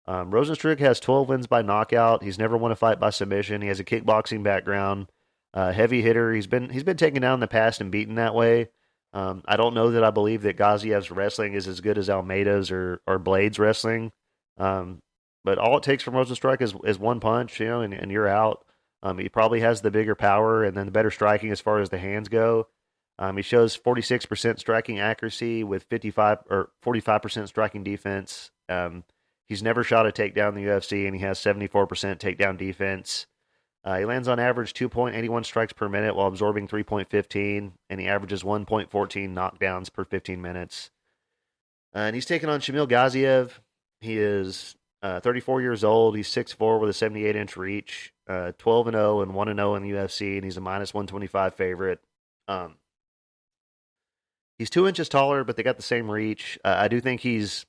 Um, 0.07 0.31
Rozenstruik 0.31 0.79
has 0.79 0.99
12 0.99 1.29
wins 1.29 1.47
by 1.47 1.61
knockout. 1.61 2.23
He's 2.23 2.39
never 2.39 2.57
won 2.57 2.71
a 2.71 2.75
fight 2.75 2.99
by 2.99 3.11
submission. 3.11 3.61
He 3.61 3.67
has 3.67 3.79
a 3.79 3.83
kickboxing 3.83 4.41
background. 4.41 5.07
Uh, 5.53 5.71
heavy 5.71 6.01
hitter. 6.01 6.33
He's 6.33 6.47
been 6.47 6.69
he's 6.69 6.83
been 6.83 6.97
taken 6.97 7.21
down 7.21 7.35
in 7.35 7.39
the 7.39 7.47
past 7.47 7.81
and 7.81 7.91
beaten 7.91 8.15
that 8.15 8.35
way. 8.35 8.69
Um, 9.13 9.43
I 9.45 9.57
don't 9.57 9.73
know 9.73 9.91
that 9.91 10.03
I 10.03 10.11
believe 10.11 10.43
that 10.43 10.57
Gaziev's 10.57 11.11
wrestling 11.11 11.53
is 11.53 11.67
as 11.67 11.81
good 11.81 11.97
as 11.97 12.09
Almeida's 12.09 12.71
or 12.71 13.01
or 13.05 13.19
Blaydes's 13.19 13.59
wrestling. 13.59 14.11
Um, 14.57 15.01
but 15.49 15.57
all 15.57 15.77
it 15.77 15.83
takes 15.83 16.03
from 16.03 16.13
Rozenstruik 16.13 16.61
is 16.61 16.75
is 16.85 16.99
one 16.99 17.19
punch, 17.19 17.59
you 17.59 17.65
know, 17.65 17.81
and, 17.81 17.91
and 17.91 18.11
you're 18.11 18.27
out. 18.27 18.63
Um, 19.01 19.17
he 19.17 19.29
probably 19.29 19.61
has 19.61 19.81
the 19.81 19.89
bigger 19.89 20.13
power 20.13 20.63
and 20.63 20.77
then 20.77 20.85
the 20.85 20.91
better 20.91 21.09
striking 21.09 21.49
as 21.49 21.59
far 21.59 21.79
as 21.79 21.89
the 21.89 21.97
hands 21.97 22.29
go. 22.29 22.67
Um, 23.17 23.35
he 23.35 23.41
shows 23.41 23.75
46% 23.75 24.59
striking 24.59 24.99
accuracy 24.99 25.63
with 25.63 25.87
55 25.89 26.37
or 26.51 26.69
45% 26.85 27.47
striking 27.47 27.83
defense. 27.83 28.51
Um, 28.69 29.05
he's 29.47 29.63
never 29.63 29.83
shot 29.83 30.05
a 30.05 30.11
takedown 30.11 30.49
in 30.49 30.63
the 30.63 30.69
UFC, 30.69 31.07
and 31.07 31.15
he 31.15 31.23
has 31.23 31.39
74% 31.39 31.87
takedown 32.19 32.55
defense. 32.55 33.25
Uh, 33.83 33.97
he 33.97 34.05
lands 34.05 34.27
on 34.27 34.39
average 34.39 34.75
2.81 34.75 35.45
strikes 35.45 35.73
per 35.73 35.89
minute 35.89 36.15
while 36.15 36.27
absorbing 36.27 36.67
3.15, 36.67 37.71
and 37.89 37.99
he 37.99 38.07
averages 38.07 38.43
1.14 38.43 38.87
knockdowns 39.33 39.91
per 39.91 40.05
15 40.05 40.39
minutes. 40.39 40.91
Uh, 41.95 41.99
and 42.01 42.13
he's 42.13 42.27
taking 42.27 42.49
on 42.49 42.59
Shamil 42.59 42.87
Gaziev. 42.87 43.53
He 43.99 44.19
is 44.19 44.75
uh, 45.01 45.19
34 45.19 45.61
years 45.61 45.83
old. 45.83 46.15
He's 46.15 46.29
6'4 46.29 46.79
with 46.79 46.89
a 46.89 46.93
78 46.93 47.35
inch 47.35 47.57
reach, 47.57 48.13
uh, 48.27 48.51
12 48.57 48.87
and 48.87 48.95
0 48.95 49.21
and 49.21 49.33
1 49.33 49.47
and 49.47 49.59
0 49.59 49.75
in 49.75 49.83
the 49.83 49.91
UFC, 49.91 50.35
and 50.35 50.43
he's 50.43 50.57
a 50.57 50.61
minus 50.61 50.93
125 50.93 51.53
favorite. 51.53 51.99
Um, 52.47 52.75
he's 54.57 54.69
two 54.69 54.87
inches 54.87 55.09
taller, 55.09 55.43
but 55.43 55.55
they 55.55 55.63
got 55.63 55.77
the 55.77 55.83
same 55.83 56.09
reach. 56.09 56.59
Uh, 56.63 56.75
I 56.77 56.87
do 56.87 56.99
think 56.99 57.21
he's 57.21 57.65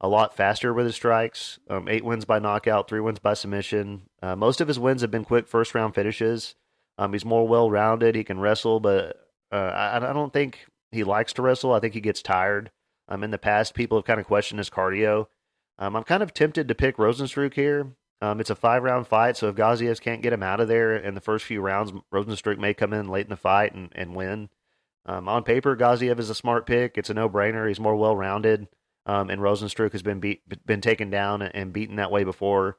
a 0.00 0.08
lot 0.08 0.36
faster 0.36 0.72
with 0.72 0.86
his 0.86 0.94
strikes. 0.94 1.58
Um, 1.68 1.88
eight 1.88 2.04
wins 2.04 2.24
by 2.24 2.38
knockout, 2.38 2.88
three 2.88 3.00
wins 3.00 3.18
by 3.18 3.34
submission. 3.34 4.02
Uh, 4.22 4.36
most 4.36 4.60
of 4.60 4.68
his 4.68 4.78
wins 4.78 5.02
have 5.02 5.10
been 5.10 5.24
quick 5.24 5.48
first 5.48 5.74
round 5.74 5.94
finishes. 5.94 6.54
Um, 6.98 7.12
he's 7.12 7.24
more 7.24 7.46
well 7.46 7.70
rounded. 7.70 8.14
He 8.14 8.24
can 8.24 8.40
wrestle, 8.40 8.80
but 8.80 9.28
uh, 9.52 9.56
I, 9.56 9.96
I, 9.96 10.12
don't 10.12 10.32
think 10.32 10.66
he 10.90 11.04
likes 11.04 11.32
to 11.34 11.42
wrestle. 11.42 11.72
I 11.72 11.80
think 11.80 11.94
he 11.94 12.00
gets 12.00 12.22
tired. 12.22 12.70
Um, 13.08 13.24
in 13.24 13.30
the 13.30 13.38
past, 13.38 13.74
people 13.74 13.96
have 13.96 14.04
kind 14.04 14.20
of 14.20 14.26
questioned 14.26 14.58
his 14.58 14.68
cardio. 14.68 15.26
Um, 15.78 15.94
I'm 15.94 16.04
kind 16.04 16.22
of 16.22 16.34
tempted 16.34 16.68
to 16.68 16.74
pick 16.74 16.96
Rozenstruik 16.96 17.54
here. 17.54 17.94
Um, 18.20 18.40
it's 18.40 18.50
a 18.50 18.56
five 18.56 18.82
round 18.82 19.06
fight, 19.06 19.36
so 19.36 19.48
if 19.48 19.54
Gaziev 19.54 20.00
can't 20.00 20.22
get 20.22 20.32
him 20.32 20.42
out 20.42 20.60
of 20.60 20.66
there 20.66 20.96
in 20.96 21.14
the 21.14 21.20
first 21.20 21.44
few 21.44 21.60
rounds, 21.60 21.92
Rozenstruik 22.12 22.58
may 22.58 22.74
come 22.74 22.92
in 22.92 23.08
late 23.08 23.26
in 23.26 23.30
the 23.30 23.36
fight 23.36 23.74
and, 23.74 23.92
and 23.94 24.16
win. 24.16 24.48
Um, 25.06 25.28
on 25.28 25.44
paper, 25.44 25.76
Gaziev 25.76 26.18
is 26.18 26.28
a 26.28 26.34
smart 26.34 26.66
pick. 26.66 26.98
It's 26.98 27.10
a 27.10 27.14
no 27.14 27.28
brainer. 27.28 27.68
He's 27.68 27.80
more 27.80 27.96
well 27.96 28.16
rounded. 28.16 28.66
Um, 29.06 29.30
and 29.30 29.40
Rozenstruik 29.40 29.92
has 29.92 30.02
been 30.02 30.20
beat, 30.20 30.42
been 30.66 30.80
taken 30.80 31.10
down 31.10 31.40
and 31.42 31.72
beaten 31.72 31.96
that 31.96 32.10
way 32.10 32.24
before. 32.24 32.76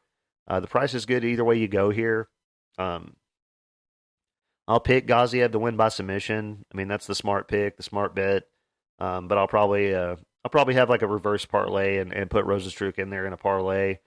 Uh, 0.47 0.59
the 0.59 0.67
price 0.67 0.93
is 0.93 1.05
good 1.05 1.23
either 1.23 1.43
way 1.43 1.57
you 1.57 1.67
go 1.67 1.89
here. 1.89 2.27
Um, 2.77 3.15
I'll 4.67 4.79
pick 4.79 5.07
Gaziev 5.07 5.53
to 5.53 5.59
win 5.59 5.77
by 5.77 5.89
submission. 5.89 6.65
I 6.71 6.77
mean 6.77 6.87
that's 6.87 7.07
the 7.07 7.15
smart 7.15 7.47
pick, 7.47 7.77
the 7.77 7.83
smart 7.83 8.13
bet. 8.13 8.43
Um, 8.99 9.27
but 9.27 9.37
I'll 9.37 9.47
probably 9.47 9.95
uh, 9.95 10.17
I'll 10.43 10.51
probably 10.51 10.75
have 10.75 10.89
like 10.89 11.01
a 11.01 11.07
reverse 11.07 11.45
parlay 11.45 11.97
and, 11.97 12.13
and 12.13 12.29
put 12.29 12.45
Rozenstruik 12.45 12.97
in 12.97 13.09
there 13.09 13.25
in 13.25 13.33
a 13.33 13.37
parlay 13.37 13.99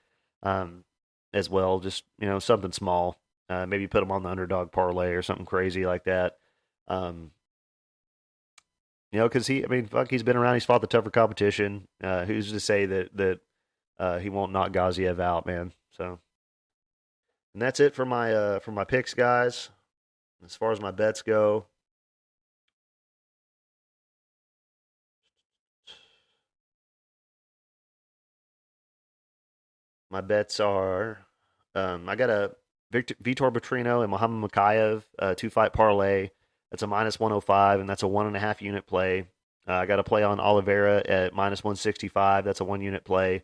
um, 0.43 0.85
as 1.33 1.51
well. 1.51 1.81
Just 1.81 2.05
you 2.19 2.29
know 2.29 2.39
something 2.39 2.73
small. 2.73 3.19
Uh, 3.49 3.67
maybe 3.67 3.87
put 3.87 4.01
them 4.01 4.13
on 4.13 4.23
the 4.23 4.31
underdog 4.31 4.73
parlay 4.73 5.11
or 5.13 5.23
something 5.23 5.45
crazy 5.45 5.85
like 5.85 6.05
that. 6.05 6.39
Um, 6.89 7.33
you 9.11 9.19
know, 9.19 9.29
because 9.29 9.47
he, 9.47 9.63
I 9.63 9.69
mean, 9.69 9.87
fuck, 9.87 10.11
he's 10.11 10.23
been 10.23 10.39
around. 10.39 10.55
He's 10.55 10.65
fought 10.65 10.81
the 10.81 10.87
tougher 10.87 11.11
competition. 11.11 11.87
Uh, 12.03 12.25
who's 12.25 12.51
to 12.51 12.61
say 12.61 12.87
that 12.87 13.17
that 13.17 13.41
uh, 13.99 14.19
he 14.19 14.31
won't 14.31 14.53
knock 14.53 14.73
Gaziev 14.73 15.21
out, 15.21 15.45
man? 15.45 15.73
So, 15.91 16.19
and 17.53 17.61
that's 17.61 17.79
it 17.79 17.95
for 17.95 18.07
my 18.07 18.33
uh, 18.33 18.59
for 18.61 18.73
my 18.73 18.85
picks, 18.85 19.13
guys. 19.13 19.69
As 20.45 20.57
far 20.57 20.73
as 20.73 20.81
my 20.81 20.91
bets 20.91 21.23
go, 21.23 21.67
my 30.13 30.21
bets 30.21 30.61
are 30.61 31.19
um, 31.75 32.09
I 32.09 32.15
got 32.17 32.31
a 32.31 32.53
Victor, 32.93 33.15
Vitor 33.23 33.51
Petrino 33.51 34.03
and 34.03 34.11
Muhammad 34.11 34.53
Mokaev 34.53 35.03
uh, 35.19 35.35
two 35.35 35.51
fight 35.51 35.73
parlay. 35.73 36.29
That's 36.71 36.83
a 36.83 36.87
minus 36.87 37.19
105, 37.19 37.81
and 37.81 37.89
that's 37.89 38.03
a 38.03 38.09
one 38.09 38.27
and 38.27 38.37
a 38.37 38.41
half 38.41 38.63
unit 38.63 38.87
play. 38.87 39.27
Uh, 39.67 39.75
I 39.75 39.87
got 39.87 39.99
a 39.99 40.05
play 40.05 40.23
on 40.23 40.41
Oliveira 40.41 41.03
at 41.07 41.35
minus 41.35 41.65
165. 41.65 42.45
That's 42.45 42.61
a 42.61 42.65
one 42.65 42.81
unit 42.81 43.05
play. 43.05 43.43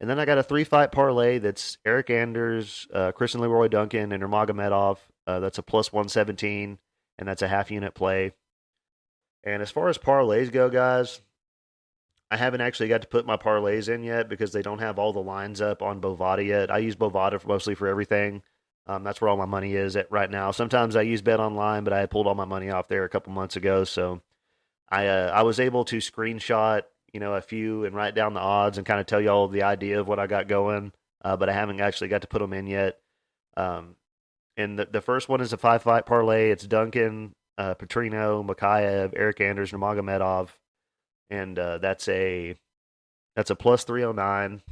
And 0.00 0.08
then 0.08 0.18
I 0.18 0.24
got 0.24 0.38
a 0.38 0.42
three 0.42 0.64
fight 0.64 0.92
parlay 0.92 1.38
that's 1.38 1.78
Eryk 1.86 2.10
Anders, 2.10 2.88
uh, 2.92 3.12
Christian 3.12 3.40
Leroy 3.40 3.68
Duncan, 3.68 4.12
and 4.12 4.22
Nurmagomedov. 4.22 4.98
Uh, 5.26 5.40
that's 5.40 5.58
a 5.58 5.62
plus 5.62 5.92
117, 5.92 6.78
and 7.18 7.28
that's 7.28 7.42
a 7.42 7.48
half 7.48 7.70
unit 7.70 7.94
play. 7.94 8.32
And 9.44 9.62
as 9.62 9.70
far 9.70 9.88
as 9.88 9.98
parlays 9.98 10.50
go, 10.50 10.68
guys, 10.68 11.20
I 12.30 12.36
haven't 12.36 12.60
actually 12.60 12.88
got 12.88 13.02
to 13.02 13.08
put 13.08 13.26
my 13.26 13.36
parlays 13.36 13.88
in 13.88 14.04
yet 14.04 14.28
because 14.28 14.52
they 14.52 14.62
don't 14.62 14.78
have 14.78 14.98
all 14.98 15.12
the 15.12 15.20
lines 15.20 15.60
up 15.60 15.82
on 15.82 16.00
Bovada 16.00 16.46
yet. 16.46 16.70
I 16.70 16.78
use 16.78 16.94
Bovada 16.94 17.44
mostly 17.44 17.74
for 17.74 17.88
everything. 17.88 18.42
Um, 18.86 19.04
that's 19.04 19.20
where 19.20 19.28
all 19.28 19.36
my 19.36 19.46
money 19.46 19.74
is 19.74 19.96
at 19.96 20.10
right 20.10 20.30
now. 20.30 20.50
Sometimes 20.52 20.96
I 20.96 21.02
use 21.02 21.22
Bet 21.22 21.40
Online, 21.40 21.84
but 21.84 21.92
I 21.92 22.06
pulled 22.06 22.26
all 22.26 22.34
my 22.34 22.44
money 22.44 22.70
off 22.70 22.88
there 22.88 23.04
a 23.04 23.08
couple 23.08 23.32
months 23.32 23.56
ago, 23.56 23.84
so 23.84 24.22
I 24.88 25.06
uh, 25.06 25.30
I 25.32 25.42
was 25.42 25.60
able 25.60 25.84
to 25.86 25.98
screenshot 25.98 26.82
you 27.12 27.20
know 27.20 27.34
a 27.34 27.40
few 27.40 27.84
and 27.84 27.94
write 27.94 28.14
down 28.14 28.34
the 28.34 28.40
odds 28.40 28.78
and 28.78 28.86
kind 28.86 29.00
of 29.00 29.06
tell 29.06 29.20
you 29.20 29.28
all 29.28 29.48
the 29.48 29.64
idea 29.64 30.00
of 30.00 30.08
what 30.08 30.18
I 30.18 30.26
got 30.26 30.48
going, 30.48 30.92
uh, 31.24 31.36
but 31.36 31.48
I 31.48 31.52
haven't 31.52 31.80
actually 31.80 32.08
got 32.08 32.22
to 32.22 32.28
put 32.28 32.40
them 32.40 32.52
in 32.52 32.66
yet. 32.66 32.98
Um, 33.56 33.96
and 34.56 34.78
the 34.78 34.86
the 34.86 35.00
first 35.00 35.28
one 35.28 35.40
is 35.40 35.52
a 35.52 35.56
five 35.56 35.82
fight 35.82 36.06
parlay. 36.06 36.50
It's 36.50 36.66
Duncan, 36.66 37.32
uh, 37.58 37.74
Petrino, 37.74 38.44
Mokaev, 38.44 39.16
Eryk 39.18 39.40
Anders, 39.40 39.72
Nurmagomedov, 39.72 40.48
and 41.30 41.58
uh, 41.58 41.78
that's 41.78 42.08
a 42.08 42.56
that's 43.36 43.50
a 43.50 43.56
309 43.56 44.62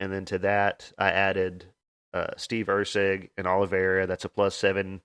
And 0.00 0.12
then 0.12 0.24
to 0.26 0.38
that, 0.40 0.92
I 0.98 1.10
added 1.10 1.66
uh, 2.12 2.28
Steve 2.36 2.66
Erceg 2.66 3.30
and 3.36 3.46
Oliveira. 3.46 4.06
That's 4.06 4.24
a 4.24 4.28
plus 4.28 4.54
seven, 4.54 5.00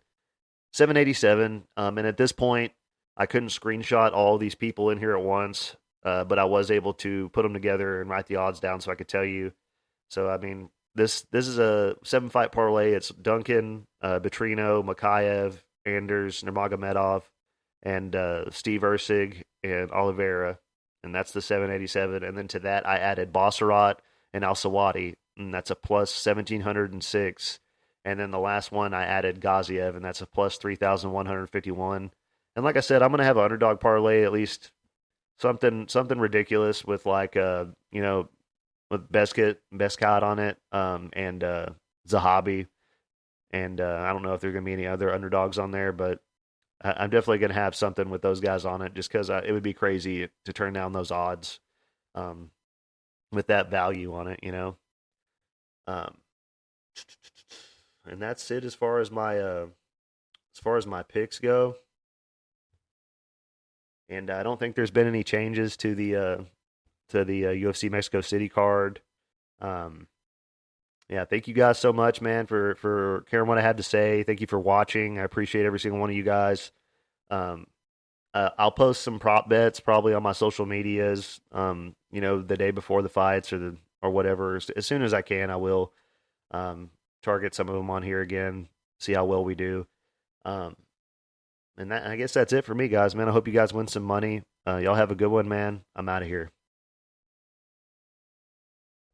seven 0.74 0.98
eighty 0.98 1.14
seven. 1.14 1.66
Um, 1.78 1.98
and 1.98 2.08
at 2.08 2.18
this 2.18 2.32
point, 2.32 2.74
I 3.18 3.26
couldn't 3.26 3.50
screenshot 3.50 4.14
all 4.14 4.38
these 4.38 4.56
people 4.56 4.90
in 4.90 4.98
here 5.00 5.16
at 5.16 5.24
once, 5.24 5.76
uh, 6.04 6.24
but 6.24 6.40
I 6.40 6.46
was 6.46 6.72
able 6.72 6.94
to 6.96 7.30
put 7.30 7.44
them 7.44 7.54
together 7.54 8.02
and 8.02 8.10
write 8.10 8.28
the 8.28 8.38
odds 8.38 8.60
down 8.60 8.82
so 8.82 8.92
I 8.92 8.96
could 8.96 9.08
tell 9.08 9.26
you. 9.26 9.54
So 10.10 10.30
I 10.30 10.38
mean, 10.38 10.70
this 10.96 11.24
this 11.32 11.48
is 11.48 11.60
a 11.60 11.96
seven 12.04 12.30
fight 12.30 12.52
parlay. 12.52 12.94
It's 12.94 13.10
Duncan, 13.10 13.88
uh, 14.02 14.20
Petrino, 14.20 14.84
Mokaev, 14.84 15.56
Anders, 15.86 16.44
Nurmagomedov, 16.44 17.24
and 17.84 18.16
uh, 18.16 18.50
Steve 18.50 18.82
Erceg 18.82 19.44
and 19.64 19.92
Oliveira, 19.92 20.58
and 21.04 21.14
that's 21.14 21.32
the 21.32 21.42
787. 21.42 22.24
And 22.24 22.38
then 22.38 22.48
to 22.50 22.60
that, 22.60 22.88
I 22.88 22.98
added 22.98 23.32
Basharat 23.32 23.98
and 24.34 24.44
Al 24.44 24.56
Selwady, 24.56 25.16
and 25.38 25.54
that's 25.54 25.70
a 25.70 25.76
plus 25.76 26.26
1706 26.26 27.60
and 28.06 28.20
then 28.20 28.32
the 28.32 28.40
last 28.40 28.72
one 28.72 28.94
I 28.94 29.04
added 29.06 29.40
Gaziev, 29.40 29.96
and 29.96 30.04
that's 30.04 30.22
a 30.22 30.26
plus 30.26 30.58
three 30.58 30.76
thousand 30.76 31.12
one 31.12 31.26
hundred 31.26 31.50
fifty 31.50 31.72
one. 31.72 32.12
And 32.56 32.66
like 32.66 32.78
I 32.78 32.82
said, 32.82 33.02
I'm 33.02 33.12
gonna 33.12 33.24
have 33.24 33.38
an 33.38 33.44
underdog 33.44 33.80
parlay 33.80 34.24
at 34.24 34.32
least 34.32 34.72
something 35.40 35.88
something 35.88 36.20
ridiculous 36.20 36.86
with 36.86 37.06
like 37.06 37.36
uh 37.36 37.66
you 37.92 38.02
know 38.02 38.30
with 38.92 39.12
Beskett 39.12 39.58
Beskot 39.74 40.24
on 40.24 40.40
it, 40.40 40.58
um 40.72 41.10
and 41.14 41.44
uh 41.44 41.68
Zahabi. 42.08 42.68
And 43.52 43.80
uh, 43.80 44.04
I 44.04 44.12
don't 44.14 44.24
know 44.24 44.34
if 44.34 44.42
there 44.42 44.50
are 44.50 44.54
gonna 44.54 44.66
be 44.66 44.74
any 44.74 44.88
other 44.88 45.14
underdogs 45.14 45.60
on 45.60 45.72
there, 45.72 45.92
but 45.92 46.20
I, 46.84 47.04
am 47.04 47.10
definitely 47.10 47.40
gonna 47.40 47.54
have 47.54 47.76
something 47.76 48.10
with 48.10 48.22
those 48.22 48.40
guys 48.40 48.66
on 48.66 48.82
it, 48.82 48.94
just 48.94 49.12
because 49.12 49.30
uh, 49.30 49.42
it 49.46 49.52
would 49.52 49.64
be 49.64 49.74
crazy 49.74 50.30
to 50.46 50.54
turn 50.54 50.74
down 50.74 50.94
those 50.94 51.12
odds, 51.12 51.60
um, 52.16 52.52
with 53.32 53.48
that 53.48 53.70
value 53.70 54.14
on 54.14 54.28
it, 54.28 54.40
you 54.44 54.52
know. 54.52 54.76
Um, 55.88 56.18
and 58.06 58.22
that's 58.22 58.52
it 58.52 58.66
as 58.66 58.76
far 58.76 59.00
as 59.00 59.12
my 59.12 59.40
uh, 59.40 59.68
as 60.56 60.60
far 60.62 60.78
as 60.78 60.86
my 60.86 61.04
picks 61.04 61.40
go. 61.40 61.76
And 64.10 64.30
I 64.30 64.44
don't 64.44 64.60
think 64.60 64.76
there's 64.76 64.92
been 64.92 65.08
any 65.08 65.24
changes 65.24 65.78
to 65.78 65.96
the 65.96 66.16
uh, 66.16 66.38
to 67.10 67.26
the 67.26 67.48
uh, 67.48 67.52
UFC 67.52 67.90
Mexico 67.90 68.22
City 68.22 68.50
card. 68.50 69.02
Um, 69.62 70.08
yeah, 71.14 71.26
thank 71.26 71.48
you 71.48 71.54
guys 71.54 71.78
so 71.78 71.94
much, 71.94 72.22
man, 72.22 72.48
for 72.48 72.74
for 72.74 73.24
caring 73.30 73.48
what 73.48 73.60
I 73.60 73.62
had 73.62 73.78
to 73.78 73.84
say. 73.84 74.24
Thank 74.24 74.42
you 74.42 74.48
for 74.48 74.60
watching. 74.60 75.20
I 75.20 75.22
appreciate 75.22 75.64
every 75.64 75.80
single 75.80 76.00
one 76.00 76.10
of 76.10 76.16
you 76.16 76.24
guys. 76.24 76.72
Um, 77.30 77.68
uh, 78.34 78.50
I'll 78.58 78.72
post 78.72 79.04
some 79.04 79.20
prop 79.20 79.48
bets 79.48 79.80
probably 79.80 80.16
on 80.16 80.24
my 80.24 80.32
social 80.32 80.66
medias. 80.66 81.40
Um, 81.52 81.96
you 82.12 82.20
know, 82.20 82.42
the 82.42 82.58
day 82.58 82.72
before 82.72 83.04
the 83.04 83.10
fights 83.10 83.54
or 83.54 83.60
the 83.60 83.78
or 84.02 84.10
whatever. 84.10 84.60
As 84.76 84.88
soon 84.88 85.04
as 85.04 85.14
I 85.14 85.22
can, 85.22 85.52
I 85.52 85.58
will 85.58 85.94
um, 86.50 86.90
target 87.22 87.54
some 87.54 87.70
of 87.70 87.76
them 87.76 87.92
on 87.92 88.02
here 88.02 88.22
again. 88.22 88.68
See 89.00 89.14
how 89.14 89.26
well 89.26 89.46
we 89.46 89.54
do. 89.54 89.86
Um, 90.46 90.76
and 91.78 91.92
that, 91.92 92.08
I 92.08 92.16
guess 92.16 92.34
that's 92.34 92.54
it 92.54 92.66
for 92.66 92.74
me, 92.74 92.88
guys. 92.88 93.14
Man, 93.14 93.30
I 93.30 93.32
hope 93.32 93.48
you 93.48 93.54
guys 93.54 93.72
win 93.72 93.88
some 93.88 94.04
money. 94.04 94.42
Uh, 94.68 94.78
y'all 94.78 94.96
have 94.96 95.12
a 95.12 95.16
good 95.16 95.28
one, 95.28 95.48
man. 95.48 95.84
I'm 95.96 96.10
out 96.10 96.24
of 96.24 96.28
here. 96.28 96.50